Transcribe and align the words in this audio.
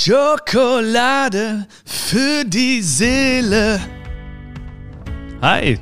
Schokolade 0.00 1.66
für 1.84 2.44
die 2.44 2.82
Seele. 2.82 3.80
Hi. 5.42 5.76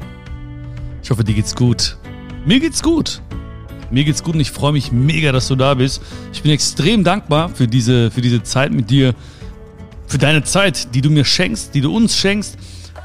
Ich 1.03 1.11
hoffe, 1.11 1.23
dir 1.23 1.35
geht's 1.35 1.55
gut. 1.55 1.99
Mir 2.47 2.59
geht's 2.59 2.83
gut. 2.83 3.21
Mir 3.91 4.05
geht's 4.05 4.23
gut 4.23 4.35
und 4.35 4.41
ich 4.41 4.51
freue 4.51 4.73
mich 4.73 4.91
mega, 4.91 5.33
dass 5.33 5.49
du 5.49 5.55
da 5.55 5.75
bist. 5.75 6.01
Ich 6.33 6.43
bin 6.43 6.51
extrem 6.51 7.05
dankbar 7.05 7.51
für 7.51 7.69
diese, 7.69 8.11
für 8.11 8.23
diese 8.23 8.43
Zeit 8.43 8.73
mit 8.73 8.89
dir, 8.89 9.15
für 10.07 10.19
deine 10.19 10.43
Zeit, 10.45 10.95
die 10.95 11.03
du 11.03 11.11
mir 11.11 11.27
schenkst, 11.27 11.75
die 11.75 11.83
du 11.83 11.95
uns 11.95 12.17
schenkst. 12.17 12.57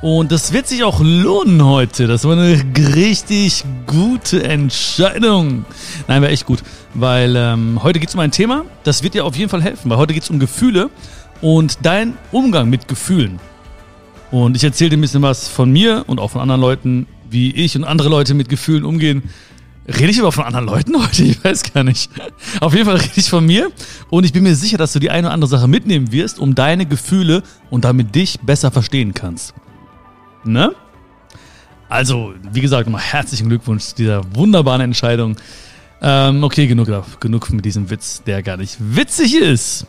Und 0.01 0.31
das 0.31 0.51
wird 0.51 0.67
sich 0.67 0.83
auch 0.83 0.99
lohnen 0.99 1.63
heute. 1.63 2.07
Das 2.07 2.25
war 2.25 2.33
eine 2.33 2.59
richtig 2.95 3.63
gute 3.85 4.43
Entscheidung. 4.43 5.63
Nein, 6.07 6.23
war 6.23 6.29
echt 6.29 6.47
gut. 6.47 6.63
Weil 6.95 7.35
ähm, 7.35 7.79
heute 7.83 7.99
geht 7.99 8.09
es 8.09 8.15
um 8.15 8.21
ein 8.21 8.31
Thema, 8.31 8.65
das 8.83 9.03
wird 9.03 9.13
dir 9.13 9.25
auf 9.25 9.35
jeden 9.35 9.49
Fall 9.51 9.61
helfen. 9.61 9.91
Weil 9.91 9.97
heute 9.97 10.15
geht 10.15 10.23
es 10.23 10.29
um 10.31 10.39
Gefühle 10.39 10.89
und 11.41 11.79
dein 11.83 12.17
Umgang 12.31 12.67
mit 12.67 12.87
Gefühlen. 12.87 13.39
Und 14.31 14.55
ich 14.55 14.63
erzähle 14.63 14.89
dir 14.89 14.97
ein 14.97 15.01
bisschen 15.01 15.21
was 15.21 15.47
von 15.47 15.71
mir 15.71 16.03
und 16.07 16.19
auch 16.19 16.31
von 16.31 16.41
anderen 16.41 16.61
Leuten, 16.61 17.05
wie 17.29 17.51
ich 17.51 17.75
und 17.75 17.83
andere 17.83 18.09
Leute 18.09 18.33
mit 18.33 18.49
Gefühlen 18.49 18.85
umgehen. 18.85 19.21
Rede 19.87 20.09
ich 20.09 20.19
aber 20.19 20.31
von 20.31 20.45
anderen 20.45 20.65
Leuten 20.65 20.95
heute? 21.03 21.23
Ich 21.23 21.43
weiß 21.43 21.73
gar 21.73 21.83
nicht. 21.83 22.09
Auf 22.59 22.73
jeden 22.73 22.85
Fall 22.85 22.95
rede 22.95 23.13
ich 23.17 23.29
von 23.29 23.45
mir 23.45 23.69
und 24.09 24.23
ich 24.23 24.33
bin 24.33 24.41
mir 24.41 24.55
sicher, 24.55 24.79
dass 24.79 24.93
du 24.93 24.99
die 24.99 25.11
eine 25.11 25.27
oder 25.27 25.33
andere 25.35 25.49
Sache 25.49 25.67
mitnehmen 25.67 26.11
wirst, 26.11 26.39
um 26.39 26.55
deine 26.55 26.87
Gefühle 26.87 27.43
und 27.69 27.85
damit 27.85 28.15
dich 28.15 28.39
besser 28.39 28.71
verstehen 28.71 29.13
kannst. 29.13 29.53
Ne? 30.43 30.73
Also, 31.89 32.33
wie 32.51 32.61
gesagt, 32.61 32.87
nochmal 32.87 33.01
herzlichen 33.01 33.49
Glückwunsch 33.49 33.83
zu 33.83 33.95
dieser 33.95 34.35
wunderbaren 34.35 34.81
Entscheidung. 34.81 35.35
Ähm, 36.01 36.43
okay, 36.43 36.67
genug, 36.67 36.87
genug 37.19 37.49
mit 37.51 37.65
diesem 37.65 37.89
Witz, 37.89 38.23
der 38.23 38.41
gar 38.41 38.57
nicht 38.57 38.77
witzig 38.79 39.35
ist. 39.35 39.85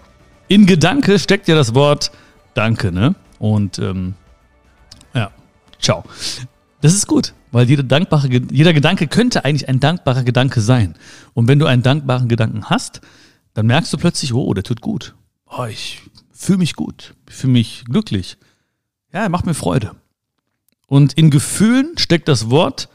In 0.49 0.67
Gedanke 0.67 1.19
steckt 1.19 1.49
ja 1.49 1.55
das 1.55 1.75
Wort 1.75 2.11
Danke, 2.55 2.93
ne? 2.93 3.15
Und 3.39 3.79
ähm, 3.79 4.15
ja, 5.15 5.31
ciao. 5.81 6.05
Das 6.81 6.95
ist 6.95 7.07
gut, 7.07 7.33
weil 7.51 7.69
jeder, 7.69 7.83
dankbare, 7.83 8.29
jeder 8.29 8.73
Gedanke 8.73 9.07
könnte 9.07 9.45
eigentlich 9.45 9.69
ein 9.69 9.81
dankbarer 9.81 10.25
Gedanke 10.25 10.61
sein. 10.61 10.95
Und 11.35 11.49
wenn 11.49 11.59
du 11.59 11.67
einen 11.67 11.83
dankbaren 11.83 12.29
Gedanken 12.29 12.67
hast, 12.67 13.01
dann 13.55 13.67
merkst 13.67 13.93
du 13.93 13.97
plötzlich, 13.97 14.35
oh, 14.35 14.53
der 14.55 14.65
tut 14.65 14.81
gut. 14.81 15.15
Oh, 15.47 15.65
ich 15.65 16.01
fühle 16.33 16.59
mich 16.59 16.75
gut, 16.75 17.15
ich 17.29 17.35
fühle 17.35 17.55
mich 17.55 17.85
glücklich. 17.87 18.37
Ja, 19.13 19.21
er 19.21 19.29
macht 19.29 19.47
mir 19.47 19.55
Freude. 19.55 19.93
Und 20.93 21.15
in 21.15 21.31
Gefühlen 21.31 21.97
steckt 21.97 22.29
das 22.29 22.51
Wort 22.51 22.91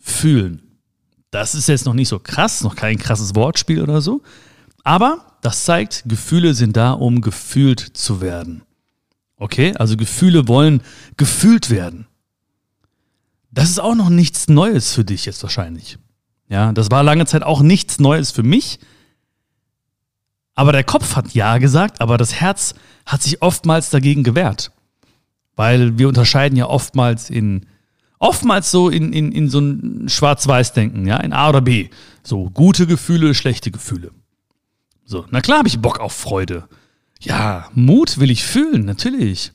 fühlen. 0.00 0.80
Das 1.30 1.54
ist 1.54 1.68
jetzt 1.68 1.86
noch 1.86 1.94
nicht 1.94 2.08
so 2.08 2.18
krass, 2.18 2.64
noch 2.64 2.74
kein 2.74 2.98
krasses 2.98 3.36
Wortspiel 3.36 3.80
oder 3.82 4.00
so. 4.00 4.22
Aber 4.82 5.38
das 5.40 5.64
zeigt, 5.64 6.02
Gefühle 6.06 6.54
sind 6.54 6.76
da, 6.76 6.90
um 6.90 7.20
gefühlt 7.20 7.78
zu 7.78 8.20
werden. 8.20 8.64
Okay, 9.36 9.76
also 9.76 9.96
Gefühle 9.96 10.48
wollen 10.48 10.82
gefühlt 11.16 11.70
werden. 11.70 12.08
Das 13.52 13.70
ist 13.70 13.78
auch 13.78 13.94
noch 13.94 14.08
nichts 14.08 14.48
Neues 14.48 14.92
für 14.92 15.04
dich 15.04 15.24
jetzt 15.24 15.44
wahrscheinlich. 15.44 15.98
Ja, 16.48 16.72
das 16.72 16.90
war 16.90 17.04
lange 17.04 17.26
Zeit 17.26 17.44
auch 17.44 17.60
nichts 17.60 18.00
Neues 18.00 18.32
für 18.32 18.42
mich. 18.42 18.80
Aber 20.56 20.72
der 20.72 20.82
Kopf 20.82 21.14
hat 21.14 21.32
ja 21.32 21.58
gesagt, 21.58 22.00
aber 22.00 22.18
das 22.18 22.34
Herz 22.34 22.74
hat 23.06 23.22
sich 23.22 23.40
oftmals 23.40 23.90
dagegen 23.90 24.24
gewehrt. 24.24 24.72
Weil 25.56 25.98
wir 25.98 26.08
unterscheiden 26.08 26.56
ja 26.56 26.66
oftmals 26.66 27.30
in, 27.30 27.66
oftmals 28.18 28.70
so 28.70 28.88
in, 28.88 29.12
in, 29.12 29.32
in 29.32 29.48
so 29.48 29.60
ein 29.60 30.08
Schwarz-Weiß-Denken, 30.08 31.06
ja, 31.06 31.18
in 31.18 31.32
A 31.32 31.48
oder 31.48 31.60
B. 31.60 31.90
So 32.22 32.50
gute 32.50 32.86
Gefühle, 32.86 33.34
schlechte 33.34 33.70
Gefühle. 33.70 34.10
So, 35.04 35.26
na 35.30 35.40
klar 35.40 35.58
habe 35.58 35.68
ich 35.68 35.80
Bock 35.80 36.00
auf 36.00 36.12
Freude. 36.12 36.68
Ja, 37.20 37.68
Mut 37.74 38.18
will 38.18 38.30
ich 38.30 38.44
fühlen, 38.44 38.84
natürlich. 38.84 39.52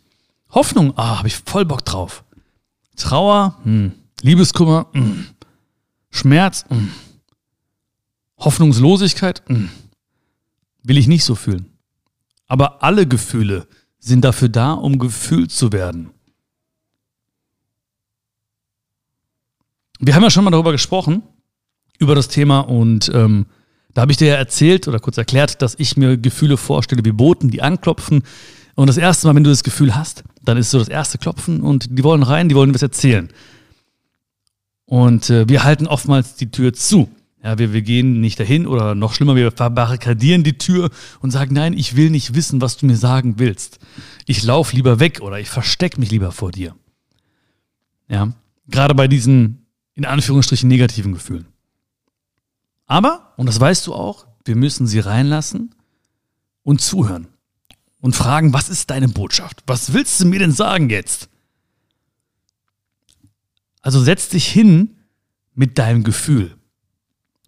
Hoffnung, 0.52 0.94
ah, 0.98 1.18
habe 1.18 1.28
ich 1.28 1.36
voll 1.38 1.66
Bock 1.66 1.86
drauf. 1.86 2.24
Trauer, 2.96 3.60
hm. 3.64 3.94
Liebeskummer, 4.22 4.88
hm. 4.94 5.28
Schmerz, 6.12 6.66
hm. 6.70 6.92
Hoffnungslosigkeit, 8.38 9.44
hm. 9.48 9.70
will 10.84 10.98
ich 10.98 11.08
nicht 11.08 11.24
so 11.24 11.36
fühlen. 11.36 11.72
Aber 12.48 12.84
alle 12.84 13.08
Gefühle 13.08 13.68
sind 14.00 14.24
dafür 14.24 14.50
da, 14.50 14.74
um 14.74 14.98
gefühlt 15.00 15.52
zu 15.52 15.72
werden. 15.72 16.12
Wir 20.00 20.16
haben 20.16 20.24
ja 20.24 20.30
schon 20.30 20.46
mal 20.46 20.52
darüber 20.52 20.72
gesprochen, 20.72 21.24
über 22.00 22.16
das 22.16 22.30
Thema 22.30 22.62
und 22.62 23.12
ähm, 23.14 23.48
da 23.94 24.02
habe 24.02 24.12
ich 24.12 24.18
dir 24.18 24.30
ja 24.30 24.36
erzählt 24.36 24.88
oder 24.88 25.00
kurz 25.00 25.18
erklärt, 25.18 25.62
dass 25.62 25.76
ich 25.78 25.98
mir 25.98 26.16
Gefühle 26.16 26.58
vorstelle 26.58 27.04
wie 27.04 27.12
Boten, 27.12 27.50
die 27.50 27.62
anklopfen. 27.62 28.24
Und 28.76 28.88
das 28.88 28.98
erste 28.98 29.28
Mal, 29.28 29.36
wenn 29.36 29.44
du 29.44 29.50
das 29.50 29.64
Gefühl 29.64 29.96
hast, 29.96 30.24
dann 30.42 30.58
ist 30.58 30.72
so 30.72 30.80
das 30.80 30.88
erste 30.88 31.18
Klopfen 31.18 31.62
und 31.62 31.98
die 31.98 32.04
wollen 32.04 32.24
rein, 32.24 32.48
die 32.48 32.56
wollen 32.56 32.74
was 32.74 32.82
erzählen. 32.82 33.30
Und 34.86 35.30
äh, 35.30 35.50
wir 35.50 35.64
halten 35.64 35.86
oftmals 35.86 36.36
die 36.36 36.50
Tür 36.50 36.74
zu. 36.74 37.10
Ja, 37.42 37.58
wir, 37.58 37.72
wir 37.72 37.82
gehen 37.82 38.20
nicht 38.20 38.40
dahin 38.40 38.68
oder 38.68 38.96
noch 38.96 39.14
schlimmer, 39.14 39.36
wir 39.36 39.52
verbarrikadieren 39.52 40.44
die 40.44 40.58
Tür 40.58 40.90
und 41.22 41.32
sagen, 41.32 41.54
nein, 41.54 41.74
ich 41.74 41.96
will 41.96 42.10
nicht 42.10 42.36
wissen, 42.36 42.60
was 42.60 42.76
du 42.76 42.86
mir 42.86 42.98
sagen 42.98 43.40
willst. 43.40 43.80
Ich 44.26 44.44
laufe 44.44 44.76
lieber 44.76 45.00
weg 45.00 45.22
oder 45.22 45.40
ich 45.40 45.50
verstecke 45.50 46.00
mich 46.00 46.12
lieber 46.12 46.34
vor 46.34 46.52
dir. 46.52 46.76
Ja, 48.10 48.34
gerade 48.68 48.94
bei 48.94 49.08
diesen, 49.08 49.66
in 49.94 50.06
Anführungsstrichen, 50.06 50.68
negativen 50.68 51.14
Gefühlen. 51.14 51.48
Aber, 52.88 53.34
und 53.38 53.46
das 53.46 53.60
weißt 53.60 53.88
du 53.88 53.94
auch, 53.94 54.28
wir 54.44 54.56
müssen 54.56 54.88
sie 54.88 55.00
reinlassen 55.00 55.76
und 56.64 56.82
zuhören 56.82 57.28
und 58.02 58.16
fragen, 58.16 58.52
was 58.52 58.68
ist 58.68 58.90
deine 58.90 59.08
Botschaft? 59.08 59.64
Was 59.66 59.94
willst 59.94 60.20
du 60.20 60.26
mir 60.26 60.40
denn 60.40 60.52
sagen 60.52 60.90
jetzt? 60.90 61.30
Also 63.82 64.02
setz 64.02 64.28
dich 64.30 64.48
hin 64.48 64.98
mit 65.54 65.78
deinem 65.78 66.04
Gefühl. 66.04 66.59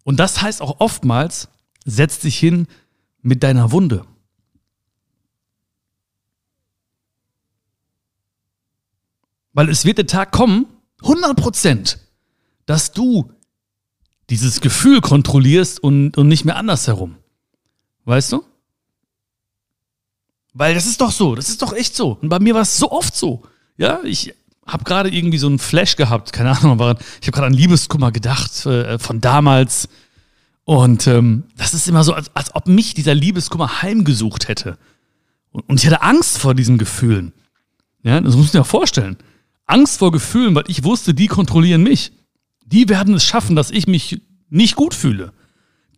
Und 0.03 0.19
das 0.19 0.41
heißt 0.41 0.61
auch 0.61 0.79
oftmals, 0.79 1.49
setz 1.85 2.19
dich 2.19 2.37
hin 2.37 2.67
mit 3.21 3.43
deiner 3.43 3.71
Wunde. 3.71 4.05
Weil 9.53 9.69
es 9.69 9.85
wird 9.85 9.97
der 9.97 10.07
Tag 10.07 10.31
kommen, 10.31 10.65
100 11.01 11.35
Prozent, 11.35 11.99
dass 12.65 12.93
du 12.93 13.31
dieses 14.29 14.61
Gefühl 14.61 15.01
kontrollierst 15.01 15.83
und, 15.83 16.17
und 16.17 16.27
nicht 16.27 16.45
mehr 16.45 16.55
andersherum. 16.55 17.17
Weißt 18.05 18.31
du? 18.31 18.45
Weil 20.53 20.73
das 20.73 20.85
ist 20.85 21.01
doch 21.01 21.11
so, 21.11 21.35
das 21.35 21.49
ist 21.49 21.61
doch 21.61 21.73
echt 21.73 21.95
so. 21.95 22.17
Und 22.21 22.29
bei 22.29 22.39
mir 22.39 22.53
war 22.53 22.61
es 22.61 22.77
so 22.77 22.91
oft 22.91 23.15
so. 23.15 23.43
Ja, 23.77 24.01
ich 24.03 24.33
habe 24.71 24.83
gerade 24.83 25.09
irgendwie 25.09 25.37
so 25.37 25.47
einen 25.47 25.59
Flash 25.59 25.95
gehabt, 25.95 26.33
keine 26.33 26.57
Ahnung, 26.57 26.79
ich 27.21 27.27
habe 27.27 27.31
gerade 27.31 27.47
an 27.47 27.53
Liebeskummer 27.53 28.11
gedacht 28.11 28.65
äh, 28.65 28.97
von 28.99 29.21
damals. 29.21 29.89
Und 30.63 31.07
ähm, 31.07 31.43
das 31.57 31.73
ist 31.73 31.87
immer 31.87 32.03
so, 32.03 32.13
als, 32.13 32.33
als 32.35 32.55
ob 32.55 32.67
mich 32.67 32.93
dieser 32.93 33.13
Liebeskummer 33.13 33.81
heimgesucht 33.81 34.47
hätte. 34.47 34.77
Und, 35.51 35.67
und 35.67 35.79
ich 35.79 35.85
hatte 35.85 36.01
Angst 36.01 36.37
vor 36.37 36.55
diesen 36.55 36.77
Gefühlen. 36.77 37.33
Ja, 38.03 38.19
das 38.21 38.35
muss 38.35 38.47
ich 38.47 38.53
mir 38.53 38.63
vorstellen. 38.63 39.17
Angst 39.65 39.99
vor 39.99 40.11
Gefühlen, 40.11 40.55
weil 40.55 40.63
ich 40.67 40.83
wusste, 40.83 41.13
die 41.13 41.27
kontrollieren 41.27 41.83
mich. 41.83 42.11
Die 42.65 42.89
werden 42.89 43.13
es 43.15 43.25
schaffen, 43.25 43.55
dass 43.55 43.71
ich 43.71 43.87
mich 43.87 44.21
nicht 44.49 44.75
gut 44.75 44.93
fühle. 44.93 45.33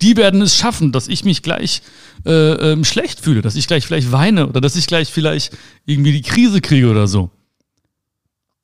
Die 0.01 0.17
werden 0.17 0.41
es 0.41 0.57
schaffen, 0.57 0.91
dass 0.91 1.07
ich 1.07 1.23
mich 1.23 1.43
gleich 1.43 1.81
äh, 2.25 2.31
ähm, 2.71 2.83
schlecht 2.83 3.21
fühle, 3.21 3.41
dass 3.41 3.55
ich 3.55 3.67
gleich 3.67 3.85
vielleicht 3.85 4.11
weine 4.11 4.47
oder 4.47 4.59
dass 4.59 4.75
ich 4.75 4.87
gleich 4.87 5.09
vielleicht 5.09 5.55
irgendwie 5.85 6.11
die 6.11 6.23
Krise 6.23 6.61
kriege 6.61 6.89
oder 6.89 7.07
so. 7.07 7.31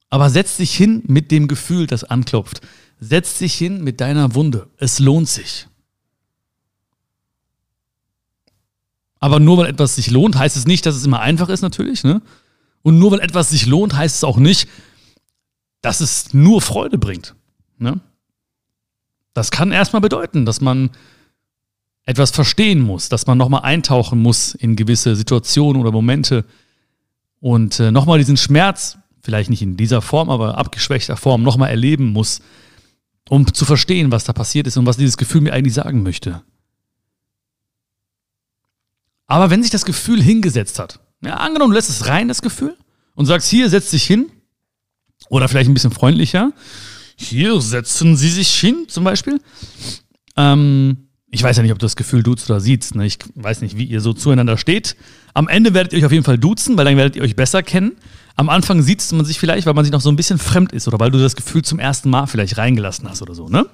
Aber 0.09 0.29
setz 0.29 0.57
dich 0.57 0.75
hin 0.75 1.03
mit 1.07 1.31
dem 1.31 1.47
Gefühl, 1.47 1.87
das 1.87 2.03
anklopft. 2.03 2.61
Setz 2.99 3.37
dich 3.37 3.53
hin 3.53 3.83
mit 3.83 4.01
deiner 4.01 4.35
Wunde. 4.35 4.67
Es 4.77 4.99
lohnt 4.99 5.29
sich. 5.29 5.67
Aber 9.19 9.39
nur 9.39 9.57
weil 9.57 9.67
etwas 9.67 9.95
sich 9.95 10.09
lohnt, 10.09 10.37
heißt 10.37 10.55
es 10.55 10.65
nicht, 10.65 10.85
dass 10.85 10.95
es 10.95 11.05
immer 11.05 11.19
einfach 11.19 11.49
ist, 11.49 11.61
natürlich. 11.61 12.03
Ne? 12.03 12.21
Und 12.81 12.97
nur 12.97 13.11
weil 13.11 13.19
etwas 13.19 13.49
sich 13.49 13.65
lohnt, 13.65 13.95
heißt 13.95 14.15
es 14.15 14.23
auch 14.23 14.37
nicht, 14.37 14.69
dass 15.81 15.99
es 15.99 16.33
nur 16.33 16.61
Freude 16.61 16.97
bringt. 16.97 17.35
Ne? 17.77 17.99
Das 19.33 19.51
kann 19.51 19.71
erstmal 19.71 20.01
bedeuten, 20.01 20.45
dass 20.45 20.61
man 20.61 20.89
etwas 22.05 22.31
verstehen 22.31 22.79
muss, 22.79 23.09
dass 23.09 23.27
man 23.27 23.37
nochmal 23.37 23.61
eintauchen 23.61 24.19
muss 24.19 24.55
in 24.55 24.75
gewisse 24.75 25.15
Situationen 25.15 25.81
oder 25.81 25.91
Momente 25.91 26.45
und 27.39 27.79
äh, 27.79 27.91
nochmal 27.91 28.17
diesen 28.17 28.37
Schmerz, 28.37 28.97
vielleicht 29.29 29.51
nicht 29.51 29.61
in 29.61 29.77
dieser 29.77 30.01
Form, 30.01 30.31
aber 30.31 30.57
abgeschwächter 30.57 31.15
Form, 31.15 31.43
nochmal 31.43 31.69
erleben 31.69 32.07
muss, 32.07 32.41
um 33.29 33.53
zu 33.53 33.63
verstehen, 33.63 34.11
was 34.11 34.23
da 34.23 34.33
passiert 34.33 34.65
ist 34.65 34.75
und 34.75 34.87
was 34.87 34.97
dieses 34.97 35.17
Gefühl 35.17 35.41
mir 35.41 35.53
eigentlich 35.53 35.75
sagen 35.75 36.01
möchte. 36.01 36.41
Aber 39.27 39.51
wenn 39.51 39.61
sich 39.61 39.69
das 39.69 39.85
Gefühl 39.85 40.19
hingesetzt 40.19 40.79
hat, 40.79 40.99
ja, 41.23 41.35
angenommen, 41.35 41.69
du 41.69 41.75
lässt 41.75 41.91
es 41.91 42.07
rein, 42.07 42.27
das 42.27 42.41
Gefühl, 42.41 42.75
und 43.13 43.27
sagst, 43.27 43.47
hier, 43.47 43.69
setz 43.69 43.91
dich 43.91 44.03
hin, 44.03 44.31
oder 45.29 45.47
vielleicht 45.47 45.69
ein 45.69 45.75
bisschen 45.75 45.91
freundlicher, 45.91 46.51
hier 47.15 47.61
setzen 47.61 48.17
Sie 48.17 48.29
sich 48.29 48.51
hin, 48.55 48.85
zum 48.87 49.03
Beispiel. 49.03 49.39
Ähm, 50.35 51.05
Ich 51.31 51.43
weiß 51.43 51.57
ja 51.57 51.61
nicht, 51.61 51.71
ob 51.71 51.77
du 51.77 51.85
das 51.85 51.95
Gefühl 51.95 52.23
duzt 52.23 52.49
oder 52.49 52.59
siehst. 52.59 52.95
Ne? 52.95 53.05
Ich 53.05 53.19
weiß 53.35 53.61
nicht, 53.61 53.77
wie 53.77 53.83
ihr 53.83 54.01
so 54.01 54.13
zueinander 54.13 54.57
steht. 54.57 54.95
Am 55.35 55.47
Ende 55.47 55.75
werdet 55.75 55.93
ihr 55.93 55.99
euch 55.99 56.05
auf 56.05 56.11
jeden 56.11 56.23
Fall 56.23 56.39
duzen, 56.39 56.75
weil 56.75 56.85
dann 56.85 56.97
werdet 56.97 57.15
ihr 57.15 57.21
euch 57.21 57.35
besser 57.35 57.61
kennen. 57.61 57.91
Am 58.39 58.47
Anfang 58.47 58.81
sieht 58.81 59.05
man 59.11 59.25
sich 59.25 59.37
vielleicht, 59.37 59.67
weil 59.67 59.73
man 59.73 59.83
sich 59.83 59.91
noch 59.91 59.99
so 59.99 60.09
ein 60.09 60.15
bisschen 60.15 60.39
fremd 60.39 60.71
ist 60.71 60.87
oder 60.87 60.97
weil 60.97 61.11
du 61.11 61.19
das 61.19 61.35
Gefühl 61.35 61.61
zum 61.61 61.77
ersten 61.77 62.09
Mal 62.09 62.25
vielleicht 62.25 62.57
reingelassen 62.57 63.09
hast 63.09 63.21
oder 63.21 63.35
so, 63.35 63.49
ne? 63.49 63.65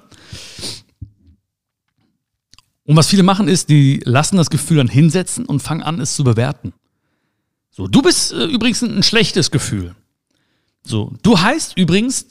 Und 2.82 2.96
was 2.96 3.06
viele 3.06 3.22
machen 3.22 3.46
ist, 3.46 3.68
die 3.68 4.00
lassen 4.04 4.36
das 4.36 4.50
Gefühl 4.50 4.78
dann 4.78 4.88
hinsetzen 4.88 5.46
und 5.46 5.60
fangen 5.60 5.84
an, 5.84 6.00
es 6.00 6.16
zu 6.16 6.24
bewerten. 6.24 6.72
So, 7.70 7.86
du 7.86 8.02
bist 8.02 8.32
äh, 8.32 8.46
übrigens 8.46 8.82
ein, 8.82 9.04
schlechtes 9.04 9.52
Gefühl. 9.52 9.94
So, 10.82 11.12
du 11.22 11.38
heißt 11.38 11.78
übrigens 11.78 12.26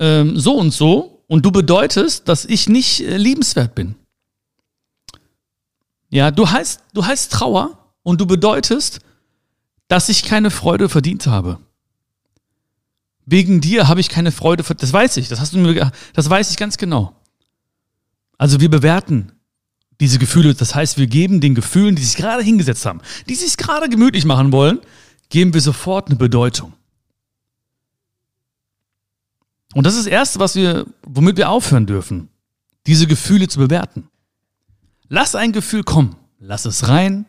ähm, 0.00 0.36
so 0.36 0.56
und 0.56 0.72
so 0.72 1.22
und 1.28 1.44
du 1.44 1.52
bedeutest, 1.52 2.28
dass 2.28 2.46
ich 2.46 2.68
nicht 2.68 3.02
äh, 3.02 3.16
liebenswert 3.16 3.76
bin. 3.76 3.94
Ja, 6.10 6.32
du 6.32 6.50
heißt, 6.50 6.80
du 6.94 7.06
heißt 7.06 7.30
Trauer 7.30 7.78
und 8.02 8.20
du 8.20 8.26
bedeutest, 8.26 9.02
dass 9.86 10.08
ich 10.08 10.24
keine 10.24 10.50
Freude 10.50 10.88
verdient 10.88 11.28
habe. 11.28 11.60
Wegen 13.26 13.60
dir 13.60 13.88
habe 13.88 14.00
ich 14.00 14.08
keine 14.08 14.30
Freude 14.30 14.62
verdient. 14.62 14.84
Das 14.84 14.92
weiß 14.92 15.16
ich, 15.16 15.28
das 15.28 15.40
hast 15.40 15.52
du 15.52 15.58
mir, 15.58 15.90
das 16.14 16.30
weiß 16.30 16.50
ich 16.50 16.56
ganz 16.56 16.78
genau. 16.78 17.14
Also 18.38 18.60
wir 18.60 18.70
bewerten 18.70 19.32
diese 20.00 20.18
Gefühle, 20.18 20.54
das 20.54 20.74
heißt, 20.74 20.96
wir 20.98 21.06
geben 21.06 21.40
den 21.40 21.54
Gefühlen, 21.54 21.96
die 21.96 22.04
sich 22.04 22.16
gerade 22.16 22.42
hingesetzt 22.42 22.86
haben, 22.86 23.00
die 23.28 23.34
sich 23.34 23.56
gerade 23.56 23.88
gemütlich 23.88 24.24
machen 24.24 24.52
wollen, 24.52 24.80
geben 25.28 25.54
wir 25.54 25.60
sofort 25.60 26.08
eine 26.08 26.16
Bedeutung. 26.16 26.74
Und 29.74 29.84
das 29.84 29.94
ist 29.94 30.06
das 30.06 30.12
Erste, 30.12 30.38
was 30.38 30.54
wir, 30.54 30.86
womit 31.02 31.36
wir 31.36 31.50
aufhören 31.50 31.86
dürfen, 31.86 32.28
diese 32.86 33.06
Gefühle 33.06 33.48
zu 33.48 33.58
bewerten. 33.58 34.08
Lass 35.08 35.34
ein 35.34 35.52
Gefühl 35.52 35.82
kommen, 35.82 36.16
lass 36.38 36.64
es 36.64 36.88
rein, 36.88 37.26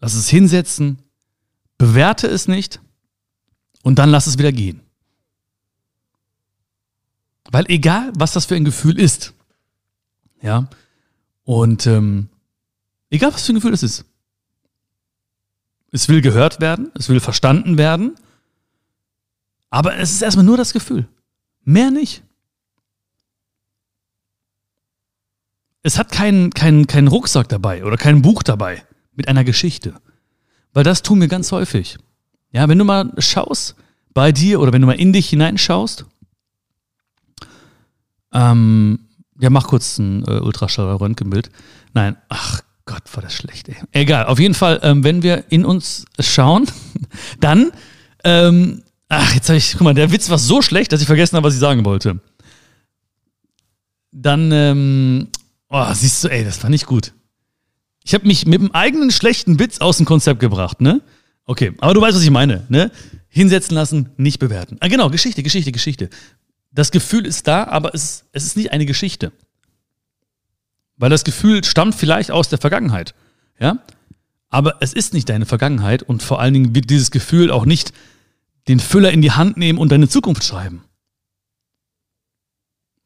lass 0.00 0.14
es 0.14 0.28
hinsetzen, 0.28 0.98
bewerte 1.76 2.26
es 2.26 2.48
nicht 2.48 2.80
und 3.82 3.98
dann 3.98 4.10
lass 4.10 4.26
es 4.26 4.38
wieder 4.38 4.52
gehen. 4.52 4.80
Weil 7.50 7.66
egal, 7.68 8.12
was 8.16 8.32
das 8.32 8.46
für 8.46 8.54
ein 8.54 8.64
Gefühl 8.64 8.98
ist, 8.98 9.34
ja, 10.40 10.68
und 11.44 11.86
ähm, 11.86 12.28
egal, 13.10 13.34
was 13.34 13.44
für 13.44 13.52
ein 13.52 13.56
Gefühl 13.56 13.74
es 13.74 13.82
ist, 13.82 14.04
es 15.92 16.08
will 16.08 16.20
gehört 16.20 16.60
werden, 16.60 16.90
es 16.94 17.08
will 17.08 17.20
verstanden 17.20 17.76
werden, 17.76 18.14
aber 19.68 19.96
es 19.96 20.12
ist 20.12 20.22
erstmal 20.22 20.46
nur 20.46 20.56
das 20.56 20.72
Gefühl, 20.72 21.08
mehr 21.64 21.90
nicht. 21.90 22.22
es 25.82 25.98
hat 25.98 26.12
keinen 26.12 26.50
keinen 26.50 26.86
keinen 26.86 27.08
Rucksack 27.08 27.48
dabei 27.48 27.84
oder 27.84 27.96
kein 27.96 28.22
Buch 28.22 28.42
dabei 28.42 28.84
mit 29.14 29.28
einer 29.28 29.44
Geschichte. 29.44 29.94
Weil 30.72 30.84
das 30.84 31.02
tun 31.02 31.20
wir 31.20 31.28
ganz 31.28 31.52
häufig. 31.52 31.98
Ja, 32.52 32.68
wenn 32.68 32.78
du 32.78 32.84
mal 32.84 33.12
schaust 33.18 33.76
bei 34.12 34.32
dir 34.32 34.60
oder 34.60 34.72
wenn 34.72 34.82
du 34.82 34.86
mal 34.86 35.00
in 35.00 35.12
dich 35.12 35.30
hineinschaust, 35.30 36.04
ähm, 38.32 39.00
ja, 39.40 39.50
mach 39.50 39.66
kurz 39.68 39.98
ein 39.98 40.24
äh, 40.26 40.40
Ultraschall-Röntgenbild. 40.40 41.50
Nein, 41.94 42.16
ach 42.28 42.60
Gott, 42.84 43.02
war 43.14 43.22
das 43.22 43.34
schlecht, 43.34 43.68
ey. 43.68 43.76
Egal, 43.92 44.26
auf 44.26 44.38
jeden 44.38 44.54
Fall, 44.54 44.80
ähm, 44.82 45.04
wenn 45.04 45.22
wir 45.22 45.44
in 45.50 45.64
uns 45.64 46.04
schauen, 46.18 46.66
dann, 47.40 47.70
ähm, 48.24 48.82
ach, 49.08 49.34
jetzt 49.34 49.48
habe 49.48 49.58
ich, 49.58 49.72
guck 49.72 49.82
mal, 49.82 49.94
der 49.94 50.12
Witz 50.12 50.28
war 50.28 50.38
so 50.38 50.60
schlecht, 50.62 50.92
dass 50.92 51.00
ich 51.00 51.06
vergessen 51.06 51.36
habe, 51.36 51.46
was 51.46 51.54
ich 51.54 51.60
sagen 51.60 51.84
wollte. 51.84 52.20
Dann, 54.12 54.50
ähm, 54.52 55.28
Oh, 55.72 55.86
siehst 55.94 56.24
du, 56.24 56.28
ey, 56.28 56.44
das 56.44 56.60
war 56.64 56.68
nicht 56.68 56.86
gut. 56.86 57.12
Ich 58.02 58.12
habe 58.12 58.26
mich 58.26 58.44
mit 58.44 58.60
einem 58.60 58.72
eigenen 58.72 59.12
schlechten 59.12 59.60
Witz 59.60 59.78
aus 59.78 59.98
dem 59.98 60.06
Konzept 60.06 60.40
gebracht, 60.40 60.80
ne? 60.80 61.00
Okay, 61.44 61.72
aber 61.78 61.94
du 61.94 62.00
weißt, 62.00 62.16
was 62.16 62.24
ich 62.24 62.30
meine, 62.30 62.66
ne? 62.68 62.90
Hinsetzen 63.28 63.76
lassen, 63.76 64.10
nicht 64.16 64.40
bewerten. 64.40 64.78
Ah, 64.80 64.88
genau, 64.88 65.10
Geschichte, 65.10 65.44
Geschichte, 65.44 65.70
Geschichte. 65.70 66.10
Das 66.72 66.90
Gefühl 66.90 67.26
ist 67.26 67.46
da, 67.46 67.64
aber 67.64 67.94
es, 67.94 68.24
es 68.32 68.44
ist 68.44 68.56
nicht 68.56 68.72
eine 68.72 68.86
Geschichte. 68.86 69.32
Weil 70.96 71.10
das 71.10 71.24
Gefühl 71.24 71.64
stammt 71.64 71.94
vielleicht 71.94 72.30
aus 72.30 72.48
der 72.48 72.58
Vergangenheit, 72.58 73.14
ja? 73.58 73.78
Aber 74.50 74.76
es 74.80 74.92
ist 74.92 75.14
nicht 75.14 75.28
deine 75.28 75.46
Vergangenheit 75.46 76.02
und 76.02 76.22
vor 76.22 76.40
allen 76.40 76.54
Dingen 76.54 76.74
wird 76.74 76.90
dieses 76.90 77.10
Gefühl 77.10 77.50
auch 77.50 77.64
nicht 77.64 77.92
den 78.68 78.80
Füller 78.80 79.12
in 79.12 79.22
die 79.22 79.30
Hand 79.30 79.56
nehmen 79.56 79.78
und 79.78 79.92
deine 79.92 80.08
Zukunft 80.08 80.44
schreiben. 80.44 80.84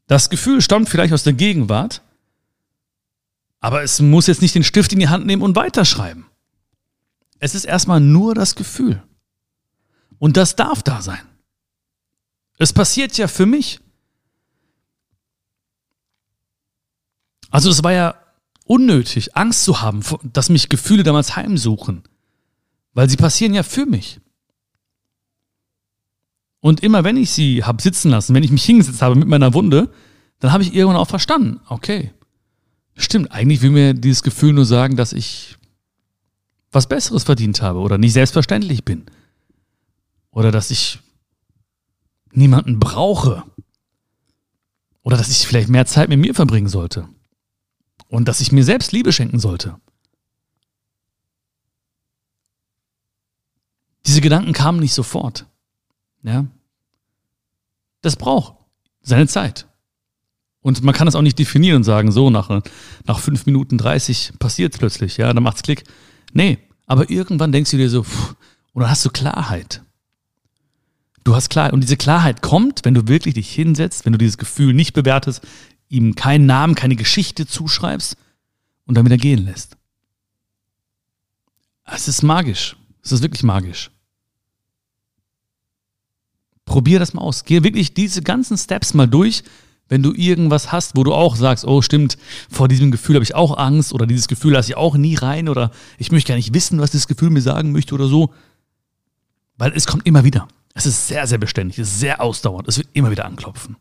Das 0.06 0.30
Gefühl 0.30 0.60
stammt 0.60 0.88
vielleicht 0.88 1.12
aus 1.12 1.22
der 1.22 1.32
Gegenwart, 1.34 2.02
aber 3.60 3.82
es 3.82 4.00
muss 4.00 4.26
jetzt 4.26 4.42
nicht 4.42 4.54
den 4.54 4.64
Stift 4.64 4.92
in 4.92 4.98
die 4.98 5.08
Hand 5.08 5.26
nehmen 5.26 5.42
und 5.42 5.56
weiterschreiben. 5.56 6.26
Es 7.38 7.54
ist 7.54 7.64
erstmal 7.64 8.00
nur 8.00 8.34
das 8.34 8.54
Gefühl. 8.54 9.02
Und 10.18 10.36
das 10.36 10.56
darf 10.56 10.82
da 10.82 11.02
sein. 11.02 11.20
Es 12.58 12.72
passiert 12.72 13.16
ja 13.16 13.28
für 13.28 13.46
mich. 13.46 13.80
Also 17.50 17.70
es 17.70 17.82
war 17.82 17.92
ja 17.92 18.14
unnötig, 18.64 19.36
Angst 19.36 19.64
zu 19.64 19.80
haben, 19.80 20.02
dass 20.24 20.48
mich 20.48 20.68
Gefühle 20.68 21.02
damals 21.02 21.36
heimsuchen. 21.36 22.02
Weil 22.92 23.08
sie 23.08 23.16
passieren 23.16 23.54
ja 23.54 23.62
für 23.62 23.86
mich. 23.86 24.20
Und 26.60 26.82
immer 26.82 27.04
wenn 27.04 27.16
ich 27.16 27.30
sie 27.30 27.64
habe 27.64 27.82
sitzen 27.82 28.10
lassen, 28.10 28.34
wenn 28.34 28.42
ich 28.42 28.50
mich 28.50 28.64
hingesetzt 28.64 29.02
habe 29.02 29.14
mit 29.16 29.28
meiner 29.28 29.52
Wunde, 29.52 29.92
dann 30.38 30.52
habe 30.52 30.62
ich 30.62 30.74
irgendwann 30.74 31.00
auch 31.00 31.08
verstanden, 31.08 31.60
okay, 31.68 32.12
Stimmt, 32.96 33.32
eigentlich 33.32 33.60
will 33.62 33.70
mir 33.70 33.94
dieses 33.94 34.22
Gefühl 34.22 34.52
nur 34.52 34.64
sagen, 34.64 34.96
dass 34.96 35.12
ich 35.12 35.56
was 36.70 36.88
Besseres 36.88 37.24
verdient 37.24 37.60
habe 37.60 37.80
oder 37.80 37.98
nicht 37.98 38.12
selbstverständlich 38.12 38.84
bin. 38.84 39.06
Oder 40.30 40.52
dass 40.52 40.70
ich 40.70 41.00
niemanden 42.36 42.78
brauche. 42.78 43.44
Oder 45.02 45.16
dass 45.16 45.30
ich 45.30 45.46
vielleicht 45.46 45.68
mehr 45.68 45.86
Zeit 45.86 46.08
mit 46.08 46.18
mir 46.18 46.34
verbringen 46.34 46.68
sollte. 46.68 47.08
Und 48.08 48.26
dass 48.28 48.40
ich 48.40 48.52
mir 48.52 48.64
selbst 48.64 48.92
Liebe 48.92 49.12
schenken 49.12 49.38
sollte. 49.38 49.76
Diese 54.06 54.20
Gedanken 54.20 54.52
kamen 54.52 54.80
nicht 54.80 54.94
sofort. 54.94 55.46
Ja. 56.22 56.46
Das 58.02 58.16
braucht 58.16 58.54
seine 59.02 59.26
Zeit. 59.26 59.66
Und 60.60 60.82
man 60.82 60.94
kann 60.94 61.06
das 61.06 61.14
auch 61.14 61.22
nicht 61.22 61.38
definieren 61.38 61.78
und 61.78 61.84
sagen, 61.84 62.10
so 62.10 62.30
nach, 62.30 62.62
nach 63.04 63.18
5 63.18 63.44
Minuten 63.46 63.76
30 63.76 64.32
passiert 64.38 64.72
es 64.72 64.78
plötzlich, 64.78 65.18
ja, 65.18 65.30
dann 65.32 65.42
macht's 65.42 65.62
Klick. 65.62 65.84
Nee, 66.32 66.58
aber 66.86 67.10
irgendwann 67.10 67.52
denkst 67.52 67.70
du 67.70 67.76
dir 67.76 67.90
so, 67.90 68.02
pff, 68.02 68.34
und 68.72 68.88
hast 68.88 69.04
du 69.04 69.10
Klarheit. 69.10 69.82
Du 71.24 71.34
hast 71.34 71.48
Klarheit. 71.48 71.72
Und 71.72 71.80
diese 71.80 71.96
Klarheit 71.96 72.42
kommt, 72.42 72.84
wenn 72.84 72.94
du 72.94 73.08
wirklich 73.08 73.34
dich 73.34 73.50
hinsetzt, 73.50 74.04
wenn 74.04 74.12
du 74.12 74.18
dieses 74.18 74.38
Gefühl 74.38 74.74
nicht 74.74 74.92
bewertest, 74.92 75.40
ihm 75.88 76.14
keinen 76.14 76.46
Namen, 76.46 76.74
keine 76.74 76.96
Geschichte 76.96 77.46
zuschreibst 77.46 78.16
und 78.84 78.96
dann 78.96 79.06
wieder 79.06 79.16
gehen 79.16 79.44
lässt. 79.46 79.76
Es 81.86 82.08
ist 82.08 82.22
magisch. 82.22 82.76
Es 83.02 83.12
ist 83.12 83.22
wirklich 83.22 83.42
magisch. 83.42 83.90
Probier 86.64 86.98
das 86.98 87.14
mal 87.14 87.22
aus. 87.22 87.44
Geh 87.44 87.62
wirklich 87.62 87.94
diese 87.94 88.22
ganzen 88.22 88.56
Steps 88.56 88.94
mal 88.94 89.06
durch, 89.06 89.44
wenn 89.88 90.02
du 90.02 90.14
irgendwas 90.14 90.72
hast, 90.72 90.96
wo 90.96 91.04
du 91.04 91.12
auch 91.12 91.36
sagst, 91.36 91.66
oh 91.66 91.82
stimmt, 91.82 92.16
vor 92.50 92.68
diesem 92.68 92.90
Gefühl 92.90 93.16
habe 93.16 93.24
ich 93.24 93.34
auch 93.34 93.58
Angst 93.58 93.92
oder 93.92 94.06
dieses 94.06 94.28
Gefühl 94.28 94.52
lasse 94.52 94.70
ich 94.70 94.76
auch 94.76 94.96
nie 94.96 95.14
rein 95.14 95.48
oder 95.48 95.70
ich 95.98 96.10
möchte 96.10 96.28
gar 96.28 96.36
nicht 96.36 96.54
wissen, 96.54 96.80
was 96.80 96.90
das 96.90 97.06
Gefühl 97.06 97.30
mir 97.30 97.42
sagen 97.42 97.72
möchte 97.72 97.94
oder 97.94 98.08
so. 98.08 98.32
Weil 99.56 99.72
es 99.74 99.86
kommt 99.86 100.06
immer 100.06 100.24
wieder. 100.24 100.48
Es 100.74 100.86
ist 100.86 101.06
sehr, 101.06 101.26
sehr 101.26 101.38
beständig, 101.38 101.78
es 101.78 101.88
ist 101.88 102.00
sehr 102.00 102.20
ausdauernd, 102.20 102.68
es 102.68 102.78
wird 102.78 102.88
immer 102.92 103.10
wieder 103.10 103.24
anklopfen. 103.24 103.76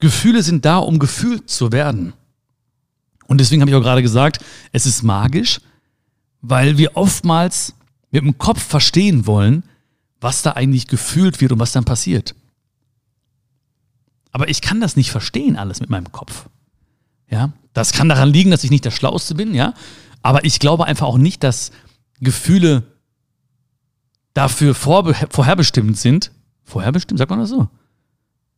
Gefühle 0.00 0.42
sind 0.42 0.64
da, 0.64 0.78
um 0.78 0.98
gefühlt 0.98 1.48
zu 1.48 1.72
werden. 1.72 2.12
Und 3.28 3.38
deswegen 3.38 3.62
habe 3.62 3.70
ich 3.70 3.76
auch 3.76 3.82
gerade 3.82 4.02
gesagt, 4.02 4.44
es 4.72 4.86
ist 4.86 5.02
magisch, 5.02 5.60
weil 6.42 6.78
wir 6.78 6.96
oftmals 6.96 7.74
mit 8.10 8.22
dem 8.22 8.38
Kopf 8.38 8.62
verstehen 8.62 9.26
wollen, 9.26 9.64
was 10.20 10.42
da 10.42 10.52
eigentlich 10.52 10.86
gefühlt 10.86 11.40
wird 11.40 11.52
und 11.52 11.58
was 11.58 11.72
dann 11.72 11.84
passiert. 11.84 12.34
Aber 14.32 14.48
ich 14.48 14.60
kann 14.60 14.80
das 14.80 14.96
nicht 14.96 15.10
verstehen, 15.10 15.56
alles 15.56 15.80
mit 15.80 15.90
meinem 15.90 16.12
Kopf. 16.12 16.48
Ja, 17.30 17.52
das 17.72 17.92
kann 17.92 18.08
daran 18.08 18.32
liegen, 18.32 18.50
dass 18.50 18.64
ich 18.64 18.70
nicht 18.70 18.84
der 18.84 18.90
Schlauste 18.90 19.34
bin, 19.34 19.54
ja. 19.54 19.74
Aber 20.22 20.44
ich 20.44 20.58
glaube 20.58 20.84
einfach 20.84 21.06
auch 21.06 21.18
nicht, 21.18 21.42
dass 21.42 21.72
Gefühle 22.20 22.84
dafür 24.36 24.74
vorherbestimmt 24.74 25.96
sind. 25.96 26.30
Vorherbestimmt, 26.64 27.18
sagt 27.18 27.30
man 27.30 27.38
das 27.38 27.48
so? 27.48 27.68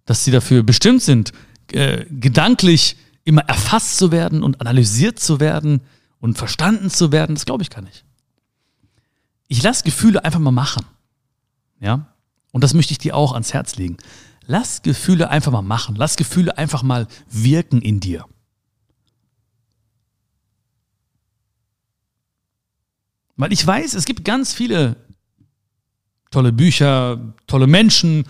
Dass 0.07 0.25
sie 0.25 0.33
dafür 0.33 0.65
bestimmt 0.65 1.03
sind, 1.03 1.33
äh, 1.71 2.05
gedanklich 2.11 2.97
immer 3.25 3.43
erfasst 3.43 3.97
zu 3.97 4.11
werden 4.11 4.43
und 4.43 4.61
analysiert 4.61 5.21
zu 5.21 5.39
werden 5.39 5.83
und 6.19 6.37
verstanden 6.37 6.91
zu 6.91 7.13
werden. 7.13 7.37
Das 7.37 7.45
glaube 7.45 7.63
ich 7.63 7.71
gar 7.71 7.83
nicht. 7.83 8.05
Ich 9.47 9.63
lasse 9.63 9.85
Gefühle 9.85 10.25
einfach 10.25 10.41
mal 10.41 10.51
machen. 10.51 10.85
Ja? 11.79 12.13
Und 12.51 12.65
das 12.65 12.75
möchte 12.75 12.93
ich 12.93 12.99
dir 12.99 13.15
auch 13.15 13.33
ans 13.33 13.55
Herz 13.55 13.77
legen. 13.77 13.99
Lass 14.47 14.83
Gefühle 14.83 15.31
einfach 15.31 15.53
mal 15.53 15.63
machen. 15.63 15.95
Lass 15.95 16.17
Gefühle 16.17 16.59
einfach 16.59 16.83
mal 16.83 17.07
wirken 17.31 17.83
in 17.83 18.01
dir. 18.01 18.25
Weil 23.37 23.53
ich 23.53 23.65
weiß, 23.65 23.95
es 23.95 24.07
gibt 24.07 24.25
ganz 24.25 24.53
viele 24.53 24.97
tolle 26.31 26.53
Bücher, 26.53 27.35
tolle 27.47 27.67
Menschen 27.67 28.25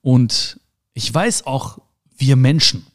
und 0.00 0.58
ich 0.94 1.12
weiß 1.12 1.46
auch, 1.46 1.78
wir 2.16 2.36
Menschen, 2.36 2.86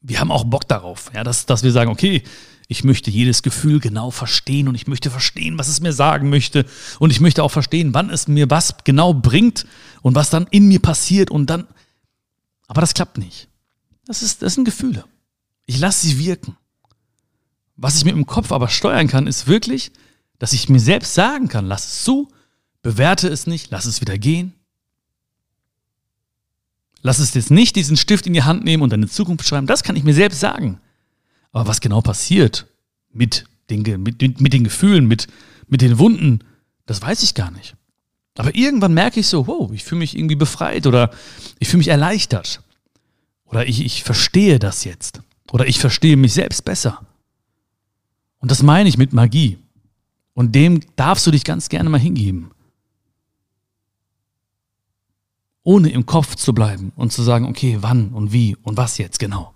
wir 0.00 0.20
haben 0.20 0.30
auch 0.30 0.44
Bock 0.44 0.68
darauf, 0.68 1.10
ja, 1.14 1.24
dass, 1.24 1.46
dass 1.46 1.62
wir 1.62 1.72
sagen, 1.72 1.90
okay, 1.90 2.22
ich 2.68 2.84
möchte 2.84 3.10
jedes 3.10 3.42
Gefühl 3.42 3.78
genau 3.78 4.10
verstehen 4.10 4.66
und 4.66 4.74
ich 4.74 4.86
möchte 4.86 5.10
verstehen, 5.10 5.58
was 5.58 5.68
es 5.68 5.80
mir 5.80 5.92
sagen 5.92 6.30
möchte. 6.30 6.66
Und 6.98 7.10
ich 7.10 7.20
möchte 7.20 7.44
auch 7.44 7.50
verstehen, 7.50 7.94
wann 7.94 8.10
es 8.10 8.26
mir 8.26 8.50
was 8.50 8.74
genau 8.82 9.14
bringt 9.14 9.66
und 10.02 10.16
was 10.16 10.30
dann 10.30 10.48
in 10.50 10.66
mir 10.66 10.80
passiert 10.80 11.30
und 11.30 11.48
dann. 11.48 11.68
Aber 12.66 12.80
das 12.80 12.94
klappt 12.94 13.18
nicht. 13.18 13.48
Das, 14.04 14.22
ist, 14.22 14.42
das 14.42 14.54
sind 14.54 14.64
Gefühle. 14.64 15.04
Ich 15.66 15.78
lasse 15.78 16.06
sie 16.06 16.18
wirken. 16.18 16.56
Was 17.76 17.96
ich 17.96 18.04
mit 18.04 18.14
dem 18.14 18.26
Kopf 18.26 18.50
aber 18.50 18.68
steuern 18.68 19.06
kann, 19.06 19.26
ist 19.26 19.46
wirklich, 19.46 19.92
dass 20.38 20.52
ich 20.52 20.68
mir 20.68 20.80
selbst 20.80 21.14
sagen 21.14 21.48
kann, 21.48 21.66
lass 21.66 21.86
es 21.86 22.04
zu, 22.04 22.28
bewerte 22.86 23.26
es 23.26 23.48
nicht, 23.48 23.72
lass 23.72 23.84
es 23.84 24.00
wieder 24.00 24.16
gehen. 24.16 24.52
Lass 27.02 27.18
es 27.18 27.34
jetzt 27.34 27.50
nicht 27.50 27.74
diesen 27.74 27.96
Stift 27.96 28.28
in 28.28 28.32
die 28.32 28.44
Hand 28.44 28.62
nehmen 28.62 28.84
und 28.84 28.92
deine 28.92 29.08
Zukunft 29.08 29.44
schreiben. 29.44 29.66
Das 29.66 29.82
kann 29.82 29.96
ich 29.96 30.04
mir 30.04 30.14
selbst 30.14 30.38
sagen. 30.38 30.78
Aber 31.50 31.66
was 31.66 31.80
genau 31.80 32.00
passiert 32.00 32.68
mit 33.12 33.44
den, 33.70 33.82
mit, 34.04 34.40
mit 34.40 34.52
den 34.52 34.62
Gefühlen, 34.62 35.08
mit, 35.08 35.26
mit 35.66 35.80
den 35.80 35.98
Wunden, 35.98 36.44
das 36.86 37.02
weiß 37.02 37.24
ich 37.24 37.34
gar 37.34 37.50
nicht. 37.50 37.74
Aber 38.36 38.54
irgendwann 38.54 38.94
merke 38.94 39.18
ich 39.18 39.26
so, 39.26 39.48
wow, 39.48 39.72
ich 39.72 39.82
fühle 39.82 39.98
mich 39.98 40.16
irgendwie 40.16 40.36
befreit 40.36 40.86
oder 40.86 41.10
ich 41.58 41.66
fühle 41.66 41.78
mich 41.78 41.88
erleichtert. 41.88 42.62
Oder 43.46 43.66
ich, 43.66 43.84
ich 43.84 44.04
verstehe 44.04 44.60
das 44.60 44.84
jetzt. 44.84 45.22
Oder 45.50 45.66
ich 45.66 45.80
verstehe 45.80 46.16
mich 46.16 46.34
selbst 46.34 46.64
besser. 46.64 47.04
Und 48.38 48.52
das 48.52 48.62
meine 48.62 48.88
ich 48.88 48.96
mit 48.96 49.12
Magie. 49.12 49.58
Und 50.34 50.54
dem 50.54 50.82
darfst 50.94 51.26
du 51.26 51.32
dich 51.32 51.42
ganz 51.42 51.68
gerne 51.68 51.90
mal 51.90 51.98
hingeben. 51.98 52.52
Ohne 55.66 55.90
im 55.90 56.06
Kopf 56.06 56.36
zu 56.36 56.52
bleiben 56.52 56.92
und 56.94 57.12
zu 57.12 57.24
sagen, 57.24 57.44
okay, 57.44 57.78
wann 57.80 58.10
und 58.10 58.32
wie 58.32 58.56
und 58.62 58.76
was 58.76 58.98
jetzt 58.98 59.18
genau. 59.18 59.52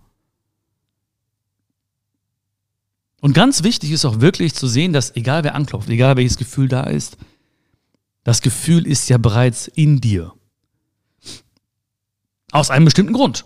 Und 3.21 3.33
ganz 3.33 3.63
wichtig 3.63 3.93
ist 3.93 4.05
auch 4.05 4.21
wirklich 4.21 4.53
zu 4.55 4.67
sehen, 4.67 4.93
dass 4.93 5.15
egal 5.15 5.45
wer 5.45 5.55
anklopft, 5.55 5.89
egal 5.89 6.17
welches 6.17 6.37
Gefühl 6.37 6.67
da 6.67 6.83
ist, 6.83 7.17
das 8.25 8.43
Gefühl 8.43 8.89
ist 8.89 9.09
ja 9.09 9.19
bereits 9.19 9.69
in 9.69 10.01
dir. 10.01 10.33
Aus 12.51 12.71
einem 12.71 12.87
bestimmten 12.87 13.13
Grund. 13.13 13.45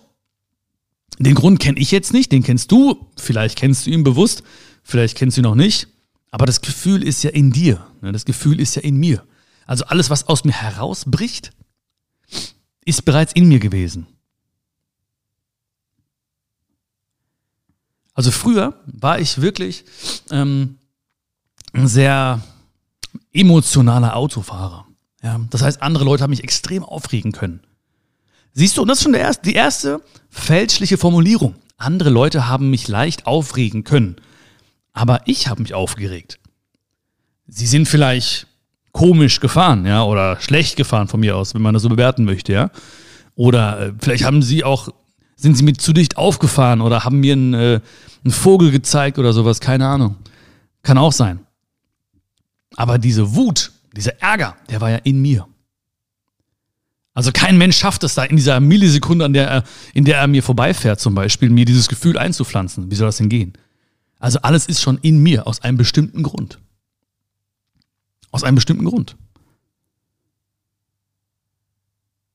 Den 1.18 1.35
Grund 1.35 1.61
kenne 1.61 1.78
ich 1.78 1.90
jetzt 1.90 2.14
nicht, 2.14 2.33
den 2.33 2.42
kennst 2.42 2.73
du, 2.73 3.11
vielleicht 3.18 3.59
kennst 3.59 3.85
du 3.85 3.90
ihn 3.90 4.04
bewusst, 4.04 4.42
vielleicht 4.83 5.18
kennst 5.18 5.37
du 5.37 5.42
ihn 5.42 5.44
noch 5.44 5.54
nicht, 5.54 5.88
aber 6.30 6.47
das 6.47 6.62
Gefühl 6.62 7.02
ist 7.02 7.25
ja 7.25 7.30
in 7.30 7.52
dir, 7.52 7.87
ne? 8.00 8.11
das 8.11 8.25
Gefühl 8.25 8.59
ist 8.59 8.75
ja 8.75 8.80
in 8.80 8.97
mir. 8.97 9.23
Also 9.66 9.85
alles, 9.85 10.09
was 10.09 10.28
aus 10.28 10.44
mir 10.44 10.52
herausbricht, 10.52 11.52
ist 12.85 13.05
bereits 13.05 13.33
in 13.33 13.49
mir 13.49 13.59
gewesen. 13.59 14.07
Also 18.14 18.31
früher 18.31 18.81
war 18.87 19.19
ich 19.19 19.41
wirklich 19.41 19.85
ähm, 20.31 20.79
ein 21.73 21.88
sehr 21.88 22.41
emotionaler 23.33 24.17
Autofahrer. 24.17 24.87
Ja, 25.23 25.41
das 25.50 25.62
heißt, 25.62 25.83
andere 25.83 26.05
Leute 26.05 26.23
haben 26.23 26.31
mich 26.31 26.45
extrem 26.45 26.85
aufregen 26.85 27.33
können. 27.33 27.61
Siehst 28.53 28.76
du, 28.76 28.83
und 28.83 28.88
das 28.88 28.99
ist 28.99 29.05
schon 29.05 29.12
der 29.12 29.23
erste, 29.23 29.43
die 29.43 29.55
erste 29.55 30.00
fälschliche 30.31 30.97
Formulierung. 30.97 31.57
Andere 31.76 32.11
Leute 32.11 32.47
haben 32.47 32.71
mich 32.71 32.87
leicht 32.87 33.26
aufregen 33.26 33.83
können. 33.83 34.17
Aber 34.93 35.23
ich 35.26 35.49
habe 35.49 35.62
mich 35.62 35.75
aufgeregt. 35.75 36.38
Sie 37.49 37.67
sind 37.67 37.88
vielleicht 37.88 38.47
komisch 38.94 39.40
gefahren, 39.40 39.84
ja, 39.84 40.04
oder 40.04 40.40
schlecht 40.40 40.76
gefahren 40.76 41.08
von 41.08 41.20
mir 41.20 41.36
aus, 41.36 41.54
wenn 41.54 41.60
man 41.60 41.74
das 41.74 41.82
so 41.82 41.90
bewerten 41.90 42.24
möchte, 42.24 42.54
ja. 42.54 42.70
Oder 43.34 43.88
äh, 43.88 43.92
vielleicht 44.00 44.24
haben 44.24 44.40
sie 44.40 44.64
auch 44.64 44.88
sind 45.36 45.56
sie 45.56 45.64
mir 45.64 45.74
zu 45.74 45.92
dicht 45.92 46.16
aufgefahren 46.16 46.80
oder 46.80 47.04
haben 47.04 47.20
mir 47.20 47.32
einen, 47.34 47.54
äh, 47.54 47.80
einen 48.24 48.32
Vogel 48.32 48.70
gezeigt 48.70 49.18
oder 49.18 49.32
sowas? 49.32 49.60
Keine 49.60 49.86
Ahnung. 49.86 50.16
Kann 50.82 50.96
auch 50.96 51.12
sein. 51.12 51.40
Aber 52.76 52.98
diese 52.98 53.34
Wut, 53.34 53.72
dieser 53.96 54.20
Ärger, 54.22 54.56
der 54.70 54.80
war 54.80 54.90
ja 54.90 54.98
in 54.98 55.20
mir. 55.20 55.46
Also 57.14 57.30
kein 57.32 57.58
Mensch 57.58 57.76
schafft 57.76 58.04
es 58.04 58.14
da 58.14 58.24
in 58.24 58.36
dieser 58.36 58.58
Millisekunde, 58.60 59.24
an 59.24 59.32
der 59.32 59.48
er, 59.48 59.64
in 59.92 60.04
der 60.04 60.18
er 60.18 60.26
mir 60.28 60.42
vorbeifährt, 60.42 60.98
zum 60.98 61.14
Beispiel, 61.14 61.50
mir 61.50 61.64
dieses 61.64 61.88
Gefühl 61.88 62.16
einzupflanzen. 62.16 62.90
Wie 62.90 62.94
soll 62.94 63.06
das 63.06 63.18
denn 63.18 63.28
gehen? 63.28 63.52
Also 64.18 64.38
alles 64.42 64.66
ist 64.66 64.82
schon 64.82 64.98
in 64.98 65.22
mir, 65.22 65.46
aus 65.46 65.62
einem 65.62 65.76
bestimmten 65.76 66.22
Grund. 66.22 66.58
Aus 68.35 68.45
einem 68.45 68.57
bestimmten 68.57 68.85
Grund. 68.85 69.17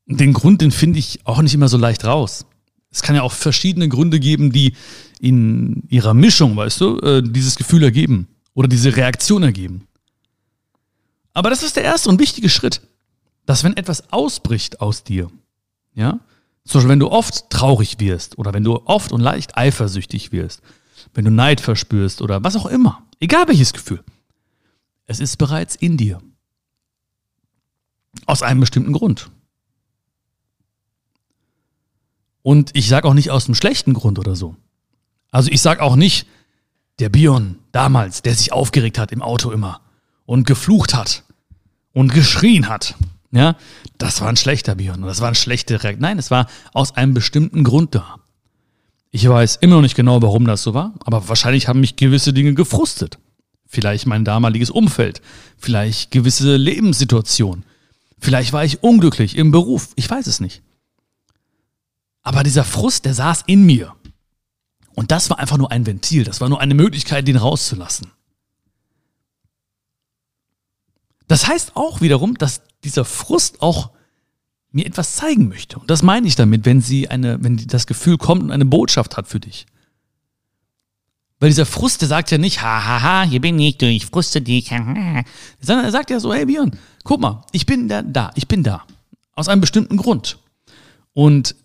Den 0.05 0.33
Grund, 0.33 0.61
den 0.61 0.71
finde 0.71 0.99
ich 0.99 1.25
auch 1.25 1.41
nicht 1.41 1.53
immer 1.53 1.67
so 1.67 1.77
leicht 1.77 2.05
raus 2.05 2.45
es 2.91 3.01
kann 3.01 3.15
ja 3.15 3.21
auch 3.21 3.33
verschiedene 3.33 3.87
Gründe 3.87 4.19
geben, 4.19 4.51
die 4.51 4.73
in 5.19 5.83
ihrer 5.89 6.13
Mischung, 6.13 6.55
weißt 6.55 6.81
du, 6.81 6.99
äh, 6.99 7.21
dieses 7.23 7.55
Gefühl 7.55 7.83
ergeben 7.83 8.27
oder 8.53 8.67
diese 8.67 8.95
Reaktion 8.95 9.43
ergeben. 9.43 9.87
Aber 11.33 11.49
das 11.49 11.63
ist 11.63 11.75
der 11.75 11.83
erste 11.83 12.09
und 12.09 12.19
wichtige 12.19 12.49
Schritt, 12.49 12.81
dass 13.45 13.63
wenn 13.63 13.77
etwas 13.77 14.11
ausbricht 14.11 14.81
aus 14.81 15.03
dir, 15.03 15.29
ja, 15.93 16.19
zum 16.65 16.79
Beispiel 16.79 16.89
wenn 16.89 16.99
du 16.99 17.11
oft 17.11 17.49
traurig 17.49 17.99
wirst 17.99 18.37
oder 18.37 18.53
wenn 18.53 18.63
du 18.63 18.81
oft 18.85 19.11
und 19.11 19.21
leicht 19.21 19.57
eifersüchtig 19.57 20.31
wirst, 20.31 20.61
wenn 21.13 21.25
du 21.25 21.31
Neid 21.31 21.61
verspürst 21.61 22.21
oder 22.21 22.43
was 22.43 22.55
auch 22.55 22.65
immer, 22.65 23.03
egal 23.19 23.47
welches 23.47 23.73
Gefühl, 23.73 24.03
es 25.09 25.19
ist 25.19 25.37
bereits 25.37 25.75
in 25.75 25.97
dir. 25.97 26.21
Aus 28.27 28.43
einem 28.43 28.59
bestimmten 28.59 28.93
Grund. 28.93 29.31
Und 32.43 32.69
ich 32.75 32.87
sage 32.87 33.07
auch 33.07 33.15
nicht 33.15 33.31
aus 33.31 33.45
einem 33.45 33.55
schlechten 33.55 33.95
Grund 33.95 34.19
oder 34.19 34.35
so. 34.35 34.55
Also 35.31 35.49
ich 35.49 35.61
sage 35.61 35.81
auch 35.81 35.95
nicht, 35.95 36.27
der 36.99 37.09
Bion 37.09 37.57
damals, 37.71 38.21
der 38.21 38.35
sich 38.35 38.53
aufgeregt 38.53 38.99
hat 38.99 39.11
im 39.11 39.23
Auto 39.23 39.49
immer 39.49 39.81
und 40.27 40.45
geflucht 40.45 40.93
hat 40.93 41.23
und 41.91 42.13
geschrien 42.13 42.69
hat. 42.69 42.93
Ja, 43.31 43.55
das 43.97 44.21
war 44.21 44.29
ein 44.29 44.37
schlechter 44.37 44.75
Bion. 44.75 45.01
Das 45.01 45.21
war 45.21 45.27
eine 45.29 45.35
schlechte 45.35 45.83
Reaktion. 45.83 46.01
Nein, 46.01 46.19
es 46.19 46.29
war 46.29 46.47
aus 46.73 46.95
einem 46.95 47.15
bestimmten 47.15 47.63
Grund 47.63 47.95
da. 47.95 48.17
Ich 49.09 49.27
weiß 49.27 49.55
immer 49.57 49.77
noch 49.77 49.81
nicht 49.81 49.95
genau, 49.95 50.21
warum 50.21 50.45
das 50.45 50.61
so 50.61 50.75
war, 50.75 50.93
aber 50.99 51.27
wahrscheinlich 51.29 51.67
haben 51.67 51.79
mich 51.79 51.95
gewisse 51.95 52.31
Dinge 52.31 52.53
gefrustet. 52.53 53.17
Vielleicht 53.71 54.07
mein 54.07 54.25
damaliges 54.25 54.71
Umfeld, 54.71 55.21
vielleicht 55.55 56.09
gewisse 56.09 56.57
Lebenssituationen. 56.57 57.63
Vielleicht 58.17 58.51
war 58.51 58.65
ich 58.65 58.81
unglücklich 58.81 59.37
im 59.37 59.51
Beruf, 59.51 59.89
ich 59.95 60.09
weiß 60.09 60.25
es 60.25 60.39
nicht. 60.39 60.63
Aber 62.23 62.41
dieser 62.41 62.63
Frust, 62.63 63.05
der 63.05 63.13
saß 63.13 63.43
in 63.45 63.63
mir. 63.63 63.95
Und 64.95 65.11
das 65.11 65.29
war 65.29 65.37
einfach 65.37 65.57
nur 65.57 65.71
ein 65.71 65.85
Ventil, 65.85 66.23
das 66.23 66.41
war 66.41 66.49
nur 66.49 66.59
eine 66.59 66.73
Möglichkeit, 66.73 67.27
den 67.27 67.37
rauszulassen. 67.37 68.11
Das 71.27 71.47
heißt 71.47 71.75
auch 71.75 72.01
wiederum, 72.01 72.39
dass 72.39 72.63
dieser 72.83 73.05
Frust 73.05 73.61
auch 73.61 73.91
mir 74.71 74.87
etwas 74.87 75.15
zeigen 75.15 75.47
möchte. 75.47 75.77
Und 75.77 75.91
das 75.91 76.01
meine 76.01 76.27
ich 76.27 76.35
damit, 76.35 76.65
wenn 76.65 76.81
sie 76.81 77.07
eine, 77.07 77.41
wenn 77.43 77.57
das 77.67 77.85
Gefühl 77.85 78.17
kommt 78.17 78.41
und 78.41 78.51
eine 78.51 78.65
Botschaft 78.65 79.15
hat 79.15 79.27
für 79.27 79.39
dich. 79.39 79.67
Weil 81.39 81.49
dieser 81.49 81.65
Frust, 81.65 82.01
der 82.01 82.09
sagt 82.09 82.31
ja 82.31 82.37
nicht, 82.37 82.61
ha, 82.61 82.85
ha, 82.85 83.01
ha, 83.01 83.23
hier 83.23 83.39
bin 83.39 83.57
ich, 83.59 83.81
ich 83.81 84.05
fruste 84.05 84.41
dich, 84.41 84.67
sondern 84.67 85.85
er 85.85 85.91
sagt 85.91 86.09
ja 86.09 86.19
so, 86.19 86.33
hey 86.33 86.45
Björn, 86.45 86.77
guck 87.03 87.21
mal, 87.21 87.45
ich 87.53 87.65
bin 87.65 87.87
da, 87.87 88.01
da, 88.01 88.31
ich 88.35 88.47
bin 88.47 88.63
da. 88.63 88.83
Aus 89.33 89.47
einem 89.47 89.61
bestimmten 89.61 89.95
Grund. 89.95 90.37
Und 91.13 91.55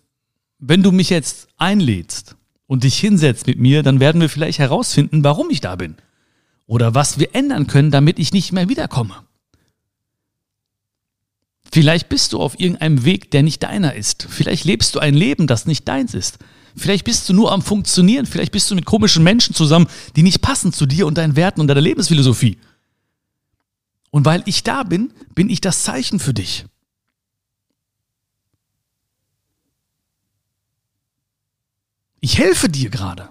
wenn 0.59 0.81
du 0.81 0.93
mich 0.93 1.09
jetzt 1.09 1.49
einlädst 1.57 2.37
und 2.67 2.85
dich 2.85 2.97
hinsetzt 2.97 3.47
mit 3.47 3.59
mir, 3.59 3.83
dann 3.83 3.99
werden 3.99 4.21
wir 4.21 4.29
vielleicht 4.29 4.59
herausfinden, 4.59 5.23
warum 5.25 5.49
ich 5.49 5.59
da 5.59 5.75
bin. 5.75 5.95
Oder 6.67 6.95
was 6.95 7.19
wir 7.19 7.35
ändern 7.35 7.67
können, 7.67 7.91
damit 7.91 8.17
ich 8.17 8.31
nicht 8.31 8.53
mehr 8.53 8.69
wiederkomme. 8.69 9.15
Vielleicht 11.71 12.07
bist 12.07 12.31
du 12.31 12.39
auf 12.39 12.59
irgendeinem 12.59 13.03
Weg, 13.03 13.31
der 13.31 13.43
nicht 13.43 13.61
deiner 13.63 13.93
ist. 13.93 14.25
Vielleicht 14.29 14.63
lebst 14.63 14.95
du 14.95 14.99
ein 14.99 15.13
Leben, 15.13 15.45
das 15.45 15.65
nicht 15.65 15.85
deins 15.87 16.13
ist. 16.13 16.39
Vielleicht 16.75 17.05
bist 17.05 17.27
du 17.29 17.33
nur 17.33 17.51
am 17.51 17.61
Funktionieren. 17.61 18.25
Vielleicht 18.25 18.51
bist 18.51 18.69
du 18.69 18.75
mit 18.75 18.85
komischen 18.85 19.23
Menschen 19.23 19.55
zusammen, 19.55 19.87
die 20.15 20.23
nicht 20.23 20.41
passen 20.41 20.73
zu 20.73 20.85
dir 20.85 21.07
und 21.07 21.17
deinen 21.17 21.35
Werten 21.35 21.61
und 21.61 21.67
deiner 21.67 21.81
Lebensphilosophie. 21.81 22.57
Und 24.11 24.25
weil 24.25 24.43
ich 24.45 24.63
da 24.63 24.83
bin, 24.83 25.13
bin 25.33 25.49
ich 25.49 25.61
das 25.61 25.83
Zeichen 25.83 26.19
für 26.19 26.33
dich. 26.33 26.65
Ich 32.19 32.37
helfe 32.37 32.69
dir 32.69 32.89
gerade. 32.89 33.29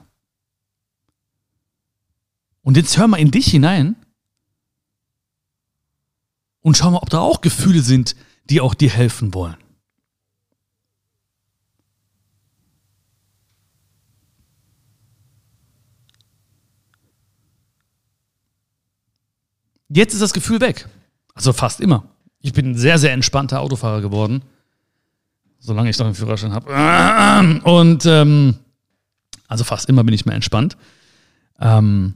Und 2.63 2.77
jetzt 2.77 2.97
hör 2.97 3.09
mal 3.09 3.19
in 3.19 3.31
dich 3.31 3.47
hinein 3.47 3.97
und 6.61 6.77
schau 6.77 6.91
mal, 6.91 6.99
ob 6.99 7.11
da 7.11 7.19
auch 7.19 7.41
Gefühle 7.41 7.83
sind, 7.83 8.17
die 8.49 8.61
auch 8.61 8.75
dir 8.75 8.91
helfen 8.91 9.35
wollen. 9.35 9.64
Jetzt 19.95 20.15
ist 20.15 20.21
das 20.21 20.33
Gefühl 20.33 20.61
weg. 20.61 20.89
Also 21.35 21.53
fast 21.53 21.81
immer. 21.81 22.05
Ich 22.41 22.53
bin 22.53 22.73
ein 22.73 22.77
sehr, 22.77 22.99
sehr 22.99 23.13
entspannter 23.13 23.61
Autofahrer 23.61 24.01
geworden. 24.01 24.43
Solange 25.59 25.89
ich 25.89 25.99
noch 25.99 26.07
einen 26.07 26.15
Führerschein 26.15 26.53
habe. 26.53 26.71
Und 27.65 28.05
ähm, 28.05 28.57
also 29.49 29.65
fast 29.65 29.89
immer 29.89 30.05
bin 30.05 30.15
ich 30.15 30.27
mehr 30.27 30.35
entspannt. 30.35 30.77
Ähm, 31.61 32.15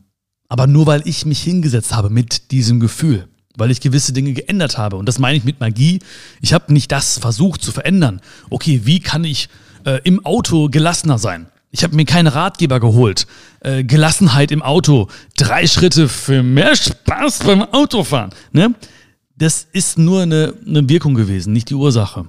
aber 0.49 0.67
nur 0.67 0.87
weil 0.87 1.07
ich 1.07 1.25
mich 1.25 1.43
hingesetzt 1.43 1.95
habe 1.95 2.11
mit 2.11 2.51
diesem 2.51 2.81
Gefühl, 2.81 3.29
weil 3.57 3.71
ich 3.71 3.81
gewisse 3.81 4.13
Dinge 4.13 4.33
geändert 4.33 4.77
habe. 4.77 4.97
Und 4.97 5.07
das 5.07 5.19
meine 5.19 5.37
ich 5.37 5.45
mit 5.45 5.61
Magie. 5.61 6.01
Ich 6.41 6.53
habe 6.53 6.73
nicht 6.73 6.93
das 6.93 7.19
versucht 7.19 7.63
zu 7.63 7.73
verändern. 7.73 8.21
Okay, 8.51 8.83
wie 8.85 9.01
kann 9.01 9.25
ich 9.25 9.49
äh, 9.85 10.01
im 10.05 10.25
Auto 10.27 10.69
gelassener 10.69 11.19
sein? 11.19 11.47
Ich 11.71 11.85
habe 11.85 11.95
mir 11.97 12.05
keine 12.05 12.35
Ratgeber 12.35 12.81
geholt. 12.81 13.27
Äh, 13.61 13.85
Gelassenheit 13.85 14.51
im 14.51 14.63
Auto. 14.63 15.09
Drei 15.37 15.67
Schritte 15.67 16.09
für 16.09 16.43
mehr 16.43 16.75
Spaß 16.75 17.41
beim 17.41 17.63
Autofahren. 17.63 18.31
Ne? 18.53 18.75
Das 19.37 19.67
ist 19.73 19.99
nur 19.99 20.23
eine, 20.23 20.55
eine 20.67 20.89
Wirkung 20.89 21.15
gewesen, 21.15 21.53
nicht 21.53 21.71
die 21.71 21.75
Ursache. 21.75 22.27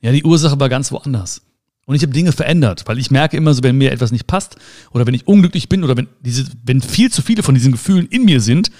Ja, 0.00 0.12
die 0.12 0.24
Ursache 0.24 0.58
war 0.60 0.68
ganz 0.68 0.92
woanders. 0.92 1.42
Und 1.86 1.94
ich 1.94 2.02
habe 2.02 2.12
Dinge 2.12 2.32
verändert, 2.32 2.82
weil 2.86 2.98
ich 2.98 3.12
merke 3.12 3.36
immer 3.36 3.54
so, 3.54 3.62
wenn 3.62 3.78
mir 3.78 3.92
etwas 3.92 4.10
nicht 4.10 4.26
passt 4.26 4.56
oder 4.90 5.06
wenn 5.06 5.14
ich 5.14 5.28
unglücklich 5.28 5.68
bin 5.68 5.84
oder 5.84 5.96
wenn, 5.96 6.08
diese, 6.20 6.44
wenn 6.64 6.82
viel 6.82 7.12
zu 7.12 7.22
viele 7.22 7.44
von 7.44 7.54
diesen 7.54 7.70
Gefühlen 7.70 8.06
in 8.08 8.24
mir 8.24 8.40
sind, 8.40 8.72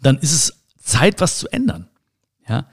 dann 0.00 0.18
ist 0.18 0.32
es 0.32 0.54
Zeit, 0.82 1.20
was 1.20 1.38
zu 1.38 1.48
ändern. 1.52 1.88
Ja? 2.48 2.66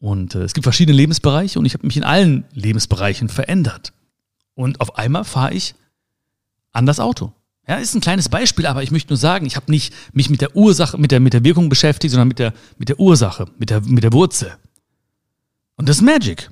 Und 0.00 0.34
äh, 0.34 0.42
es 0.42 0.54
gibt 0.54 0.64
verschiedene 0.64 0.96
Lebensbereiche 0.96 1.58
und 1.58 1.66
ich 1.66 1.74
habe 1.74 1.86
mich 1.86 1.96
in 1.96 2.02
allen 2.02 2.44
Lebensbereichen 2.52 3.28
verändert. 3.28 3.92
Und 4.54 4.80
auf 4.80 4.98
einmal 4.98 5.24
fahre 5.24 5.54
ich 5.54 5.76
an 6.72 6.86
das 6.86 7.00
Auto. 7.00 7.32
Ja, 7.68 7.76
ist 7.76 7.94
ein 7.94 8.00
kleines 8.00 8.28
Beispiel, 8.28 8.66
aber 8.66 8.82
ich 8.82 8.90
möchte 8.90 9.10
nur 9.10 9.18
sagen, 9.18 9.46
ich 9.46 9.54
habe 9.54 9.70
nicht 9.70 9.94
mich 10.12 10.28
mit 10.30 10.40
der 10.40 10.56
Ursache, 10.56 10.98
mit 10.98 11.12
der, 11.12 11.20
mit 11.20 11.32
der 11.32 11.44
Wirkung 11.44 11.68
beschäftigt, 11.68 12.10
sondern 12.10 12.28
mit 12.28 12.40
der, 12.40 12.52
mit 12.76 12.88
der 12.88 12.98
Ursache, 12.98 13.46
mit 13.58 13.70
der, 13.70 13.80
mit 13.82 14.02
der 14.02 14.12
Wurzel. 14.12 14.56
Und 15.76 15.88
das 15.88 15.96
ist 15.96 16.02
Magic. 16.02 16.50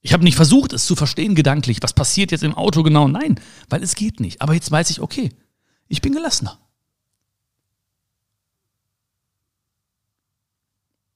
Ich 0.00 0.12
habe 0.12 0.22
nicht 0.22 0.36
versucht, 0.36 0.72
es 0.72 0.86
zu 0.86 0.94
verstehen 0.96 1.34
gedanklich, 1.34 1.78
was 1.82 1.92
passiert 1.92 2.30
jetzt 2.30 2.44
im 2.44 2.54
Auto 2.54 2.82
genau. 2.82 3.08
Nein, 3.08 3.40
weil 3.68 3.82
es 3.82 3.94
geht 3.94 4.20
nicht. 4.20 4.42
Aber 4.42 4.54
jetzt 4.54 4.70
weiß 4.70 4.90
ich, 4.90 5.00
okay, 5.00 5.30
ich 5.88 6.02
bin 6.02 6.12
gelassener. 6.12 6.58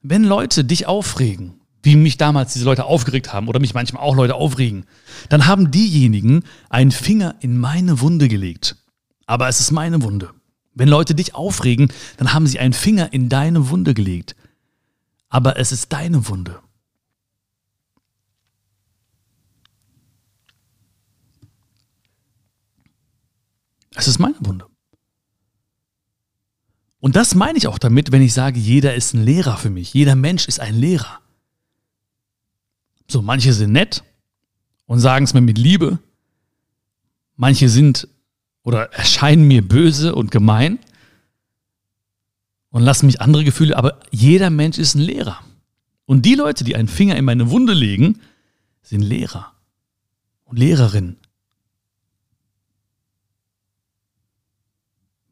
Wenn 0.00 0.25
Leute 0.25 0.64
dich 0.64 0.87
aufregen, 0.87 1.57
wie 1.88 1.97
mich 1.97 2.18
damals 2.18 2.52
diese 2.52 2.66
Leute 2.66 2.85
aufgeregt 2.85 3.33
haben 3.33 3.49
oder 3.49 3.61
mich 3.61 3.73
manchmal 3.73 4.02
auch 4.02 4.14
Leute 4.14 4.35
aufregen, 4.35 4.85
dann 5.30 5.47
haben 5.47 5.71
diejenigen 5.71 6.45
einen 6.68 6.90
Finger 6.90 7.37
in 7.40 7.57
meine 7.57 8.00
Wunde 8.02 8.28
gelegt. 8.28 8.76
Aber 9.26 9.49
es 9.49 9.61
ist 9.61 9.71
meine 9.71 10.02
Wunde. 10.02 10.30
Wenn 10.75 10.88
Leute 10.88 11.14
dich 11.14 11.35
aufregen, 11.35 11.90
dann 12.18 12.35
haben 12.35 12.47
sie 12.47 12.59
einen 12.59 12.75
Finger 12.75 13.12
in 13.12 13.30
deine 13.30 13.71
Wunde 13.71 13.95
gelegt. 13.95 14.37
Aber 15.30 15.59
es 15.59 15.73
ist 15.73 15.92
deine 15.92 16.28
Wunde. 16.28 16.61
Es 23.95 24.07
ist 24.07 24.18
meine 24.18 24.37
Wunde. 24.40 24.66
Und 27.00 27.16
das 27.16 27.35
meine 27.35 27.57
ich 27.57 27.66
auch 27.66 27.78
damit, 27.78 28.12
wenn 28.12 28.23
ich 28.23 28.35
sage, 28.35 28.59
jeder 28.61 28.95
ist 28.95 29.14
ein 29.14 29.25
Lehrer 29.25 29.57
für 29.57 29.71
mich. 29.71 29.95
Jeder 29.95 30.16
Mensch 30.16 30.47
ist 30.47 30.61
ein 30.61 30.75
Lehrer. 30.75 31.21
So, 33.10 33.22
manche 33.22 33.52
sind 33.52 33.72
nett 33.72 34.04
und 34.86 35.00
sagen 35.00 35.24
es 35.24 35.34
mir 35.34 35.40
mit 35.40 35.58
Liebe. 35.58 35.98
Manche 37.36 37.68
sind 37.68 38.08
oder 38.62 38.92
erscheinen 38.92 39.48
mir 39.48 39.66
böse 39.66 40.14
und 40.14 40.30
gemein 40.30 40.78
und 42.70 42.82
lassen 42.82 43.06
mich 43.06 43.20
andere 43.20 43.44
Gefühle, 43.44 43.76
aber 43.76 44.00
jeder 44.10 44.50
Mensch 44.50 44.76
ist 44.76 44.94
ein 44.94 45.00
Lehrer. 45.00 45.40
Und 46.04 46.26
die 46.26 46.34
Leute, 46.34 46.64
die 46.64 46.76
einen 46.76 46.88
Finger 46.88 47.16
in 47.16 47.25
meine 47.25 47.50
Wunde 47.50 47.73
legen, 47.73 48.21
sind 48.82 49.02
Lehrer 49.02 49.52
und 50.44 50.58
Lehrerinnen. 50.58 51.16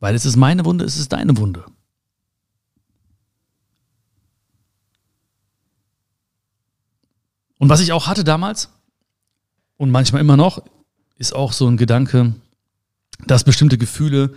Weil 0.00 0.14
es 0.14 0.24
ist 0.24 0.36
meine 0.36 0.64
Wunde, 0.64 0.84
es 0.84 0.96
ist 0.96 1.12
deine 1.12 1.36
Wunde. 1.36 1.64
Und 7.58 7.68
was 7.68 7.80
ich 7.80 7.92
auch 7.92 8.06
hatte 8.06 8.24
damals 8.24 8.70
und 9.76 9.90
manchmal 9.90 10.20
immer 10.20 10.36
noch, 10.36 10.62
ist 11.18 11.34
auch 11.34 11.52
so 11.52 11.66
ein 11.66 11.76
Gedanke, 11.76 12.34
dass 13.26 13.44
bestimmte 13.44 13.78
Gefühle 13.78 14.34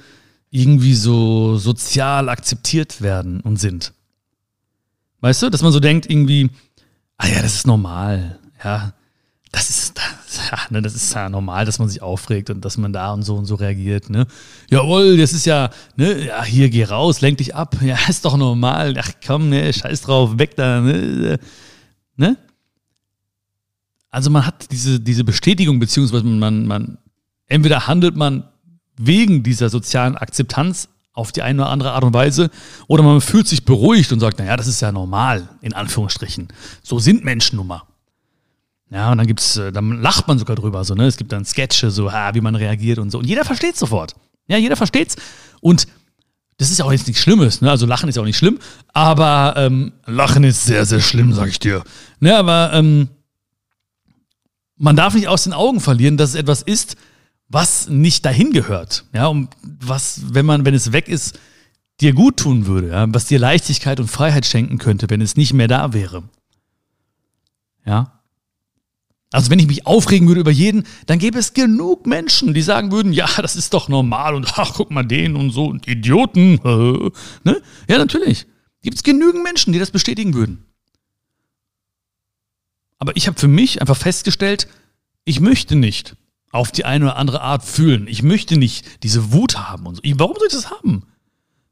irgendwie 0.51 0.95
so 0.95 1.57
sozial 1.57 2.29
akzeptiert 2.29 3.01
werden 3.01 3.41
und 3.41 3.57
sind. 3.57 3.93
Weißt 5.21 5.41
du, 5.41 5.49
dass 5.49 5.61
man 5.61 5.71
so 5.71 5.79
denkt 5.79 6.09
irgendwie, 6.09 6.49
ah 7.17 7.27
ja, 7.27 7.41
das 7.41 7.55
ist 7.55 7.67
normal, 7.67 8.39
ja, 8.63 8.93
das 9.51 9.69
ist, 9.69 9.97
das, 10.27 10.49
ja, 10.49 10.57
ne, 10.69 10.81
das 10.81 10.95
ist 10.95 11.13
ja 11.13 11.29
normal, 11.29 11.65
dass 11.65 11.79
man 11.79 11.89
sich 11.89 12.01
aufregt 12.01 12.49
und 12.49 12.63
dass 12.63 12.77
man 12.77 12.93
da 12.93 13.11
und 13.13 13.23
so 13.23 13.35
und 13.35 13.45
so 13.45 13.55
reagiert, 13.55 14.09
ne? 14.09 14.25
Jawohl, 14.69 15.17
das 15.17 15.33
ist 15.33 15.45
ja, 15.45 15.69
ne, 15.97 16.27
ja, 16.27 16.43
hier 16.43 16.69
geh 16.69 16.85
raus, 16.85 17.21
lenk 17.21 17.37
dich 17.39 17.53
ab, 17.53 17.75
ja, 17.81 17.97
ist 18.07 18.25
doch 18.25 18.37
normal, 18.37 18.95
ach 18.97 19.11
komm, 19.25 19.49
ne, 19.49 19.71
scheiß 19.73 20.01
drauf, 20.01 20.37
weg 20.37 20.55
da, 20.55 20.81
ne? 20.81 21.39
ne? 22.15 22.37
Also 24.11 24.29
man 24.29 24.45
hat 24.45 24.71
diese, 24.71 24.99
diese 24.99 25.23
Bestätigung, 25.23 25.79
beziehungsweise 25.79 26.25
man, 26.25 26.65
man, 26.65 26.97
entweder 27.47 27.87
handelt 27.87 28.15
man 28.15 28.43
wegen 28.97 29.43
dieser 29.43 29.69
sozialen 29.69 30.17
Akzeptanz 30.17 30.89
auf 31.13 31.31
die 31.31 31.41
eine 31.41 31.61
oder 31.61 31.71
andere 31.71 31.91
Art 31.91 32.03
und 32.03 32.13
Weise, 32.13 32.49
oder 32.87 33.03
man 33.03 33.21
fühlt 33.21 33.47
sich 33.47 33.65
beruhigt 33.65 34.11
und 34.11 34.19
sagt, 34.19 34.39
naja, 34.39 34.55
das 34.55 34.67
ist 34.67 34.81
ja 34.81 34.91
normal, 34.91 35.49
in 35.61 35.73
Anführungsstrichen. 35.73 36.47
So 36.81 36.99
sind 36.99 37.25
Menschen 37.25 37.57
nun 37.57 37.67
mal. 37.67 37.83
Ja, 38.91 39.11
und 39.11 39.17
dann 39.17 39.27
gibt's, 39.27 39.57
äh, 39.57 39.71
dann 39.71 40.01
lacht 40.01 40.27
man 40.27 40.39
sogar 40.39 40.55
drüber, 40.55 40.83
so, 40.83 40.95
ne? 40.95 41.05
Es 41.05 41.17
gibt 41.17 41.31
dann 41.31 41.45
Sketche, 41.45 41.91
so, 41.91 42.11
ha, 42.11 42.33
wie 42.33 42.41
man 42.41 42.55
reagiert 42.55 42.97
und 42.99 43.11
so. 43.11 43.19
Und 43.19 43.25
jeder 43.25 43.45
versteht 43.45 43.77
sofort. 43.77 44.15
Ja, 44.47 44.57
jeder 44.57 44.75
versteht's. 44.75 45.15
Und 45.61 45.87
das 46.57 46.71
ist 46.71 46.79
ja 46.79 46.85
auch 46.85 46.91
jetzt 46.91 47.07
nichts 47.07 47.21
Schlimmes, 47.21 47.61
ne? 47.61 47.69
Also 47.69 47.85
Lachen 47.85 48.09
ist 48.09 48.15
ja 48.15 48.21
auch 48.21 48.25
nicht 48.25 48.37
schlimm, 48.37 48.57
aber 48.93 49.53
ähm, 49.57 49.91
Lachen 50.05 50.43
ist 50.43 50.65
sehr, 50.65 50.85
sehr 50.85 51.01
schlimm, 51.01 51.33
sag 51.33 51.49
ich 51.49 51.59
dir. 51.59 51.83
Ne, 52.19 52.35
aber 52.35 52.71
ähm, 52.73 53.09
man 54.79 54.95
darf 54.95 55.13
nicht 55.13 55.27
aus 55.27 55.43
den 55.43 55.53
Augen 55.53 55.79
verlieren, 55.79 56.17
dass 56.17 56.31
es 56.31 56.35
etwas 56.35 56.63
ist, 56.63 56.95
was 57.49 57.89
nicht 57.89 58.25
dahin 58.25 58.51
gehört. 58.51 59.05
Ja, 59.13 59.27
und 59.27 59.49
was, 59.63 60.21
wenn 60.33 60.45
man, 60.45 60.65
wenn 60.65 60.73
es 60.73 60.91
weg 60.91 61.07
ist, 61.07 61.37
dir 61.99 62.13
gut 62.13 62.37
tun 62.37 62.65
würde, 62.65 62.89
ja? 62.89 63.05
was 63.09 63.25
dir 63.25 63.39
Leichtigkeit 63.39 63.99
und 63.99 64.07
Freiheit 64.07 64.45
schenken 64.45 64.77
könnte, 64.77 65.09
wenn 65.09 65.21
es 65.21 65.35
nicht 65.35 65.53
mehr 65.53 65.67
da 65.67 65.93
wäre. 65.93 66.23
Ja. 67.85 68.21
Also 69.31 69.51
wenn 69.51 69.59
ich 69.59 69.67
mich 69.67 69.85
aufregen 69.85 70.27
würde 70.27 70.41
über 70.41 70.51
jeden, 70.51 70.85
dann 71.05 71.19
gäbe 71.19 71.37
es 71.37 71.53
genug 71.53 72.07
Menschen, 72.07 72.53
die 72.53 72.61
sagen 72.61 72.91
würden, 72.91 73.13
ja, 73.13 73.27
das 73.37 73.55
ist 73.55 73.73
doch 73.73 73.89
normal 73.89 74.33
und 74.33 74.47
ach, 74.55 74.73
guck 74.75 74.91
mal 74.91 75.03
den 75.03 75.35
und 75.35 75.51
so 75.51 75.65
und 75.65 75.87
Idioten. 75.87 76.53
ne? 77.43 77.61
Ja, 77.87 77.97
natürlich. 77.97 78.47
Gibt 78.81 78.95
es 78.95 79.03
genügend 79.03 79.43
Menschen, 79.43 79.73
die 79.73 79.79
das 79.79 79.91
bestätigen 79.91 80.33
würden. 80.33 80.65
Aber 82.99 83.15
ich 83.15 83.27
habe 83.27 83.39
für 83.39 83.47
mich 83.47 83.81
einfach 83.81 83.97
festgestellt, 83.97 84.67
ich 85.25 85.39
möchte 85.39 85.75
nicht 85.75 86.15
auf 86.51 86.71
die 86.71 86.85
eine 86.85 87.05
oder 87.05 87.15
andere 87.15 87.41
Art 87.41 87.63
fühlen. 87.63 88.07
Ich 88.07 88.23
möchte 88.23 88.57
nicht 88.57 89.03
diese 89.03 89.31
Wut 89.31 89.57
haben 89.57 89.85
und 89.85 89.95
so. 89.95 90.01
warum 90.15 90.35
soll 90.37 90.47
ich 90.47 90.53
das 90.53 90.71
haben? 90.71 91.03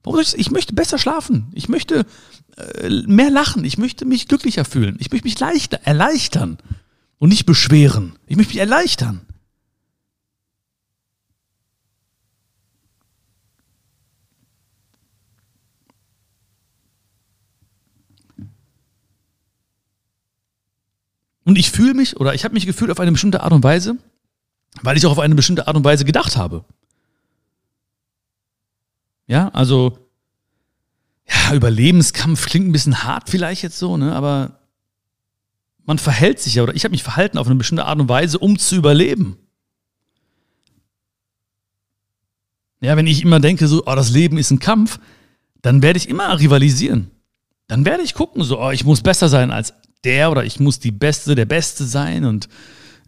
Warum 0.03 0.15
soll 0.15 0.23
ich, 0.23 0.31
das? 0.31 0.39
ich 0.39 0.51
möchte 0.51 0.73
besser 0.73 0.97
schlafen. 0.97 1.51
Ich 1.53 1.67
möchte 1.67 2.05
äh, 2.55 2.89
mehr 3.07 3.29
lachen. 3.29 3.65
Ich 3.65 3.77
möchte 3.77 4.05
mich 4.05 4.27
glücklicher 4.27 4.65
fühlen. 4.65 4.97
Ich 4.99 5.11
möchte 5.11 5.27
mich 5.27 5.39
leichter, 5.39 5.79
erleichtern 5.83 6.57
und 7.17 7.29
nicht 7.29 7.45
beschweren. 7.45 8.17
Ich 8.27 8.37
möchte 8.37 8.53
mich 8.53 8.61
erleichtern. 8.61 9.21
Und 21.47 21.57
ich 21.57 21.71
fühle 21.71 21.93
mich 21.93 22.17
oder 22.17 22.33
ich 22.33 22.43
habe 22.43 22.55
mich 22.55 22.65
gefühlt 22.65 22.91
auf 22.91 22.99
eine 22.99 23.13
bestimmte 23.13 23.41
Art 23.41 23.53
und 23.53 23.63
Weise, 23.63 23.95
weil 24.81 24.97
ich 24.97 25.05
auch 25.05 25.13
auf 25.13 25.19
eine 25.19 25.33
bestimmte 25.33 25.65
Art 25.65 25.77
und 25.77 25.85
Weise 25.85 26.03
gedacht 26.03 26.35
habe. 26.35 26.65
Ja, 29.27 29.47
also 29.53 29.97
ja, 31.25 31.55
Überlebenskampf 31.55 32.47
klingt 32.47 32.67
ein 32.67 32.73
bisschen 32.73 33.05
hart 33.05 33.29
vielleicht 33.29 33.63
jetzt 33.63 33.79
so, 33.79 33.95
ne, 33.95 34.13
aber 34.13 34.59
man 35.85 35.99
verhält 35.99 36.41
sich 36.41 36.55
ja 36.55 36.63
oder 36.63 36.75
ich 36.75 36.83
habe 36.83 36.91
mich 36.91 37.03
verhalten 37.03 37.37
auf 37.37 37.47
eine 37.47 37.55
bestimmte 37.55 37.85
Art 37.85 37.97
und 37.97 38.09
Weise, 38.09 38.39
um 38.39 38.59
zu 38.59 38.75
überleben. 38.75 39.37
Ja, 42.81 42.97
wenn 42.97 43.07
ich 43.07 43.21
immer 43.21 43.39
denke, 43.39 43.69
so, 43.69 43.83
oh, 43.85 43.95
das 43.95 44.09
Leben 44.09 44.37
ist 44.37 44.51
ein 44.51 44.59
Kampf, 44.59 44.99
dann 45.61 45.81
werde 45.81 45.95
ich 45.95 46.09
immer 46.09 46.37
rivalisieren. 46.41 47.09
Dann 47.67 47.85
werde 47.85 48.03
ich 48.03 48.15
gucken, 48.15 48.43
so, 48.43 48.61
oh, 48.61 48.71
ich 48.71 48.83
muss 48.83 49.01
besser 49.01 49.29
sein 49.29 49.49
als 49.51 49.73
der 50.07 50.31
oder 50.31 50.45
ich 50.45 50.59
muss 50.59 50.79
die 50.79 50.91
Beste, 50.91 51.35
der 51.35 51.45
Beste 51.45 51.85
sein 51.85 52.25
und 52.25 52.47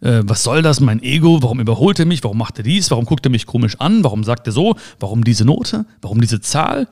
äh, 0.02 0.20
was 0.24 0.42
soll 0.42 0.62
das, 0.62 0.80
mein 0.80 1.02
Ego, 1.02 1.42
warum 1.42 1.60
überholt 1.60 1.98
er 1.98 2.06
mich, 2.06 2.22
warum 2.22 2.38
macht 2.38 2.58
er 2.58 2.64
dies, 2.64 2.90
warum 2.90 3.06
guckt 3.06 3.26
er 3.26 3.30
mich 3.30 3.46
komisch 3.46 3.76
an, 3.80 4.04
warum 4.04 4.22
sagt 4.22 4.46
er 4.46 4.52
so, 4.52 4.76
warum 4.98 5.24
diese 5.24 5.44
Note, 5.44 5.86
warum 6.02 6.20
diese 6.20 6.40
Zahl. 6.40 6.88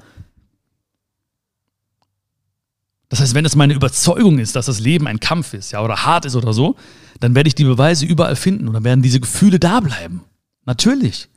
Das 3.08 3.20
heißt, 3.20 3.34
wenn 3.34 3.44
es 3.44 3.56
meine 3.56 3.74
Überzeugung 3.74 4.38
ist, 4.38 4.56
dass 4.56 4.66
das 4.66 4.80
Leben 4.80 5.06
ein 5.06 5.20
Kampf 5.20 5.54
ist, 5.54 5.72
ja, 5.72 5.82
oder 5.82 6.04
hart 6.04 6.26
ist 6.26 6.36
oder 6.36 6.52
so, 6.52 6.76
dann 7.20 7.34
werde 7.34 7.48
ich 7.48 7.54
die 7.54 7.64
Beweise 7.64 8.04
überall 8.04 8.36
finden 8.36 8.68
und 8.68 8.74
dann 8.74 8.84
werden 8.84 9.02
diese 9.02 9.20
Gefühle 9.20 9.58
da 9.58 9.80
bleiben. 9.80 10.24
Natürlich. 10.66 11.28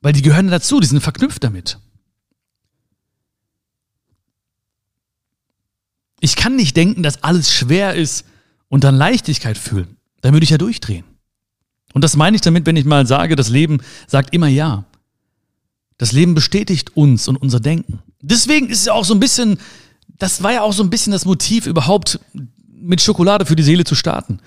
Weil 0.00 0.12
die 0.12 0.22
gehören 0.22 0.48
dazu, 0.48 0.78
die 0.80 0.86
sind 0.86 1.00
verknüpft 1.00 1.42
damit. 1.42 1.78
Ich 6.20 6.36
kann 6.36 6.56
nicht 6.56 6.76
denken, 6.76 7.02
dass 7.02 7.22
alles 7.22 7.52
schwer 7.52 7.94
ist 7.94 8.26
und 8.68 8.84
dann 8.84 8.94
Leichtigkeit 8.94 9.58
fühlen. 9.58 9.96
Dann 10.20 10.32
würde 10.32 10.44
ich 10.44 10.50
ja 10.50 10.58
durchdrehen. 10.58 11.04
Und 11.92 12.04
das 12.04 12.16
meine 12.16 12.36
ich 12.36 12.42
damit, 12.42 12.66
wenn 12.66 12.76
ich 12.76 12.84
mal 12.84 13.06
sage, 13.06 13.36
das 13.36 13.48
Leben 13.48 13.78
sagt 14.06 14.34
immer 14.34 14.48
ja. 14.48 14.84
Das 15.98 16.12
Leben 16.12 16.34
bestätigt 16.34 16.96
uns 16.96 17.26
und 17.26 17.36
unser 17.36 17.60
Denken. 17.60 17.98
Deswegen 18.20 18.68
ist 18.68 18.82
es 18.82 18.88
auch 18.88 19.04
so 19.04 19.14
ein 19.14 19.20
bisschen, 19.20 19.58
das 20.18 20.42
war 20.42 20.52
ja 20.52 20.62
auch 20.62 20.72
so 20.72 20.82
ein 20.82 20.90
bisschen 20.90 21.12
das 21.12 21.24
Motiv, 21.24 21.66
überhaupt 21.66 22.20
mit 22.80 23.00
Schokolade 23.00 23.44
für 23.44 23.56
die 23.56 23.62
Seele 23.62 23.84
zu 23.84 23.94
starten. 23.94 24.38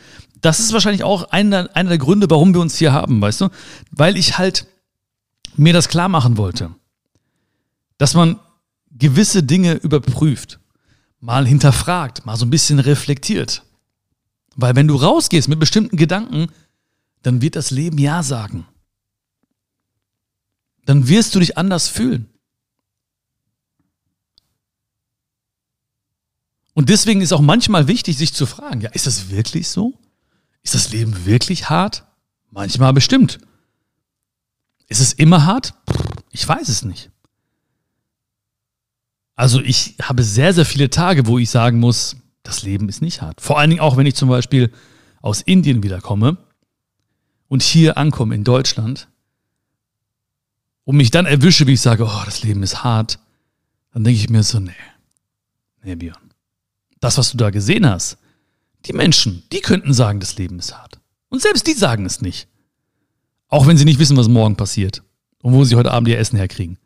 Das 0.41 0.59
ist 0.59 0.73
wahrscheinlich 0.73 1.03
auch 1.03 1.31
einer, 1.31 1.69
einer 1.75 1.89
der 1.89 1.97
Gründe, 1.97 2.29
warum 2.29 2.53
wir 2.53 2.61
uns 2.61 2.77
hier 2.77 2.91
haben, 2.91 3.21
weißt 3.21 3.41
du? 3.41 3.49
Weil 3.91 4.17
ich 4.17 4.37
halt 4.37 4.67
mir 5.55 5.73
das 5.73 5.89
klar 5.89 6.09
machen 6.09 6.37
wollte, 6.37 6.71
dass 7.97 8.13
man 8.13 8.39
gewisse 8.91 9.43
Dinge 9.43 9.75
überprüft, 9.75 10.59
mal 11.23 11.47
hinterfragt, 11.47 12.25
mal 12.25 12.35
so 12.35 12.45
ein 12.45 12.49
bisschen 12.49 12.79
reflektiert. 12.79 13.63
Weil 14.57 14.75
wenn 14.75 14.89
du 14.89 14.95
rausgehst 14.97 15.47
mit 15.47 15.57
bestimmten 15.57 15.95
Gedanken, 15.95 16.51
dann 17.21 17.41
wird 17.41 17.55
das 17.55 17.71
Leben 17.71 17.97
Ja 17.97 18.23
sagen. 18.23 18.67
Dann 20.85 21.07
wirst 21.07 21.33
du 21.33 21.39
dich 21.39 21.57
anders 21.57 21.87
fühlen. 21.87 22.29
Und 26.73 26.89
deswegen 26.89 27.21
ist 27.21 27.31
auch 27.31 27.39
manchmal 27.39 27.87
wichtig, 27.87 28.17
sich 28.17 28.33
zu 28.33 28.45
fragen, 28.45 28.81
ja, 28.81 28.89
ist 28.89 29.07
das 29.07 29.29
wirklich 29.29 29.69
so? 29.69 29.97
Ist 30.61 30.75
das 30.75 30.91
Leben 30.91 31.25
wirklich 31.25 31.69
hart? 31.69 32.03
Manchmal 32.51 32.91
bestimmt. 32.91 33.39
Ist 34.87 34.99
es 34.99 35.13
immer 35.13 35.45
hart? 35.45 35.73
Ich 36.31 36.45
weiß 36.45 36.67
es 36.67 36.83
nicht. 36.83 37.12
Also 39.35 39.61
ich 39.61 39.95
habe 40.01 40.23
sehr, 40.23 40.53
sehr 40.53 40.65
viele 40.65 40.89
Tage, 40.89 41.25
wo 41.25 41.39
ich 41.39 41.49
sagen 41.49 41.79
muss, 41.79 42.17
das 42.43 42.63
Leben 42.63 42.89
ist 42.89 43.01
nicht 43.01 43.21
hart. 43.21 43.41
Vor 43.41 43.57
allen 43.57 43.69
Dingen 43.69 43.81
auch, 43.81 43.97
wenn 43.97 44.05
ich 44.05 44.15
zum 44.15 44.29
Beispiel 44.29 44.71
aus 45.21 45.41
Indien 45.41 45.81
wiederkomme 45.81 46.37
und 47.47 47.63
hier 47.63 47.97
ankomme 47.97 48.35
in 48.35 48.43
Deutschland 48.43 49.07
und 50.83 50.97
mich 50.97 51.11
dann 51.11 51.25
erwische, 51.25 51.65
wie 51.65 51.73
ich 51.73 51.81
sage, 51.81 52.05
oh, 52.05 52.21
das 52.25 52.43
Leben 52.43 52.61
ist 52.61 52.83
hart, 52.83 53.19
dann 53.93 54.03
denke 54.03 54.19
ich 54.19 54.29
mir 54.29 54.43
so, 54.43 54.59
nee, 54.59 54.71
nee, 55.83 55.95
Björn. 55.95 56.31
Das, 56.99 57.17
was 57.17 57.31
du 57.31 57.37
da 57.37 57.49
gesehen 57.49 57.87
hast, 57.87 58.17
die 58.85 58.93
Menschen, 58.93 59.43
die 59.51 59.61
könnten 59.61 59.93
sagen, 59.93 60.19
das 60.19 60.37
Leben 60.37 60.59
ist 60.59 60.75
hart. 60.77 60.99
Und 61.29 61.41
selbst 61.41 61.65
die 61.67 61.73
sagen 61.73 62.05
es 62.05 62.21
nicht. 62.21 62.47
Auch 63.47 63.65
wenn 63.67 63.77
sie 63.77 63.85
nicht 63.85 63.99
wissen, 63.99 64.17
was 64.17 64.27
morgen 64.27 64.57
passiert 64.57 65.03
und 65.41 65.53
wo 65.53 65.63
sie 65.63 65.75
heute 65.75 65.91
Abend 65.91 66.09
ihr 66.09 66.19
Essen 66.19 66.37
herkriegen. 66.37 66.77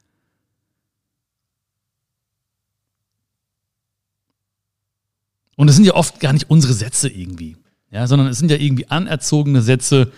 Und 5.58 5.68
es 5.68 5.76
sind 5.76 5.86
ja 5.86 5.96
oft 5.96 6.22
gar 6.22 6.32
nicht 6.32 6.50
unsere 6.50 6.74
Sätze 6.74 7.10
irgendwie, 7.10 7.58
ja, 7.92 8.08
sondern 8.08 8.30
es 8.30 8.38
sind 8.38 8.50
ja 8.50 8.58
irgendwie 8.58 8.88
anerzogene 8.88 9.62
Sätze. 9.62 10.12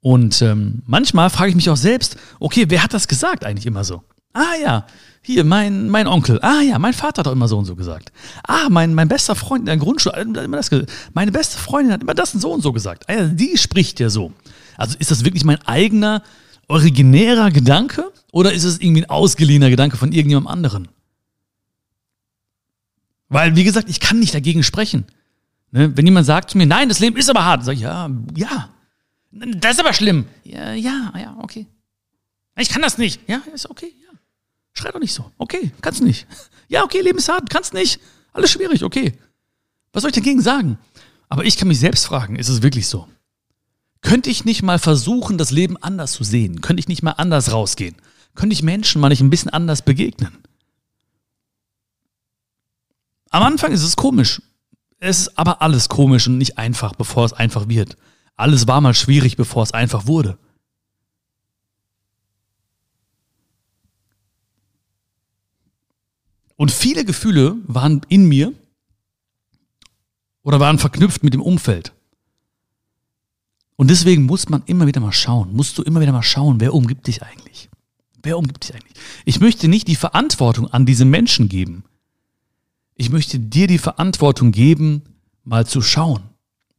Und 0.00 0.42
ähm, 0.42 0.82
manchmal 0.86 1.30
frage 1.30 1.48
ich 1.48 1.56
mich 1.56 1.70
auch 1.70 1.76
selbst, 1.76 2.16
okay, 2.38 2.66
wer 2.68 2.84
hat 2.84 2.94
das 2.94 3.08
gesagt 3.08 3.44
eigentlich 3.44 3.66
immer 3.66 3.82
so? 3.82 4.02
Ah 4.34 4.54
ja, 4.62 4.86
hier, 5.22 5.42
mein, 5.44 5.88
mein 5.88 6.06
Onkel. 6.06 6.38
Ah 6.42 6.60
ja, 6.60 6.78
mein 6.78 6.92
Vater 6.92 7.20
hat 7.20 7.28
auch 7.28 7.32
immer 7.32 7.48
so 7.48 7.56
und 7.56 7.64
so 7.64 7.76
gesagt. 7.76 8.12
Ah, 8.46 8.68
mein, 8.68 8.92
mein 8.92 9.08
bester 9.08 9.34
Freund 9.34 9.60
in 9.60 9.66
der 9.66 9.78
Grundschule 9.78 10.16
hat 10.16 10.44
immer 10.44 10.58
das 10.58 10.68
gesagt. 10.68 10.92
Meine 11.14 11.32
beste 11.32 11.56
Freundin 11.56 11.94
hat 11.94 12.02
immer 12.02 12.14
das 12.14 12.34
und 12.34 12.40
so 12.40 12.52
und 12.52 12.60
so 12.60 12.72
gesagt. 12.72 13.04
Ah, 13.08 13.14
ja, 13.14 13.24
die 13.24 13.56
spricht 13.56 14.00
ja 14.00 14.10
so. 14.10 14.32
Also 14.76 14.96
ist 14.98 15.10
das 15.10 15.24
wirklich 15.24 15.44
mein 15.44 15.62
eigener, 15.66 16.22
originärer 16.68 17.50
Gedanke 17.50 18.12
oder 18.32 18.52
ist 18.52 18.64
es 18.64 18.80
irgendwie 18.80 19.02
ein 19.02 19.10
ausgeliehener 19.10 19.70
Gedanke 19.70 19.96
von 19.96 20.12
irgendjemandem 20.12 20.52
anderen? 20.52 20.88
Weil, 23.34 23.56
wie 23.56 23.64
gesagt, 23.64 23.90
ich 23.90 23.98
kann 23.98 24.20
nicht 24.20 24.32
dagegen 24.32 24.62
sprechen. 24.62 25.06
Ne? 25.72 25.96
Wenn 25.96 26.06
jemand 26.06 26.24
sagt 26.24 26.50
zu 26.50 26.56
mir, 26.56 26.66
nein, 26.66 26.88
das 26.88 27.00
Leben 27.00 27.16
ist 27.16 27.28
aber 27.28 27.44
hart, 27.44 27.64
sage 27.64 27.74
ich, 27.74 27.82
ja, 27.82 28.08
ja. 28.36 28.70
Das 29.32 29.72
ist 29.72 29.80
aber 29.80 29.92
schlimm. 29.92 30.26
Ja, 30.44 30.72
ja, 30.72 31.12
ja, 31.18 31.36
okay. 31.40 31.66
Ich 32.56 32.68
kann 32.68 32.80
das 32.80 32.96
nicht. 32.96 33.28
Ja, 33.28 33.42
ist 33.52 33.68
okay, 33.68 33.92
ja. 34.06 34.16
Schrei 34.72 34.92
doch 34.92 35.00
nicht 35.00 35.12
so. 35.12 35.32
Okay, 35.36 35.72
kannst 35.80 36.00
nicht. 36.00 36.28
Ja, 36.68 36.84
okay, 36.84 37.00
Leben 37.00 37.18
ist 37.18 37.28
hart, 37.28 37.50
kannst 37.50 37.74
nicht. 37.74 38.00
Alles 38.32 38.52
schwierig, 38.52 38.84
okay. 38.84 39.12
Was 39.92 40.02
soll 40.02 40.10
ich 40.10 40.14
dagegen 40.14 40.40
sagen? 40.40 40.78
Aber 41.28 41.44
ich 41.44 41.56
kann 41.56 41.68
mich 41.68 41.80
selbst 41.80 42.06
fragen, 42.06 42.36
ist 42.36 42.48
es 42.48 42.62
wirklich 42.62 42.86
so? 42.86 43.08
Könnte 44.00 44.30
ich 44.30 44.44
nicht 44.44 44.62
mal 44.62 44.78
versuchen, 44.78 45.38
das 45.38 45.50
Leben 45.50 45.76
anders 45.76 46.12
zu 46.12 46.22
sehen? 46.22 46.60
Könnte 46.60 46.80
ich 46.80 46.88
nicht 46.88 47.02
mal 47.02 47.12
anders 47.12 47.52
rausgehen? 47.52 47.96
Könnte 48.36 48.54
ich 48.54 48.62
Menschen 48.62 49.00
mal 49.00 49.08
nicht 49.08 49.20
ein 49.20 49.30
bisschen 49.30 49.50
anders 49.50 49.82
begegnen? 49.82 50.38
Am 53.34 53.42
Anfang 53.42 53.72
ist 53.72 53.82
es 53.82 53.96
komisch. 53.96 54.40
Es 55.00 55.22
ist 55.22 55.36
aber 55.36 55.60
alles 55.60 55.88
komisch 55.88 56.28
und 56.28 56.38
nicht 56.38 56.56
einfach, 56.56 56.94
bevor 56.94 57.24
es 57.24 57.32
einfach 57.32 57.68
wird. 57.68 57.96
Alles 58.36 58.68
war 58.68 58.80
mal 58.80 58.94
schwierig, 58.94 59.36
bevor 59.36 59.64
es 59.64 59.72
einfach 59.72 60.06
wurde. 60.06 60.38
Und 66.54 66.70
viele 66.70 67.04
Gefühle 67.04 67.56
waren 67.66 68.02
in 68.08 68.28
mir 68.28 68.52
oder 70.44 70.60
waren 70.60 70.78
verknüpft 70.78 71.24
mit 71.24 71.34
dem 71.34 71.42
Umfeld. 71.42 71.92
Und 73.74 73.90
deswegen 73.90 74.26
muss 74.26 74.48
man 74.48 74.62
immer 74.66 74.86
wieder 74.86 75.00
mal 75.00 75.10
schauen, 75.10 75.52
musst 75.52 75.76
du 75.76 75.82
immer 75.82 76.00
wieder 76.00 76.12
mal 76.12 76.22
schauen, 76.22 76.60
wer 76.60 76.72
umgibt 76.72 77.08
dich 77.08 77.24
eigentlich? 77.24 77.68
Wer 78.22 78.38
umgibt 78.38 78.62
dich 78.62 78.76
eigentlich? 78.76 78.94
Ich 79.24 79.40
möchte 79.40 79.66
nicht 79.66 79.88
die 79.88 79.96
Verantwortung 79.96 80.68
an 80.68 80.86
diese 80.86 81.04
Menschen 81.04 81.48
geben. 81.48 81.82
Ich 82.96 83.10
möchte 83.10 83.38
dir 83.38 83.66
die 83.66 83.78
Verantwortung 83.78 84.52
geben, 84.52 85.02
mal 85.42 85.66
zu 85.66 85.82
schauen, 85.82 86.22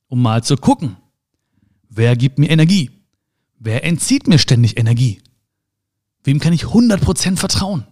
um 0.07 0.21
mal 0.21 0.43
zu 0.43 0.55
gucken, 0.55 0.97
wer 1.89 2.15
gibt 2.15 2.39
mir 2.39 2.49
Energie? 2.49 2.91
Wer 3.59 3.83
entzieht 3.83 4.27
mir 4.27 4.39
ständig 4.39 4.77
Energie? 4.77 5.21
Wem 6.23 6.39
kann 6.39 6.53
ich 6.53 6.63
100% 6.63 7.37
vertrauen? 7.37 7.85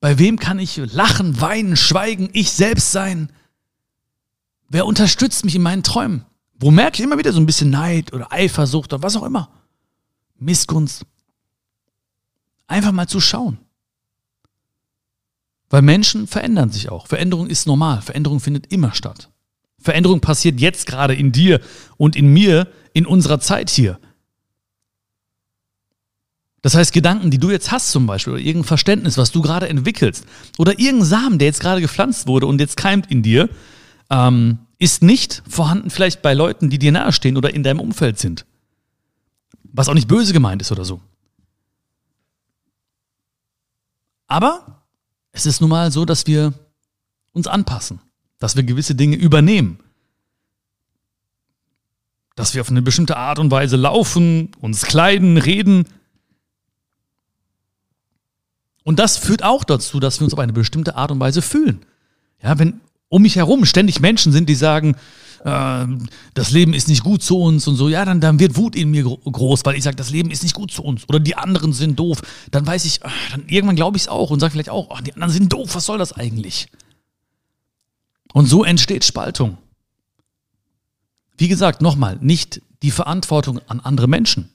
Bei 0.00 0.18
wem 0.18 0.38
kann 0.38 0.58
ich 0.58 0.76
lachen, 0.76 1.40
weinen, 1.40 1.76
schweigen, 1.76 2.30
ich 2.32 2.50
selbst 2.50 2.90
sein? 2.92 3.30
Wer 4.68 4.86
unterstützt 4.86 5.44
mich 5.44 5.54
in 5.54 5.62
meinen 5.62 5.82
Träumen? 5.82 6.24
Wo 6.54 6.70
merke 6.70 6.96
ich 6.96 7.04
immer 7.04 7.18
wieder 7.18 7.32
so 7.32 7.40
ein 7.40 7.46
bisschen 7.46 7.70
Neid 7.70 8.12
oder 8.12 8.32
Eifersucht 8.32 8.92
oder 8.92 9.02
was 9.02 9.16
auch 9.16 9.24
immer? 9.24 9.50
Missgunst. 10.38 11.04
Einfach 12.66 12.92
mal 12.92 13.08
zu 13.08 13.20
schauen. 13.20 13.58
Weil 15.70 15.82
Menschen 15.82 16.26
verändern 16.26 16.70
sich 16.70 16.90
auch. 16.90 17.06
Veränderung 17.06 17.46
ist 17.46 17.66
normal. 17.66 18.02
Veränderung 18.02 18.40
findet 18.40 18.72
immer 18.72 18.92
statt. 18.92 19.30
Veränderung 19.78 20.20
passiert 20.20 20.60
jetzt 20.60 20.86
gerade 20.86 21.14
in 21.14 21.32
dir 21.32 21.60
und 21.96 22.16
in 22.16 22.32
mir 22.32 22.68
in 22.92 23.06
unserer 23.06 23.40
Zeit 23.40 23.70
hier. 23.70 23.98
Das 26.62 26.74
heißt, 26.74 26.92
Gedanken, 26.92 27.30
die 27.30 27.38
du 27.38 27.50
jetzt 27.50 27.70
hast 27.70 27.90
zum 27.90 28.06
Beispiel, 28.06 28.34
oder 28.34 28.42
irgendein 28.42 28.68
Verständnis, 28.68 29.16
was 29.16 29.32
du 29.32 29.40
gerade 29.40 29.68
entwickelst, 29.68 30.26
oder 30.58 30.78
irgendein 30.78 31.06
Samen, 31.06 31.38
der 31.38 31.46
jetzt 31.46 31.60
gerade 31.60 31.80
gepflanzt 31.80 32.26
wurde 32.26 32.46
und 32.46 32.60
jetzt 32.60 32.76
keimt 32.76 33.10
in 33.10 33.22
dir, 33.22 33.48
ähm, 34.10 34.58
ist 34.78 35.02
nicht 35.02 35.42
vorhanden 35.48 35.88
vielleicht 35.88 36.20
bei 36.20 36.34
Leuten, 36.34 36.68
die 36.68 36.78
dir 36.78 36.92
nahestehen 36.92 37.36
oder 37.38 37.54
in 37.54 37.62
deinem 37.62 37.80
Umfeld 37.80 38.18
sind. 38.18 38.44
Was 39.62 39.88
auch 39.88 39.94
nicht 39.94 40.08
böse 40.08 40.32
gemeint 40.32 40.60
ist 40.60 40.72
oder 40.72 40.84
so. 40.84 41.00
Aber 44.26 44.79
es 45.32 45.46
ist 45.46 45.60
nun 45.60 45.70
mal 45.70 45.90
so, 45.90 46.04
dass 46.04 46.26
wir 46.26 46.52
uns 47.32 47.46
anpassen, 47.46 48.00
dass 48.38 48.56
wir 48.56 48.62
gewisse 48.62 48.94
Dinge 48.94 49.16
übernehmen, 49.16 49.78
dass 52.34 52.54
wir 52.54 52.60
auf 52.60 52.70
eine 52.70 52.82
bestimmte 52.82 53.16
Art 53.16 53.38
und 53.38 53.50
Weise 53.50 53.76
laufen, 53.76 54.50
uns 54.60 54.82
kleiden, 54.82 55.36
reden. 55.36 55.84
Und 58.82 58.98
das 58.98 59.16
führt 59.16 59.42
auch 59.42 59.64
dazu, 59.64 60.00
dass 60.00 60.20
wir 60.20 60.24
uns 60.24 60.32
auf 60.32 60.40
eine 60.40 60.52
bestimmte 60.52 60.96
Art 60.96 61.10
und 61.10 61.20
Weise 61.20 61.42
fühlen. 61.42 61.84
Ja, 62.42 62.58
wenn 62.58 62.80
um 63.08 63.22
mich 63.22 63.36
herum 63.36 63.64
ständig 63.66 64.00
Menschen 64.00 64.32
sind, 64.32 64.48
die 64.48 64.54
sagen, 64.54 64.96
äh, 65.44 65.86
das 66.34 66.50
Leben 66.50 66.74
ist 66.74 66.88
nicht 66.88 67.02
gut 67.02 67.22
zu 67.22 67.38
uns 67.38 67.66
und 67.66 67.76
so, 67.76 67.88
ja, 67.88 68.04
dann, 68.04 68.20
dann 68.20 68.38
wird 68.38 68.56
Wut 68.56 68.76
in 68.76 68.90
mir 68.90 69.04
groß, 69.04 69.64
weil 69.64 69.76
ich 69.76 69.84
sage, 69.84 69.96
das 69.96 70.10
Leben 70.10 70.30
ist 70.30 70.42
nicht 70.42 70.54
gut 70.54 70.70
zu 70.70 70.82
uns 70.82 71.08
oder 71.08 71.20
die 71.20 71.36
anderen 71.36 71.72
sind 71.72 71.98
doof. 71.98 72.20
Dann 72.50 72.66
weiß 72.66 72.84
ich, 72.84 73.00
ach, 73.02 73.12
dann 73.30 73.48
irgendwann 73.48 73.76
glaube 73.76 73.96
ich 73.96 74.04
es 74.04 74.08
auch 74.08 74.30
und 74.30 74.40
sage 74.40 74.52
vielleicht 74.52 74.70
auch, 74.70 74.88
ach, 74.90 75.00
die 75.00 75.14
anderen 75.14 75.32
sind 75.32 75.52
doof, 75.52 75.74
was 75.74 75.86
soll 75.86 75.98
das 75.98 76.12
eigentlich? 76.12 76.68
Und 78.32 78.46
so 78.46 78.64
entsteht 78.64 79.04
Spaltung. 79.04 79.58
Wie 81.36 81.48
gesagt, 81.48 81.80
nochmal, 81.80 82.18
nicht 82.20 82.60
die 82.82 82.90
Verantwortung 82.90 83.60
an 83.66 83.80
andere 83.80 84.08
Menschen. 84.08 84.50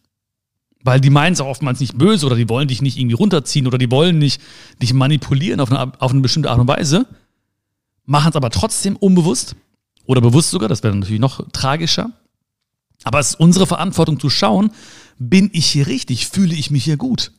Weil 0.84 1.02
die 1.02 1.10
meinen 1.10 1.34
es 1.34 1.42
auch 1.42 1.48
oftmals 1.48 1.80
nicht 1.80 1.98
böse 1.98 2.28
oder 2.28 2.36
die 2.36 2.48
wollen 2.48 2.68
dich 2.68 2.84
nicht 2.84 2.98
irgendwie 2.98 3.16
runterziehen 3.16 3.66
oder 3.66 3.80
die 3.80 3.90
wollen 3.90 4.20
nicht 4.20 4.40
dich 4.84 4.94
manipulieren 4.94 5.60
auf 5.60 5.72
eine, 5.72 6.00
auf 6.00 6.12
eine 6.12 6.22
bestimmte 6.22 6.52
Art 6.52 6.60
und 6.60 6.68
Weise. 6.68 7.08
machen 8.06 8.30
es 8.30 8.36
aber 8.36 8.52
trotzdem 8.52 8.96
unbewusst 8.96 9.56
oder 10.06 10.22
bewusst 10.22 10.52
sogar, 10.52 10.70
das 10.70 10.84
wäre 10.84 10.96
natürlich 10.96 11.20
noch 11.20 11.50
tragischer. 11.52 12.12
Aber 13.04 13.20
es 13.20 13.30
ist 13.30 13.40
unsere 13.40 13.68
Verantwortung 13.68 14.20
zu 14.20 14.30
schauen, 14.30 14.72
bin 15.18 15.50
ich 15.54 15.68
hier 15.68 15.88
richtig, 15.88 16.28
fühle 16.28 16.56
ich 16.56 16.72
mich 16.72 16.84
hier 16.84 16.98
gut? 16.98 17.32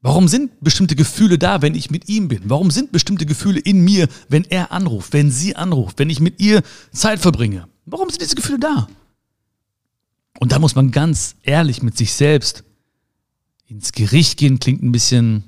Warum 0.00 0.26
sind 0.26 0.60
bestimmte 0.60 0.96
Gefühle 0.96 1.38
da, 1.38 1.62
wenn 1.62 1.74
ich 1.74 1.90
mit 1.90 2.08
ihm 2.08 2.28
bin? 2.28 2.42
Warum 2.46 2.70
sind 2.70 2.90
bestimmte 2.90 3.24
Gefühle 3.24 3.60
in 3.60 3.84
mir, 3.84 4.08
wenn 4.28 4.44
er 4.44 4.72
anruft, 4.72 5.12
wenn 5.12 5.30
sie 5.30 5.54
anruft, 5.54 5.98
wenn 5.98 6.10
ich 6.10 6.18
mit 6.18 6.40
ihr 6.40 6.62
Zeit 6.92 7.20
verbringe? 7.20 7.68
Warum 7.86 8.10
sind 8.10 8.20
diese 8.20 8.34
Gefühle 8.34 8.58
da? 8.58 8.88
Und 10.40 10.50
da 10.50 10.58
muss 10.58 10.74
man 10.74 10.90
ganz 10.90 11.36
ehrlich 11.42 11.82
mit 11.82 11.96
sich 11.96 12.12
selbst 12.14 12.64
ins 13.66 13.92
Gericht 13.92 14.38
gehen, 14.38 14.58
klingt 14.58 14.82
ein 14.82 14.92
bisschen 14.92 15.44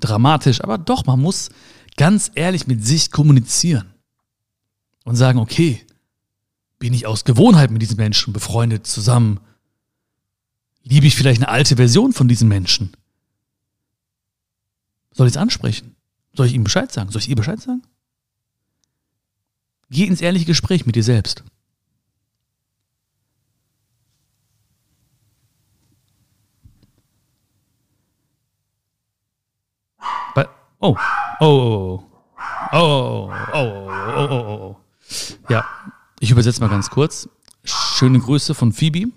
dramatisch, 0.00 0.60
aber 0.60 0.76
doch, 0.76 1.06
man 1.06 1.20
muss 1.20 1.50
ganz 1.96 2.32
ehrlich 2.34 2.66
mit 2.66 2.84
sich 2.84 3.12
kommunizieren 3.12 3.95
und 5.06 5.14
sagen, 5.14 5.38
okay, 5.38 5.80
bin 6.78 6.92
ich 6.92 7.06
aus 7.06 7.24
Gewohnheit 7.24 7.70
mit 7.70 7.80
diesen 7.80 7.96
Menschen 7.96 8.32
befreundet 8.32 8.86
zusammen? 8.86 9.40
Liebe 10.82 11.06
ich 11.06 11.14
vielleicht 11.14 11.40
eine 11.40 11.48
alte 11.48 11.76
Version 11.76 12.12
von 12.12 12.28
diesen 12.28 12.48
Menschen? 12.48 12.92
Soll 15.12 15.28
ich 15.28 15.34
es 15.34 15.36
ansprechen? 15.38 15.94
Soll 16.34 16.46
ich 16.46 16.54
ihm 16.54 16.64
Bescheid 16.64 16.92
sagen? 16.92 17.10
Soll 17.10 17.22
ich 17.22 17.28
ihr 17.28 17.36
Bescheid 17.36 17.60
sagen? 17.60 17.82
Geh 19.88 20.04
ins 20.04 20.20
ehrliche 20.20 20.44
Gespräch 20.44 20.84
mit 20.84 20.96
dir 20.96 21.04
selbst. 21.04 21.44
Oh. 30.78 30.94
Oh, 31.40 31.46
oh, 31.46 31.46
oh. 31.46 32.04
Oh, 32.72 32.78
oh, 32.78 33.30
oh, 33.54 33.88
oh, 34.16 34.28
oh, 34.30 34.76
oh. 34.76 34.85
Ja, 35.48 35.66
ich 36.20 36.30
übersetze 36.30 36.60
mal 36.60 36.68
ganz 36.68 36.90
kurz. 36.90 37.28
Schöne 37.64 38.18
Grüße 38.18 38.54
von 38.54 38.72
Phoebe. 38.72 39.12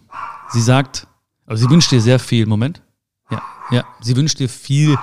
Sie 0.50 0.62
sagt, 0.62 1.08
also 1.46 1.66
sie 1.66 1.70
wünscht 1.70 1.92
dir 1.92 2.02
sehr 2.02 2.20
viel, 2.20 2.46
Moment. 2.46 2.82
Ja, 3.30 3.42
ja, 3.72 3.84
sie 4.02 4.16
wünscht 4.16 4.40
dir 4.40 4.50
viel 4.50 4.98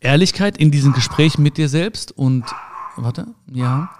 Ehrlichkeit 0.00 0.56
in 0.58 0.70
diesem 0.70 0.92
Gespräch 0.92 1.38
mit 1.38 1.56
dir 1.56 1.68
selbst 1.68 2.12
und, 2.12 2.44
warte, 2.96 3.28
ja, 3.52 3.90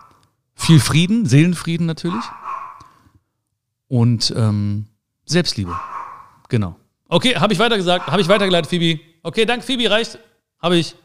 viel 0.55 0.81
Frieden, 0.81 1.27
Seelenfrieden 1.27 1.87
natürlich 1.87 2.25
und 3.88 4.33
ähm, 4.37 4.87
Selbstliebe. 5.27 5.79
Genau. 6.49 6.77
Okay, 7.09 7.37
habe 7.37 7.53
ich 7.53 7.59
weitergesagt, 7.59 8.07
habe 8.09 8.21
ich 8.21 8.29
weitergeleitet, 8.29 8.69
Phoebe. 8.69 9.01
Okay, 9.23 9.45
danke, 9.45 9.64
Phoebe, 9.64 9.90
reicht. 9.90 10.19
Habe 10.61 10.77
ich. 10.77 10.97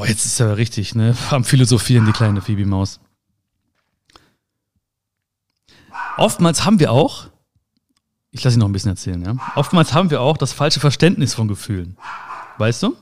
Boah, 0.00 0.06
jetzt 0.06 0.24
ist 0.24 0.40
ja 0.40 0.54
richtig, 0.54 0.94
ne? 0.94 1.14
Am 1.30 1.44
Philosophieren, 1.44 2.06
die 2.06 2.12
kleine 2.12 2.40
Phoebe-Maus. 2.40 3.00
Oftmals 6.16 6.64
haben 6.64 6.80
wir 6.80 6.90
auch, 6.90 7.26
ich 8.30 8.42
lasse 8.42 8.56
ihn 8.56 8.60
noch 8.60 8.68
ein 8.70 8.72
bisschen 8.72 8.92
erzählen, 8.92 9.22
ja. 9.22 9.36
Oftmals 9.56 9.92
haben 9.92 10.08
wir 10.08 10.22
auch 10.22 10.38
das 10.38 10.54
falsche 10.54 10.80
Verständnis 10.80 11.34
von 11.34 11.48
Gefühlen. 11.48 11.98
Weißt 12.56 12.82
du? 12.82 12.96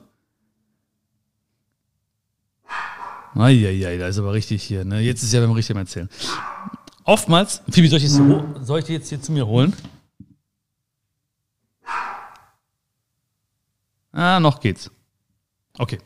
Eieiei, 3.37 3.97
da 3.97 4.09
ist 4.09 4.19
aber 4.19 4.33
richtig 4.33 4.65
hier. 4.65 4.85
Ne? 4.85 4.99
Jetzt 4.99 5.23
ist 5.23 5.33
ja 5.33 5.41
beim 5.41 5.53
richtigen 5.53 5.79
Erzählen. 5.79 6.09
Oftmals, 7.05 7.63
Phoebe, 7.71 7.89
soll 7.89 7.99
ich, 7.99 8.07
jetzt, 8.07 8.67
soll 8.67 8.81
ich 8.81 8.87
die 8.87 8.95
jetzt 8.95 9.09
hier 9.09 9.23
zu 9.23 9.31
mir 9.31 9.47
holen? 9.47 9.73
Ah, 14.11 14.41
noch 14.41 14.59
geht's. 14.59 14.91
Okay. 15.79 16.01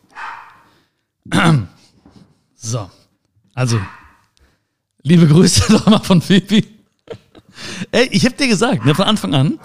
So. 2.55 2.89
Also, 3.55 3.81
liebe 5.03 5.27
Grüße 5.27 5.73
nochmal 5.73 5.99
von 5.99 6.23
Phoebe. 6.23 6.63
Ey, 7.91 8.09
ich 8.13 8.25
hab 8.25 8.37
dir 8.37 8.47
gesagt, 8.47 8.85
ne, 8.85 8.95
von 8.95 9.05
Anfang 9.05 9.35
an, 9.35 9.59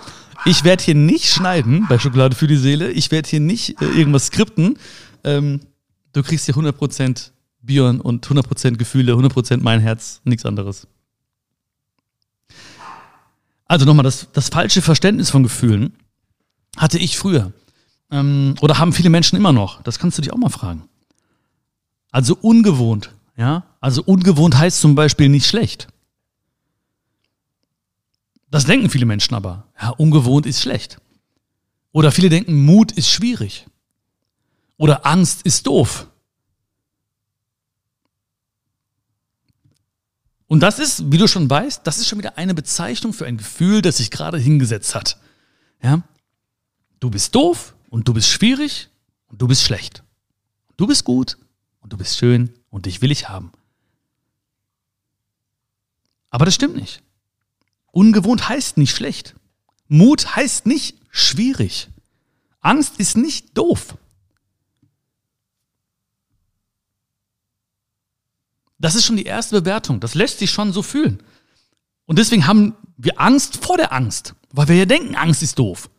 ich 0.46 0.64
werde 0.64 0.84
hier 0.84 0.96
nicht 0.96 1.26
schneiden 1.26 1.86
bei 1.88 2.00
Schokolade 2.00 2.36
für 2.36 2.48
die 2.48 2.58
Seele. 2.58 2.92
Ich 2.92 3.12
werde 3.12 3.30
hier 3.30 3.40
nicht 3.40 3.82
äh, 3.82 3.86
irgendwas 3.86 4.28
skripten. 4.28 4.80
Ähm, 5.24 5.62
du 6.14 6.24
kriegst 6.24 6.46
hier 6.46 6.56
100% 6.56 7.32
Björn 7.62 8.02
und 8.02 8.26
100% 8.26 8.78
Gefühle, 8.78 9.14
100% 9.14 9.60
mein 9.62 9.80
Herz, 9.80 10.22
nichts 10.24 10.46
anderes. 10.46 10.88
Also 13.66 13.86
nochmal, 13.86 14.04
das, 14.04 14.28
das 14.32 14.50
falsche 14.50 14.82
Verständnis 14.82 15.30
von 15.30 15.44
Gefühlen 15.44 15.94
hatte 16.78 16.98
ich 16.98 17.18
früher. 17.18 17.52
Ähm, 18.10 18.56
oder 18.62 18.80
haben 18.80 18.94
viele 18.94 19.10
Menschen 19.10 19.36
immer 19.36 19.52
noch. 19.52 19.82
Das 19.84 20.00
kannst 20.00 20.18
du 20.18 20.22
dich 20.22 20.32
auch 20.32 20.38
mal 20.38 20.50
fragen. 20.50 20.88
Also 22.12 22.36
ungewohnt, 22.36 23.14
ja. 23.36 23.66
Also 23.80 24.04
ungewohnt 24.04 24.58
heißt 24.58 24.82
zum 24.82 24.96
Beispiel 24.96 25.30
nicht 25.30 25.46
schlecht. 25.46 25.88
Das 28.50 28.66
denken 28.66 28.90
viele 28.90 29.06
Menschen 29.06 29.36
aber. 29.36 29.68
Ja, 29.80 29.90
ungewohnt 29.90 30.46
ist 30.46 30.62
schlecht. 30.62 31.00
Oder 31.92 32.12
viele 32.12 32.30
denken, 32.30 32.66
Mut 32.66 32.92
ist 32.92 33.10
schwierig. 33.10 33.68
Oder 34.78 35.06
Angst 35.06 35.42
ist 35.44 35.68
doof. 35.68 36.08
Und 40.48 40.62
das 40.62 40.80
ist, 40.80 41.12
wie 41.12 41.18
du 41.18 41.28
schon 41.28 41.50
weißt, 41.50 41.86
das 41.86 41.98
ist 41.98 42.08
schon 42.08 42.20
wieder 42.20 42.38
eine 42.38 42.54
Bezeichnung 42.54 43.12
für 43.12 43.26
ein 43.26 43.38
Gefühl, 43.38 43.82
das 43.82 43.98
sich 43.98 44.12
gerade 44.12 44.38
hingesetzt 44.38 44.96
hat. 44.96 45.20
Ja? 45.84 46.02
Du 47.00 47.10
bist 47.10 47.36
doof 47.36 47.76
und 47.90 48.08
du 48.08 48.14
bist 48.14 48.30
schwierig 48.30 48.90
und 49.28 49.42
du 49.42 49.48
bist 49.48 49.64
schlecht. 49.64 50.04
Du 50.78 50.88
bist 50.88 51.04
gut 51.04 51.38
und 51.80 51.94
du 51.94 51.98
bist 51.98 52.18
schön 52.18 52.54
und 52.70 52.86
dich 52.86 53.02
will 53.02 53.12
ich 53.12 53.30
haben. 53.30 53.52
Aber 56.30 56.46
das 56.46 56.56
stimmt 56.56 56.76
nicht. 56.76 57.02
Ungewohnt 57.92 58.50
heißt 58.50 58.78
nicht 58.78 58.96
schlecht. 58.96 59.36
Mut 59.88 60.36
heißt 60.36 60.66
nicht 60.66 60.98
schwierig. 61.10 61.90
Angst 62.60 63.00
ist 63.00 63.18
nicht 63.18 63.58
doof. 63.58 63.98
Das 68.80 68.96
ist 68.96 69.06
schon 69.06 69.18
die 69.18 69.26
erste 69.26 69.62
Bewertung. 69.62 70.00
Das 70.00 70.14
lässt 70.14 70.40
sich 70.40 70.52
schon 70.52 70.74
so 70.74 70.84
fühlen. 70.84 71.24
Und 72.06 72.20
deswegen 72.20 72.46
haben 72.46 72.76
wir 72.98 73.20
Angst 73.20 73.58
vor 73.58 73.78
der 73.78 73.92
Angst, 73.92 74.36
weil 74.52 74.68
wir 74.68 74.76
ja 74.76 74.86
denken, 74.86 75.16
Angst 75.16 75.42
ist 75.42 75.58
doof. 75.58 75.90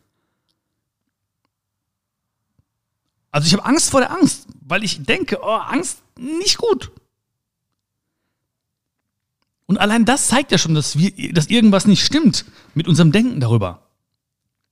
Also 3.31 3.47
ich 3.47 3.53
habe 3.53 3.65
Angst 3.65 3.91
vor 3.91 3.99
der 3.99 4.11
Angst, 4.11 4.47
weil 4.61 4.83
ich 4.83 5.03
denke, 5.03 5.39
oh, 5.41 5.47
Angst 5.47 5.99
nicht 6.17 6.57
gut. 6.57 6.91
Und 9.65 9.77
allein 9.77 10.05
das 10.05 10.27
zeigt 10.27 10.51
ja 10.51 10.57
schon, 10.57 10.73
dass, 10.73 10.97
wir, 10.97 11.33
dass 11.33 11.47
irgendwas 11.47 11.85
nicht 11.85 12.03
stimmt 12.03 12.45
mit 12.73 12.87
unserem 12.87 13.11
Denken 13.11 13.39
darüber. 13.39 13.83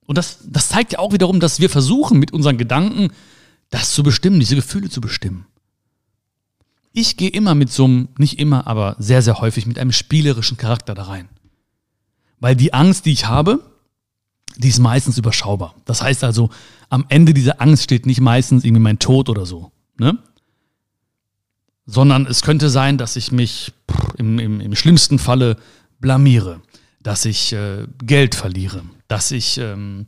Und 0.08 0.18
das, 0.18 0.40
das 0.44 0.70
zeigt 0.70 0.94
ja 0.94 1.00
auch 1.00 1.14
wiederum, 1.14 1.40
dass 1.40 1.60
wir 1.60 1.70
versuchen, 1.70 2.18
mit 2.18 2.34
unseren 2.34 2.58
Gedanken 2.58 3.12
das 3.70 3.94
zu 3.94 4.02
bestimmen, 4.02 4.40
diese 4.40 4.56
Gefühle 4.56 4.90
zu 4.90 5.02
bestimmen. 5.02 5.46
Ich 6.94 7.18
gehe 7.18 7.30
immer 7.30 7.54
mit 7.54 7.72
so 7.72 7.84
einem, 7.84 8.08
nicht 8.18 8.40
immer, 8.40 8.66
aber 8.66 8.96
sehr, 8.98 9.22
sehr 9.22 9.40
häufig 9.40 9.68
mit 9.68 9.78
einem 9.78 9.92
spielerischen 9.92 10.58
Charakter 10.58 10.96
da 10.96 11.04
rein. 11.04 11.30
Weil 12.40 12.56
die 12.56 12.74
Angst, 12.74 13.06
die 13.06 13.12
ich 13.12 13.28
habe, 13.28 13.64
die 14.56 14.70
ist 14.70 14.80
meistens 14.80 15.18
überschaubar. 15.18 15.76
Das 15.86 16.02
heißt 16.02 16.24
also, 16.24 16.50
am 16.90 17.06
Ende 17.10 17.34
dieser 17.34 17.62
Angst 17.62 17.84
steht 17.84 18.06
nicht 18.06 18.22
meistens 18.22 18.64
irgendwie 18.64 18.82
mein 18.82 19.00
Tod 19.00 19.30
oder 19.30 19.46
so. 19.46 19.72
Ne? 20.00 20.18
sondern 21.88 22.28
es 22.28 22.44
könnte 22.44 22.70
sein, 22.70 23.00
dass 23.00 23.16
ich 23.16 23.32
mich 23.32 23.74
im, 24.18 24.38
im, 24.38 24.60
im 24.60 24.76
schlimmsten 24.76 25.18
Falle 25.18 25.56
blamiere, 26.00 26.62
dass 27.02 27.26
ich 27.26 27.54
äh, 27.54 27.88
Geld 28.04 28.36
verliere, 28.36 28.84
dass 29.08 29.32
ich 29.32 29.58
ähm, 29.58 30.06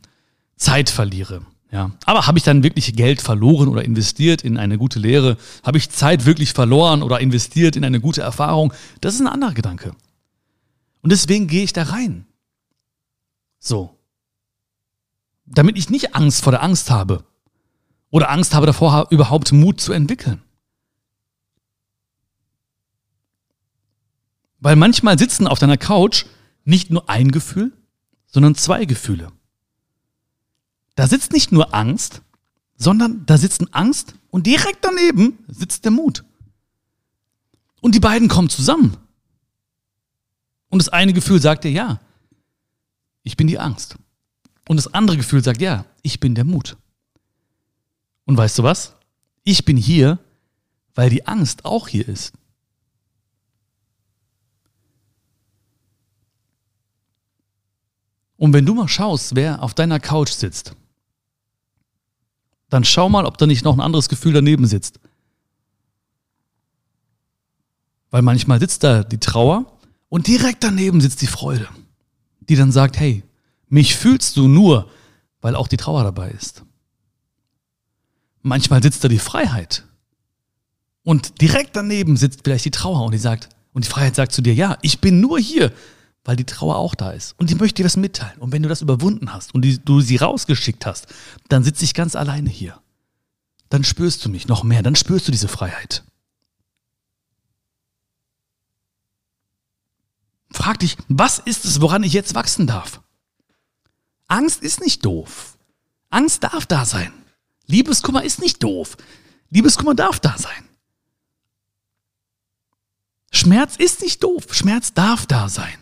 Zeit 0.58 0.90
verliere. 0.90 1.42
Ja. 1.72 1.92
Aber 2.06 2.28
habe 2.28 2.38
ich 2.38 2.44
dann 2.44 2.64
wirklich 2.64 2.94
Geld 2.96 3.22
verloren 3.22 3.70
oder 3.70 3.86
investiert 3.86 4.44
in 4.44 4.58
eine 4.58 4.78
gute 4.78 5.00
Lehre? 5.00 5.38
Habe 5.64 5.78
ich 5.78 5.90
Zeit 5.90 6.26
wirklich 6.26 6.52
verloren 6.52 7.02
oder 7.02 7.20
investiert 7.22 7.76
in 7.76 7.86
eine 7.86 8.02
gute 8.02 8.22
Erfahrung? 8.22 8.74
Das 9.02 9.14
ist 9.14 9.22
ein 9.22 9.28
anderer 9.28 9.54
Gedanke. 9.54 9.94
Und 11.02 11.12
deswegen 11.12 11.48
gehe 11.48 11.64
ich 11.64 11.74
da 11.74 11.84
rein. 11.84 12.26
So. 13.60 13.96
Damit 15.52 15.78
ich 15.78 15.90
nicht 15.90 16.16
Angst 16.16 16.44
vor 16.44 16.52
der 16.52 16.64
Angst 16.64 16.90
habe. 16.92 17.26
Oder 18.12 18.30
Angst 18.30 18.54
habe 18.54 18.66
davor, 18.66 19.08
überhaupt 19.10 19.52
Mut 19.52 19.82
zu 19.82 19.94
entwickeln. 19.94 20.42
Weil 24.60 24.76
manchmal 24.76 25.18
sitzen 25.18 25.48
auf 25.48 25.60
deiner 25.60 25.78
Couch 25.78 26.26
nicht 26.66 26.92
nur 26.92 27.10
ein 27.10 27.32
Gefühl, 27.32 27.72
sondern 28.28 28.56
zwei 28.56 28.86
Gefühle. 28.86 29.32
Da 30.96 31.08
sitzt 31.08 31.32
nicht 31.32 31.52
nur 31.52 31.74
Angst, 31.74 32.22
sondern 32.76 33.26
da 33.26 33.38
sitzen 33.38 33.74
Angst 33.74 34.16
und 34.30 34.46
direkt 34.46 34.84
daneben 34.84 35.40
sitzt 35.48 35.86
der 35.86 35.92
Mut. 35.92 36.26
Und 37.82 37.96
die 37.96 38.00
beiden 38.00 38.28
kommen 38.28 38.50
zusammen. 38.50 38.98
Und 40.70 40.80
das 40.80 40.90
eine 40.90 41.14
Gefühl 41.14 41.42
sagt 41.42 41.64
dir, 41.64 41.72
ja, 41.72 42.00
ich 43.24 43.38
bin 43.38 43.48
die 43.48 43.60
Angst. 43.60 43.96
Und 44.70 44.78
das 44.78 44.94
andere 44.94 45.18
Gefühl 45.18 45.44
sagt, 45.44 45.62
ja, 45.62 45.84
ich 46.04 46.20
bin 46.20 46.36
der 46.36 46.44
Mut. 46.44 46.78
Und 48.26 48.38
weißt 48.38 48.60
du 48.60 48.62
was? 48.62 48.94
Ich 49.44 49.66
bin 49.66 49.78
hier, 49.78 50.20
weil 50.94 51.10
die 51.10 51.26
Angst 51.26 51.66
auch 51.66 51.88
hier 51.88 52.08
ist. 52.08 52.34
Und 58.38 58.54
wenn 58.54 58.64
du 58.64 58.76
mal 58.76 58.88
schaust, 58.88 59.36
wer 59.36 59.64
auf 59.64 59.74
deiner 59.74 60.00
Couch 60.00 60.30
sitzt, 60.30 60.76
dann 62.70 62.84
schau 62.84 63.10
mal, 63.10 63.26
ob 63.26 63.40
da 63.40 63.48
nicht 63.48 63.66
noch 63.66 63.74
ein 63.74 63.82
anderes 63.82 64.08
Gefühl 64.08 64.34
daneben 64.34 64.68
sitzt. 64.68 65.00
Weil 68.12 68.22
manchmal 68.22 68.60
sitzt 68.60 68.84
da 68.84 69.04
die 69.04 69.18
Trauer 69.18 69.80
und 70.10 70.28
direkt 70.28 70.64
daneben 70.64 71.02
sitzt 71.02 71.24
die 71.24 71.28
Freude, 71.28 71.68
die 72.42 72.56
dann 72.56 72.72
sagt, 72.72 73.00
hey, 73.00 73.24
mich 73.70 73.96
fühlst 73.96 74.36
du 74.36 74.48
nur, 74.48 74.90
weil 75.42 75.56
auch 75.56 75.68
die 75.68 75.78
Trauer 75.78 76.04
dabei 76.04 76.32
ist. 76.32 76.64
Manchmal 78.42 78.82
sitzt 78.84 79.04
da 79.04 79.08
die 79.08 79.20
Freiheit 79.20 79.86
und 81.04 81.42
direkt 81.42 81.76
daneben 81.76 82.18
sitzt 82.18 82.42
vielleicht 82.44 82.66
die 82.66 82.72
Trauer 82.72 83.06
und 83.06 83.14
die 83.14 83.18
sagt, 83.18 83.50
und 83.74 83.86
die 83.86 83.90
Freiheit 83.90 84.16
sagt 84.16 84.32
zu 84.32 84.42
dir, 84.42 84.54
ja, 84.54 84.78
ich 84.82 85.00
bin 85.00 85.22
nur 85.22 85.40
hier, 85.40 85.72
weil 86.24 86.36
die 86.36 86.46
Trauer 86.46 86.76
auch 86.76 86.96
da 86.96 87.12
ist. 87.12 87.34
Und 87.38 87.50
die 87.50 87.56
möchte 87.56 87.76
dir 87.76 87.84
das 87.84 87.98
mitteilen. 87.98 88.40
Und 88.40 88.52
wenn 88.52 88.64
du 88.64 88.70
das 88.70 88.82
überwunden 88.82 89.34
hast 89.34 89.54
und 89.54 89.64
die, 89.64 89.80
du 89.80 90.02
sie 90.02 90.18
rausgeschickt 90.18 90.86
hast, 90.86 91.08
dann 91.48 91.64
sitze 91.64 91.86
ich 91.86 91.94
ganz 91.94 92.16
alleine 92.16 92.50
hier. 92.50 92.80
Dann 93.70 93.84
spürst 93.84 94.26
du 94.26 94.30
mich 94.30 94.48
noch 94.48 94.64
mehr, 94.64 94.84
dann 94.84 94.96
spürst 94.96 95.28
du 95.28 95.32
diese 95.32 95.48
Freiheit. 95.48 96.04
Frag 100.52 100.80
dich, 100.80 100.98
was 101.08 101.40
ist 101.40 101.66
es, 101.66 101.80
woran 101.80 102.04
ich 102.04 102.14
jetzt 102.14 102.36
wachsen 102.36 102.68
darf? 102.68 103.02
Angst 104.30 104.64
ist 104.64 104.80
nicht 104.80 105.04
doof. 105.04 105.58
Angst 106.10 106.44
darf 106.44 106.66
da 106.66 106.86
sein. 106.86 107.12
Liebeskummer 107.66 108.24
ist 108.24 108.40
nicht 108.40 108.64
doof. 108.64 108.96
Liebeskummer 109.50 109.96
darf 109.96 110.20
da 110.20 110.38
sein. 110.38 110.70
Schmerz 113.32 113.76
ist 113.76 114.02
nicht 114.02 114.24
doof. 114.24 114.46
Schmerz 114.52 114.94
darf 114.94 115.26
da 115.26 115.50
sein. 115.50 115.78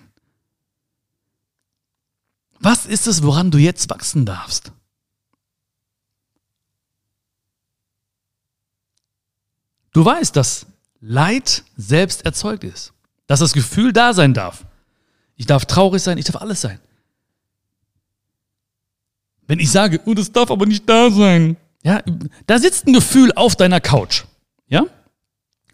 Was 2.59 2.85
ist 2.85 3.05
es, 3.05 3.21
woran 3.21 3.51
du 3.51 3.57
jetzt 3.57 3.89
wachsen 3.89 4.25
darfst? 4.25 4.71
Du 9.91 10.03
weißt, 10.03 10.35
dass 10.35 10.67
Leid 11.01 11.63
selbst 11.75 12.25
erzeugt 12.25 12.63
ist. 12.63 12.93
Dass 13.27 13.39
das 13.39 13.53
Gefühl 13.53 13.93
da 13.93 14.13
sein 14.13 14.33
darf. 14.33 14.65
Ich 15.35 15.45
darf 15.45 15.65
traurig 15.65 16.01
sein, 16.01 16.17
ich 16.17 16.25
darf 16.25 16.41
alles 16.41 16.61
sein. 16.61 16.79
Wenn 19.47 19.59
ich 19.59 19.71
sage, 19.71 20.01
oh, 20.05 20.13
das 20.13 20.31
darf 20.31 20.51
aber 20.51 20.65
nicht 20.65 20.87
da 20.87 21.09
sein. 21.09 21.57
Ja, 21.83 22.01
da 22.45 22.59
sitzt 22.59 22.85
ein 22.87 22.93
Gefühl 22.93 23.31
auf 23.33 23.55
deiner 23.55 23.79
Couch. 23.79 24.23
Ja? 24.67 24.85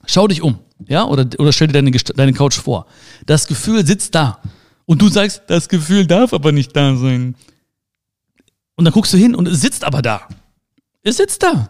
Schau 0.05 0.27
dich 0.27 0.41
um. 0.41 0.59
Ja, 0.87 1.05
oder, 1.05 1.25
oder 1.39 1.51
stell 1.51 1.67
dir 1.67 1.73
deine, 1.73 1.91
deine 1.91 2.33
Couch 2.33 2.55
vor. 2.55 2.85
Das 3.25 3.47
Gefühl 3.47 3.85
sitzt 3.85 4.13
da. 4.15 4.39
Und 4.85 5.01
du 5.01 5.07
sagst, 5.07 5.43
das 5.47 5.69
Gefühl 5.69 6.05
darf 6.05 6.33
aber 6.33 6.51
nicht 6.51 6.75
da 6.75 6.95
sein. 6.95 7.35
Und 8.75 8.85
dann 8.85 8.93
guckst 8.93 9.13
du 9.13 9.17
hin 9.17 9.33
und 9.33 9.47
es 9.47 9.61
sitzt 9.61 9.83
aber 9.83 10.01
da. 10.01 10.27
Es 11.03 11.17
sitzt 11.17 11.41
da. 11.41 11.69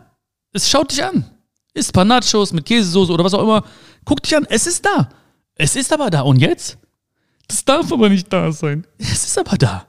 Es 0.52 0.70
schaut 0.70 0.92
dich 0.92 1.04
an. 1.04 1.26
Isst 1.74 1.94
paar 1.94 2.06
Nachos 2.06 2.54
mit 2.54 2.66
Käsesoße 2.66 3.12
oder 3.12 3.24
was 3.24 3.34
auch 3.34 3.42
immer. 3.42 3.64
Guck 4.06 4.22
dich 4.22 4.36
an. 4.36 4.46
Es 4.50 4.68
ist 4.68 4.86
da. 4.86 5.10
Es 5.56 5.76
ist 5.76 5.92
aber 5.92 6.10
da. 6.10 6.22
Und 6.22 6.38
jetzt? 6.38 6.78
Das 7.48 7.66
darf 7.66 7.92
aber 7.92 8.10
nicht 8.10 8.32
da 8.32 8.52
sein. 8.52 8.86
Es 8.98 9.26
ist 9.26 9.38
aber 9.38 9.58
da. 9.58 9.86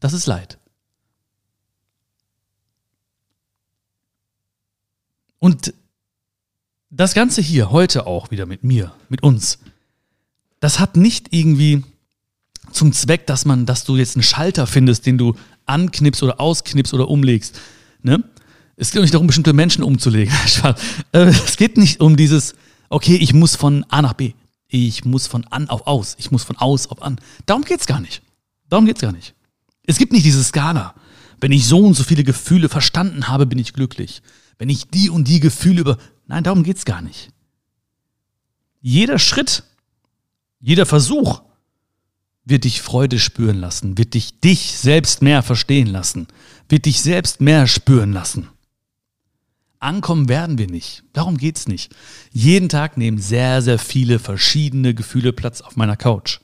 Das 0.00 0.12
ist 0.12 0.26
Leid. 0.26 0.58
Und 5.46 5.74
das 6.90 7.14
Ganze 7.14 7.40
hier, 7.40 7.70
heute 7.70 8.08
auch 8.08 8.32
wieder 8.32 8.46
mit 8.46 8.64
mir, 8.64 8.92
mit 9.08 9.22
uns, 9.22 9.60
das 10.58 10.80
hat 10.80 10.96
nicht 10.96 11.28
irgendwie 11.30 11.84
zum 12.72 12.92
Zweck, 12.92 13.28
dass 13.28 13.44
man, 13.44 13.64
dass 13.64 13.84
du 13.84 13.96
jetzt 13.96 14.16
einen 14.16 14.24
Schalter 14.24 14.66
findest, 14.66 15.06
den 15.06 15.18
du 15.18 15.36
anknippst 15.66 16.24
oder 16.24 16.40
ausknippst 16.40 16.92
oder 16.94 17.06
umlegst. 17.06 17.60
Ne? 18.02 18.24
Es 18.74 18.90
geht 18.90 18.98
auch 18.98 19.02
nicht 19.02 19.14
darum, 19.14 19.28
bestimmte 19.28 19.52
Menschen 19.52 19.84
umzulegen. 19.84 20.34
Äh, 21.12 21.26
es 21.26 21.56
geht 21.56 21.76
nicht 21.76 22.00
um 22.00 22.16
dieses, 22.16 22.56
okay, 22.88 23.14
ich 23.14 23.32
muss 23.32 23.54
von 23.54 23.84
A 23.88 24.02
nach 24.02 24.14
B. 24.14 24.32
Ich 24.66 25.04
muss 25.04 25.28
von 25.28 25.44
an 25.44 25.68
auf 25.68 25.86
aus. 25.86 26.16
Ich 26.18 26.32
muss 26.32 26.42
von 26.42 26.56
aus 26.56 26.88
auf 26.88 27.02
an. 27.02 27.20
Darum 27.46 27.62
geht's 27.62 27.86
gar 27.86 28.00
nicht. 28.00 28.20
Darum 28.68 28.84
geht's 28.84 29.00
gar 29.00 29.12
nicht. 29.12 29.32
Es 29.86 29.96
gibt 29.98 30.10
nicht 30.10 30.26
diese 30.26 30.42
Skala. 30.42 30.96
Wenn 31.40 31.52
ich 31.52 31.66
so 31.66 31.80
und 31.80 31.94
so 31.94 32.04
viele 32.04 32.24
Gefühle 32.24 32.68
verstanden 32.68 33.28
habe, 33.28 33.46
bin 33.46 33.58
ich 33.58 33.72
glücklich. 33.72 34.22
Wenn 34.58 34.68
ich 34.68 34.88
die 34.88 35.10
und 35.10 35.28
die 35.28 35.40
Gefühle 35.40 35.80
über. 35.80 35.98
Nein, 36.26 36.44
darum 36.44 36.62
geht's 36.62 36.84
gar 36.84 37.02
nicht. 37.02 37.30
Jeder 38.80 39.18
Schritt, 39.18 39.64
jeder 40.60 40.86
Versuch 40.86 41.42
wird 42.44 42.64
dich 42.64 42.80
Freude 42.80 43.18
spüren 43.18 43.58
lassen, 43.58 43.98
wird 43.98 44.14
dich 44.14 44.40
dich 44.40 44.78
selbst 44.78 45.20
mehr 45.20 45.42
verstehen 45.42 45.88
lassen, 45.88 46.28
wird 46.68 46.86
dich 46.86 47.00
selbst 47.00 47.40
mehr 47.40 47.66
spüren 47.66 48.12
lassen. 48.12 48.48
Ankommen 49.78 50.28
werden 50.28 50.56
wir 50.56 50.68
nicht. 50.68 51.04
Darum 51.12 51.36
geht's 51.36 51.68
nicht. 51.68 51.94
Jeden 52.32 52.68
Tag 52.68 52.96
nehmen 52.96 53.18
sehr, 53.18 53.60
sehr 53.60 53.78
viele 53.78 54.18
verschiedene 54.18 54.94
Gefühle 54.94 55.32
Platz 55.32 55.60
auf 55.60 55.76
meiner 55.76 55.96
Couch. 55.96 56.40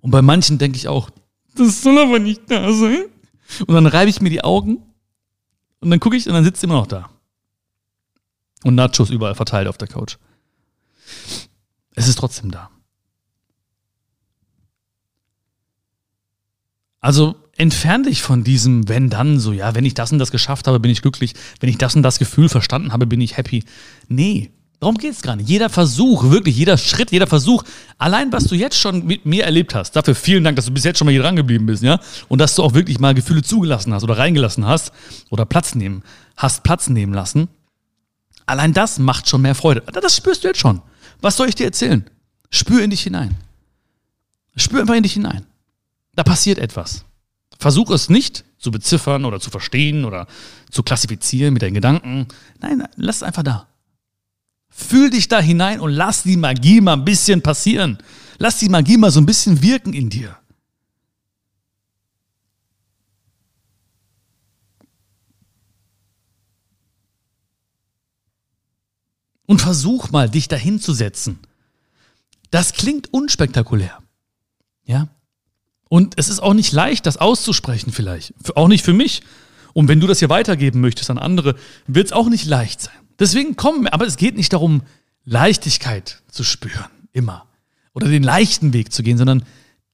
Und 0.00 0.10
bei 0.10 0.20
manchen 0.20 0.58
denke 0.58 0.76
ich 0.76 0.88
auch, 0.88 1.10
das 1.54 1.82
soll 1.82 1.98
aber 1.98 2.18
nicht 2.18 2.42
da 2.48 2.72
sein. 2.72 3.04
Und 3.60 3.74
dann 3.74 3.86
reibe 3.86 4.10
ich 4.10 4.20
mir 4.20 4.30
die 4.30 4.44
Augen 4.44 4.82
und 5.80 5.90
dann 5.90 6.00
gucke 6.00 6.16
ich 6.16 6.26
und 6.26 6.34
dann 6.34 6.44
sitzt 6.44 6.62
immer 6.64 6.74
noch 6.74 6.86
da. 6.86 7.10
Und 8.64 8.74
Nachos 8.74 9.10
überall 9.10 9.34
verteilt 9.34 9.68
auf 9.68 9.78
der 9.78 9.88
Couch. 9.88 10.16
Es 11.94 12.08
ist 12.08 12.18
trotzdem 12.18 12.50
da. 12.50 12.70
Also 17.00 17.34
entfern 17.56 18.04
dich 18.04 18.22
von 18.22 18.44
diesem 18.44 18.88
wenn 18.88 19.10
dann 19.10 19.40
so, 19.40 19.52
ja, 19.52 19.74
wenn 19.74 19.84
ich 19.84 19.94
das 19.94 20.12
und 20.12 20.18
das 20.18 20.30
geschafft 20.30 20.68
habe, 20.68 20.78
bin 20.80 20.90
ich 20.90 21.02
glücklich, 21.02 21.34
wenn 21.60 21.68
ich 21.68 21.78
das 21.78 21.96
und 21.96 22.02
das 22.02 22.20
Gefühl 22.20 22.48
verstanden 22.48 22.92
habe, 22.92 23.06
bin 23.06 23.20
ich 23.20 23.36
happy. 23.36 23.64
Nee, 24.08 24.52
darum 24.82 24.98
geht 24.98 25.12
es 25.12 25.22
gar 25.22 25.36
nicht. 25.36 25.48
Jeder 25.48 25.70
Versuch, 25.70 26.28
wirklich 26.30 26.56
jeder 26.56 26.76
Schritt, 26.76 27.12
jeder 27.12 27.28
Versuch, 27.28 27.62
allein 27.98 28.32
was 28.32 28.44
du 28.44 28.56
jetzt 28.56 28.76
schon 28.76 29.06
mit 29.06 29.24
mir 29.24 29.44
erlebt 29.44 29.76
hast, 29.76 29.92
dafür 29.92 30.16
vielen 30.16 30.42
Dank, 30.42 30.56
dass 30.56 30.66
du 30.66 30.72
bis 30.72 30.82
jetzt 30.82 30.98
schon 30.98 31.06
mal 31.06 31.12
hier 31.12 31.22
dran 31.22 31.36
geblieben 31.36 31.66
bist, 31.66 31.84
ja, 31.84 32.00
und 32.26 32.40
dass 32.40 32.56
du 32.56 32.64
auch 32.64 32.74
wirklich 32.74 32.98
mal 32.98 33.14
Gefühle 33.14 33.42
zugelassen 33.42 33.94
hast 33.94 34.02
oder 34.02 34.18
reingelassen 34.18 34.66
hast 34.66 34.92
oder 35.30 35.46
Platz 35.46 35.76
nehmen, 35.76 36.02
hast 36.36 36.64
Platz 36.64 36.88
nehmen 36.88 37.14
lassen. 37.14 37.46
Allein 38.44 38.72
das 38.72 38.98
macht 38.98 39.28
schon 39.28 39.42
mehr 39.42 39.54
Freude. 39.54 39.82
Das 39.92 40.16
spürst 40.16 40.42
du 40.42 40.48
jetzt 40.48 40.58
schon. 40.58 40.82
Was 41.20 41.36
soll 41.36 41.48
ich 41.48 41.54
dir 41.54 41.66
erzählen? 41.66 42.04
Spür 42.50 42.82
in 42.82 42.90
dich 42.90 43.02
hinein. 43.02 43.36
Spür 44.56 44.80
einfach 44.80 44.96
in 44.96 45.04
dich 45.04 45.12
hinein. 45.12 45.46
Da 46.16 46.24
passiert 46.24 46.58
etwas. 46.58 47.04
Versuch 47.56 47.90
es 47.90 48.10
nicht 48.10 48.44
zu 48.58 48.72
beziffern 48.72 49.24
oder 49.24 49.38
zu 49.38 49.50
verstehen 49.50 50.04
oder 50.04 50.26
zu 50.72 50.82
klassifizieren 50.82 51.54
mit 51.54 51.62
deinen 51.62 51.74
Gedanken. 51.74 52.26
Nein, 52.60 52.82
lass 52.96 53.16
es 53.16 53.22
einfach 53.22 53.44
da. 53.44 53.68
Fühl 54.72 55.10
dich 55.10 55.28
da 55.28 55.38
hinein 55.38 55.80
und 55.80 55.92
lass 55.92 56.22
die 56.22 56.36
Magie 56.36 56.80
mal 56.80 56.94
ein 56.94 57.04
bisschen 57.04 57.42
passieren. 57.42 57.98
Lass 58.38 58.58
die 58.58 58.70
Magie 58.70 58.96
mal 58.96 59.10
so 59.10 59.20
ein 59.20 59.26
bisschen 59.26 59.62
wirken 59.62 59.92
in 59.92 60.08
dir. 60.10 60.36
Und 69.46 69.60
versuch 69.60 70.10
mal, 70.10 70.30
dich 70.30 70.48
dahin 70.48 70.80
zu 70.80 70.94
setzen. 70.94 71.38
Das 72.50 72.72
klingt 72.72 73.12
unspektakulär. 73.12 73.98
Ja, 74.84 75.08
und 75.92 76.14
es 76.16 76.30
ist 76.30 76.40
auch 76.40 76.54
nicht 76.54 76.72
leicht, 76.72 77.04
das 77.04 77.18
auszusprechen 77.18 77.92
vielleicht. 77.92 78.32
Auch 78.56 78.68
nicht 78.68 78.82
für 78.82 78.94
mich. 78.94 79.20
Und 79.74 79.88
wenn 79.88 80.00
du 80.00 80.06
das 80.06 80.20
hier 80.20 80.30
weitergeben 80.30 80.80
möchtest 80.80 81.10
an 81.10 81.18
andere, 81.18 81.54
wird 81.86 82.06
es 82.06 82.12
auch 82.12 82.30
nicht 82.30 82.46
leicht 82.46 82.80
sein. 82.80 83.01
Deswegen 83.18 83.56
kommen, 83.56 83.86
aber 83.86 84.06
es 84.06 84.16
geht 84.16 84.36
nicht 84.36 84.52
darum, 84.52 84.82
Leichtigkeit 85.24 86.22
zu 86.28 86.44
spüren, 86.44 86.90
immer. 87.12 87.46
Oder 87.94 88.08
den 88.08 88.22
leichten 88.22 88.72
Weg 88.72 88.92
zu 88.92 89.02
gehen, 89.02 89.18
sondern 89.18 89.44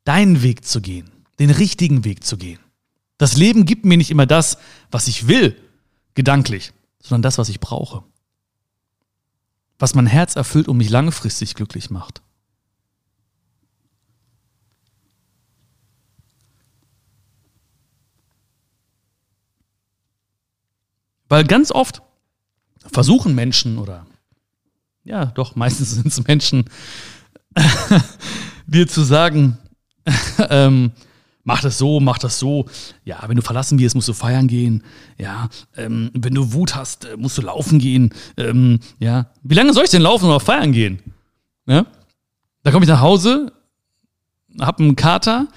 deinen 0.05 0.43
Weg 0.43 0.65
zu 0.65 0.81
gehen, 0.81 1.11
den 1.39 1.51
richtigen 1.51 2.05
Weg 2.05 2.25
zu 2.25 2.37
gehen. 2.37 2.61
Das 3.19 3.37
Leben 3.37 3.67
gibt 3.67 3.85
mir 3.85 3.97
nicht 3.97 4.11
immer 4.11 4.27
das, 4.27 4.59
was 4.91 5.09
ich 5.09 5.27
will, 5.27 5.61
gedanklich, 6.15 6.73
sondern 7.01 7.23
das, 7.23 7.39
was 7.39 7.49
ich 7.49 7.61
brauche. 7.61 8.05
Was 9.79 9.95
mein 9.95 10.07
Herz 10.07 10.37
erfüllt 10.37 10.69
und 10.69 10.77
mich 10.77 10.89
langfristig 10.89 11.55
glücklich 11.55 11.91
macht. 11.91 12.23
Weil 21.29 21.45
ganz 21.45 21.71
oft 21.71 22.03
versuchen 22.93 23.35
Menschen 23.35 23.79
oder 23.79 24.07
ja, 25.05 25.27
doch, 25.27 25.57
meistens 25.57 25.91
sind 25.95 26.07
es 26.07 26.27
Menschen, 26.27 26.65
dir 28.67 28.87
zu 28.87 29.03
sagen, 29.03 29.59
ähm, 30.51 30.93
Mach 31.49 31.63
das 31.63 31.79
so, 31.79 31.99
mach 31.99 32.19
das 32.19 32.39
so. 32.39 32.67
Ja, 33.07 33.25
wenn 33.27 33.37
du 33.37 33.43
verlassen 33.43 33.79
wirst, 33.79 33.95
musst 33.95 34.07
du 34.07 34.13
feiern 34.13 34.49
gehen. 34.49 34.83
Ja, 35.17 35.49
ähm, 35.79 36.11
wenn 36.13 36.35
du 36.35 36.53
Wut 36.53 36.75
hast, 36.75 37.07
äh, 37.07 37.17
musst 37.17 37.39
du 37.39 37.43
laufen 37.43 37.79
gehen. 37.79 38.11
Ähm, 38.37 38.81
ja, 38.99 39.31
wie 39.43 39.55
lange 39.55 39.73
soll 39.73 39.85
ich 39.85 39.91
denn 39.91 40.03
laufen 40.03 40.27
oder 40.27 40.41
feiern 40.41 40.73
gehen? 40.73 40.99
Ja, 41.67 41.87
da 42.65 42.71
komme 42.71 42.85
ich 42.85 42.91
nach 42.91 43.01
Hause, 43.01 43.51
hab 44.61 44.79
einen 44.79 44.95
Kater 44.95 45.49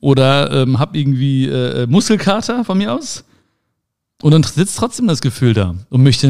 oder 0.00 0.50
ähm, 0.50 0.80
hab 0.80 0.96
irgendwie 0.96 1.46
äh, 1.46 1.84
äh 1.84 1.86
Muskelkater 1.86 2.64
von 2.64 2.78
mir 2.78 2.92
aus. 2.92 3.24
Und 4.22 4.32
dann 4.32 4.42
sitzt 4.42 4.76
trotzdem 4.78 5.06
das 5.06 5.20
Gefühl 5.20 5.54
da 5.54 5.74
und 5.90 6.02
möchte 6.02 6.28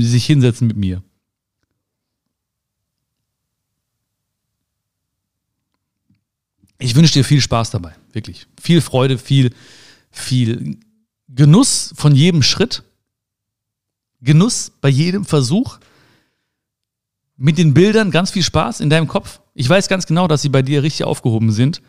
sich 0.00 0.26
hinsetzen 0.26 0.66
mit 0.66 0.76
mir. 0.76 1.02
Ich 6.78 6.94
wünsche 6.94 7.12
dir 7.12 7.24
viel 7.24 7.40
Spaß 7.40 7.70
dabei, 7.70 7.94
wirklich. 8.12 8.46
Viel 8.60 8.80
Freude, 8.80 9.18
viel, 9.18 9.52
viel 10.10 10.78
Genuss 11.28 11.92
von 11.96 12.14
jedem 12.14 12.42
Schritt. 12.42 12.84
Genuss 14.20 14.70
bei 14.80 14.88
jedem 14.88 15.24
Versuch. 15.24 15.78
Mit 17.36 17.58
den 17.58 17.74
Bildern 17.74 18.10
ganz 18.10 18.30
viel 18.30 18.42
Spaß 18.42 18.80
in 18.80 18.90
deinem 18.90 19.08
Kopf. 19.08 19.40
Ich 19.54 19.68
weiß 19.68 19.88
ganz 19.88 20.06
genau, 20.06 20.28
dass 20.28 20.42
sie 20.42 20.48
bei 20.48 20.62
dir 20.62 20.82
richtig 20.82 21.04
aufgehoben 21.04 21.52
sind. 21.52 21.82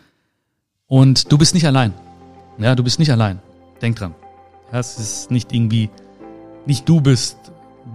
Und 0.87 1.31
du 1.31 1.37
bist 1.37 1.53
nicht 1.53 1.65
allein. 1.65 1.93
Ja, 2.57 2.75
du 2.75 2.83
bist 2.83 2.99
nicht 2.99 3.11
allein. 3.11 3.39
Denk 3.81 3.95
dran. 3.95 4.15
Ja, 4.71 4.79
es 4.79 4.99
ist 4.99 5.31
nicht 5.31 5.51
irgendwie, 5.53 5.89
nicht 6.65 6.87
du 6.87 7.01
bist 7.01 7.37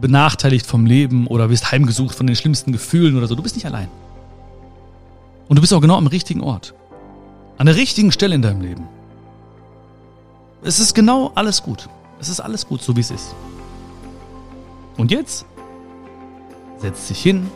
benachteiligt 0.00 0.66
vom 0.66 0.86
Leben 0.86 1.26
oder 1.26 1.50
wirst 1.50 1.70
heimgesucht 1.70 2.14
von 2.14 2.26
den 2.26 2.36
schlimmsten 2.36 2.72
Gefühlen 2.72 3.16
oder 3.16 3.26
so. 3.26 3.34
Du 3.34 3.42
bist 3.42 3.54
nicht 3.54 3.66
allein. 3.66 3.88
Und 5.48 5.56
du 5.56 5.60
bist 5.60 5.72
auch 5.72 5.80
genau 5.80 5.96
am 5.96 6.06
richtigen 6.06 6.40
Ort. 6.40 6.74
An 7.58 7.66
der 7.66 7.76
richtigen 7.76 8.10
Stelle 8.10 8.34
in 8.34 8.42
deinem 8.42 8.60
Leben. 8.60 8.88
Es 10.62 10.80
ist 10.80 10.94
genau 10.94 11.30
alles 11.34 11.62
gut. 11.62 11.88
Es 12.18 12.28
ist 12.28 12.40
alles 12.40 12.66
gut, 12.66 12.82
so 12.82 12.96
wie 12.96 13.00
es 13.00 13.10
ist. 13.10 13.34
Und 14.96 15.10
jetzt 15.10 15.44
setz 16.78 17.08
dich 17.08 17.22
hin, 17.22 17.46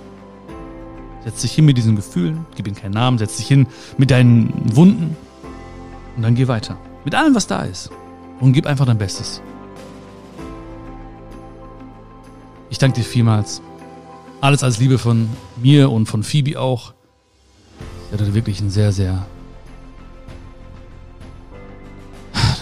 setz 1.25 1.41
dich 1.41 1.53
hin 1.53 1.65
mit 1.65 1.77
diesen 1.77 1.97
Gefühlen, 1.97 2.47
gib 2.55 2.67
ihnen 2.67 2.77
keinen 2.77 2.93
Namen, 2.93 3.19
setz 3.19 3.37
dich 3.37 3.47
hin 3.47 3.67
mit 3.97 4.11
deinen 4.11 4.77
Wunden 4.77 5.17
und 6.17 6.23
dann 6.23 6.35
geh 6.35 6.49
weiter. 6.49 6.77
Mit 7.05 7.15
allem, 7.15 7.35
was 7.35 7.47
da 7.47 7.63
ist. 7.63 7.91
Und 8.41 8.53
gib 8.53 8.67
einfach 8.67 8.87
dein 8.87 8.99
Bestes. 8.99 9.43
Ich 12.71 12.79
danke 12.79 13.01
dir 13.01 13.07
vielmals. 13.07 13.63
Alles 14.41 14.63
als 14.63 14.79
Liebe 14.79 14.99
von 14.99 15.29
mir 15.57 15.91
und 15.91 16.07
von 16.07 16.23
Phoebe 16.23 16.61
auch. 16.61 16.95
Sie 18.09 18.15
hatte 18.15 18.35
wirklich 18.35 18.61
ein 18.61 18.71
sehr, 18.71 18.93
sehr 18.93 19.27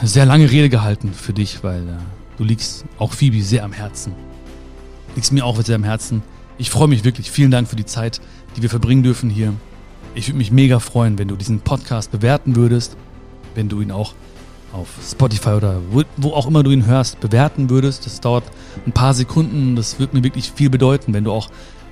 eine 0.01 0.09
sehr 0.09 0.27
lange 0.27 0.51
Rede 0.51 0.69
gehalten 0.69 1.13
für 1.13 1.33
dich, 1.33 1.63
weil 1.65 1.89
äh, 1.89 1.93
du 2.37 2.45
liegst 2.45 2.85
auch 2.99 3.13
Phoebe 3.13 3.43
sehr 3.43 3.65
am 3.65 3.73
Herzen. 3.73 4.15
Liegst 5.15 5.33
mir 5.33 5.45
auch 5.45 5.61
sehr 5.63 5.77
am 5.77 5.85
Herzen. 5.85 6.23
Ich 6.59 6.71
freue 6.71 6.89
mich 6.89 7.05
wirklich. 7.05 7.31
Vielen 7.31 7.51
Dank 7.51 7.69
für 7.69 7.77
die 7.77 7.87
Zeit, 7.87 8.21
die 8.57 8.63
wir 8.63 8.71
verbringen 8.71 9.03
dürfen 9.03 9.31
hier. 9.31 9.53
Ich 10.15 10.29
würde 10.29 10.39
mich 10.39 10.51
mega 10.51 10.79
freuen, 10.79 11.19
wenn 11.19 11.29
du 11.29 11.37
diesen 11.37 11.61
Podcast 11.61 12.11
bewerten 12.11 12.57
würdest, 12.57 12.97
wenn 13.55 13.69
du 13.69 13.81
ihn 13.81 13.91
auch 13.91 14.15
auf 14.73 14.89
Spotify 15.09 15.51
oder 15.51 15.81
wo, 15.91 16.31
auch 16.31 16.47
immer 16.47 16.63
du 16.63 16.71
ihn 16.71 16.87
hörst, 16.87 17.21
bewerten 17.21 17.71
würdest. 17.71 18.07
Das 18.07 18.21
dauert 18.21 18.45
ein 18.87 18.93
paar 18.93 19.15
Sekunden. 19.15 19.77
Das 19.77 19.99
wird 19.99 20.15
mir 20.15 20.23
wirklich 20.23 20.53
viel 20.55 20.71
bedeuten, 20.71 21.15
wenn 21.15 21.25
du 21.25 21.33
auch 21.33 21.49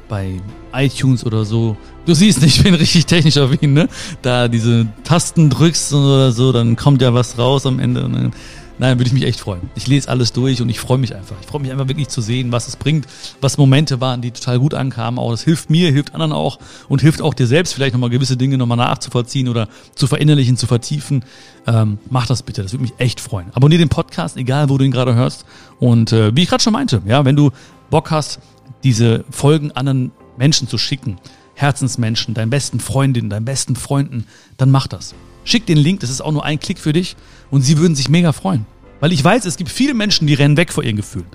bei 0.08 0.40
iTunes 0.72 1.24
oder 1.24 1.44
so, 1.44 1.76
du 2.04 2.14
siehst 2.14 2.42
nicht, 2.42 2.58
ich 2.58 2.62
bin 2.62 2.74
richtig 2.74 3.06
technisch 3.06 3.38
auf 3.38 3.62
ihn, 3.62 3.72
ne? 3.72 3.88
Da 4.22 4.48
diese 4.48 4.86
Tasten 5.02 5.50
drückst 5.50 5.94
oder 5.94 6.32
so, 6.32 6.52
dann 6.52 6.76
kommt 6.76 7.00
ja 7.00 7.14
was 7.14 7.38
raus 7.38 7.64
am 7.66 7.78
Ende. 7.78 8.02
Dann, 8.02 8.32
nein, 8.78 8.98
würde 8.98 9.08
ich 9.08 9.12
mich 9.12 9.24
echt 9.24 9.40
freuen. 9.40 9.70
Ich 9.74 9.86
lese 9.86 10.08
alles 10.08 10.32
durch 10.32 10.60
und 10.62 10.68
ich 10.68 10.80
freue 10.80 10.98
mich 10.98 11.14
einfach. 11.14 11.36
Ich 11.40 11.46
freue 11.46 11.62
mich 11.62 11.70
einfach 11.70 11.88
wirklich 11.88 12.08
zu 12.08 12.20
sehen, 12.20 12.52
was 12.52 12.68
es 12.68 12.76
bringt, 12.76 13.06
was 13.40 13.58
Momente 13.58 14.00
waren, 14.00 14.22
die 14.22 14.30
total 14.30 14.58
gut 14.58 14.74
ankamen. 14.74 15.18
Auch 15.18 15.30
das 15.30 15.42
hilft 15.42 15.70
mir, 15.70 15.90
hilft 15.90 16.14
anderen 16.14 16.32
auch 16.32 16.58
und 16.88 17.00
hilft 17.00 17.22
auch 17.22 17.34
dir 17.34 17.46
selbst, 17.46 17.74
vielleicht 17.74 17.92
nochmal 17.92 18.10
gewisse 18.10 18.36
Dinge 18.36 18.58
nochmal 18.58 18.78
nachzuvollziehen 18.78 19.48
oder 19.48 19.68
zu 19.94 20.06
verinnerlichen, 20.06 20.56
zu 20.56 20.66
vertiefen. 20.66 21.24
Ähm, 21.66 21.98
mach 22.10 22.26
das 22.26 22.42
bitte, 22.42 22.62
das 22.62 22.72
würde 22.72 22.82
mich 22.82 22.94
echt 22.98 23.20
freuen. 23.20 23.46
Abonnier 23.54 23.78
den 23.78 23.88
Podcast, 23.88 24.36
egal 24.36 24.68
wo 24.68 24.78
du 24.78 24.84
ihn 24.84 24.92
gerade 24.92 25.14
hörst. 25.14 25.44
Und 25.80 26.12
äh, 26.12 26.34
wie 26.36 26.42
ich 26.42 26.48
gerade 26.48 26.62
schon 26.62 26.72
meinte, 26.72 27.02
ja, 27.06 27.24
wenn 27.24 27.36
du 27.36 27.50
Bock 27.90 28.10
hast, 28.10 28.40
diese 28.82 29.24
Folgen 29.30 29.72
anderen 29.72 30.12
Menschen 30.36 30.68
zu 30.68 30.78
schicken, 30.78 31.18
Herzensmenschen, 31.54 32.34
deinen 32.34 32.50
besten 32.50 32.80
Freundinnen, 32.80 33.30
deinen 33.30 33.44
besten 33.44 33.76
Freunden, 33.76 34.26
dann 34.56 34.70
mach 34.70 34.86
das. 34.86 35.14
Schick 35.44 35.66
den 35.66 35.78
Link, 35.78 36.00
das 36.00 36.10
ist 36.10 36.20
auch 36.20 36.32
nur 36.32 36.44
ein 36.44 36.58
Klick 36.58 36.78
für 36.78 36.92
dich 36.92 37.16
und 37.50 37.62
sie 37.62 37.78
würden 37.78 37.94
sich 37.94 38.08
mega 38.08 38.32
freuen. 38.32 38.66
Weil 39.00 39.12
ich 39.12 39.22
weiß, 39.22 39.44
es 39.44 39.56
gibt 39.56 39.70
viele 39.70 39.94
Menschen, 39.94 40.26
die 40.26 40.34
rennen 40.34 40.56
weg 40.56 40.72
vor 40.72 40.82
ihren 40.82 40.96
Gefühlen. 40.96 41.26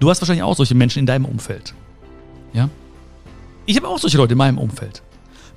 Du 0.00 0.08
hast 0.08 0.20
wahrscheinlich 0.20 0.42
auch 0.42 0.56
solche 0.56 0.74
Menschen 0.74 1.00
in 1.00 1.06
deinem 1.06 1.26
Umfeld. 1.26 1.74
Ja? 2.52 2.70
Ich 3.66 3.76
habe 3.76 3.88
auch 3.88 3.98
solche 3.98 4.16
Leute 4.16 4.32
in 4.32 4.38
meinem 4.38 4.58
Umfeld. 4.58 5.02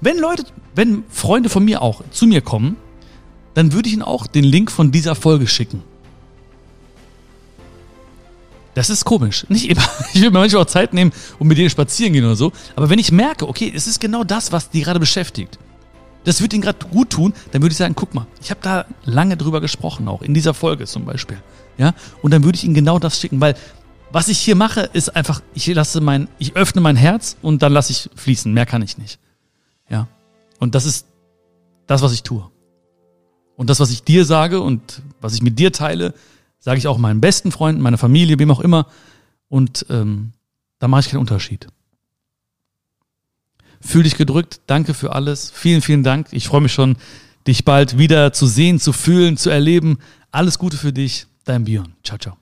Wenn 0.02 0.18
Leute, 0.18 0.44
wenn 0.76 1.04
Freunde 1.10 1.50
von 1.50 1.64
mir 1.64 1.82
auch 1.82 2.02
zu 2.12 2.28
mir 2.28 2.42
kommen, 2.42 2.76
dann 3.54 3.72
würde 3.74 3.88
ich 3.88 3.94
ihnen 3.94 4.02
auch 4.02 4.28
den 4.28 4.44
Link 4.44 4.72
von 4.72 4.92
dieser 4.92 5.16
Folge 5.16 5.48
schicken. 5.48 5.84
Das 8.74 8.90
ist 8.90 9.06
komisch. 9.06 9.46
Nicht 9.50 9.70
immer. 9.70 9.84
Ich 10.14 10.22
will 10.22 10.32
mir 10.32 10.40
manchmal 10.40 10.64
auch 10.64 10.68
Zeit 10.68 10.94
nehmen 10.94 11.12
und 11.40 11.48
mit 11.48 11.58
denen 11.58 11.70
spazieren 11.70 12.12
gehen 12.14 12.26
oder 12.26 12.36
so. 12.36 12.52
Aber 12.76 12.90
wenn 12.90 13.00
ich 13.00 13.12
merke, 13.12 13.48
okay, 13.48 13.72
es 13.74 13.88
ist 13.88 14.00
genau 14.00 14.24
das, 14.26 14.52
was 14.52 14.70
die 14.70 14.82
gerade 14.82 15.00
beschäftigt, 15.00 15.58
das 16.24 16.42
wird 16.42 16.54
ihnen 16.54 16.62
gerade 16.62 16.86
gut 16.88 17.10
tun, 17.12 17.34
dann 17.52 17.62
würde 17.62 17.72
ich 17.72 17.78
sagen, 17.78 17.96
guck 17.96 18.14
mal, 18.14 18.28
ich 18.42 18.52
habe 18.52 18.62
da 18.62 18.86
lange 19.06 19.38
drüber 19.38 19.62
gesprochen, 19.62 20.08
auch 20.08 20.22
in 20.22 20.34
dieser 20.34 20.54
Folge 20.54 20.86
zum 20.86 21.06
Beispiel. 21.06 21.38
Ja, 21.78 21.94
und 22.22 22.32
dann 22.32 22.44
würde 22.44 22.58
ich 22.58 22.64
ihnen 22.64 22.74
genau 22.74 23.00
das 23.00 23.20
schicken, 23.20 23.42
weil 23.42 23.56
was 24.12 24.28
ich 24.28 24.40
hier 24.40 24.56
mache, 24.56 24.82
ist 24.94 25.16
einfach, 25.16 25.42
ich 25.54 25.68
lasse 25.68 26.02
mein, 26.02 26.28
ich 26.38 26.56
öffne 26.56 26.82
mein 26.82 26.98
Herz 26.98 27.38
und 27.42 27.62
dann 27.62 27.72
lasse 27.72 27.92
ich 27.92 28.10
fließen. 28.16 28.54
Mehr 28.54 28.66
kann 28.66 28.82
ich 28.82 28.98
nicht. 28.98 29.20
Ja. 29.90 30.08
Und 30.60 30.76
das 30.76 30.86
ist 30.86 31.08
das, 31.88 32.02
was 32.02 32.12
ich 32.12 32.22
tue. 32.22 32.46
Und 33.56 33.70
das, 33.70 33.80
was 33.80 33.90
ich 33.90 34.04
dir 34.04 34.26
sage 34.26 34.60
und 34.60 35.02
was 35.22 35.34
ich 35.34 35.42
mit 35.42 35.58
dir 35.60 35.72
teile, 35.72 36.14
Sage 36.64 36.78
ich 36.78 36.88
auch 36.88 37.00
meinen 37.00 37.22
besten 37.22 37.52
Freunden, 37.52 37.82
meiner 37.82 37.98
Familie, 37.98 38.38
wem 38.38 38.52
auch 38.52 38.60
immer. 38.60 38.86
Und 39.50 39.88
ähm, 39.90 40.34
da 40.78 40.88
mache 40.88 41.02
ich 41.02 41.10
keinen 41.10 41.20
Unterschied. 41.20 41.68
Fühl 43.82 44.04
dich 44.04 44.16
gedrückt. 44.16 44.62
Danke 44.68 44.94
für 44.94 45.14
alles. 45.14 45.52
Vielen, 45.54 45.82
vielen 45.82 46.04
Dank. 46.04 46.28
Ich 46.32 46.48
freue 46.48 46.62
mich 46.62 46.74
schon, 46.74 46.98
dich 47.48 47.66
bald 47.66 47.98
wieder 47.98 48.34
zu 48.34 48.46
sehen, 48.48 48.80
zu 48.80 48.94
fühlen, 48.94 49.38
zu 49.38 49.50
erleben. 49.50 49.98
Alles 50.32 50.60
Gute 50.60 50.78
für 50.78 50.94
dich. 50.94 51.28
Dein 51.44 51.66
Björn. 51.66 51.94
Ciao, 52.04 52.18
ciao. 52.18 52.38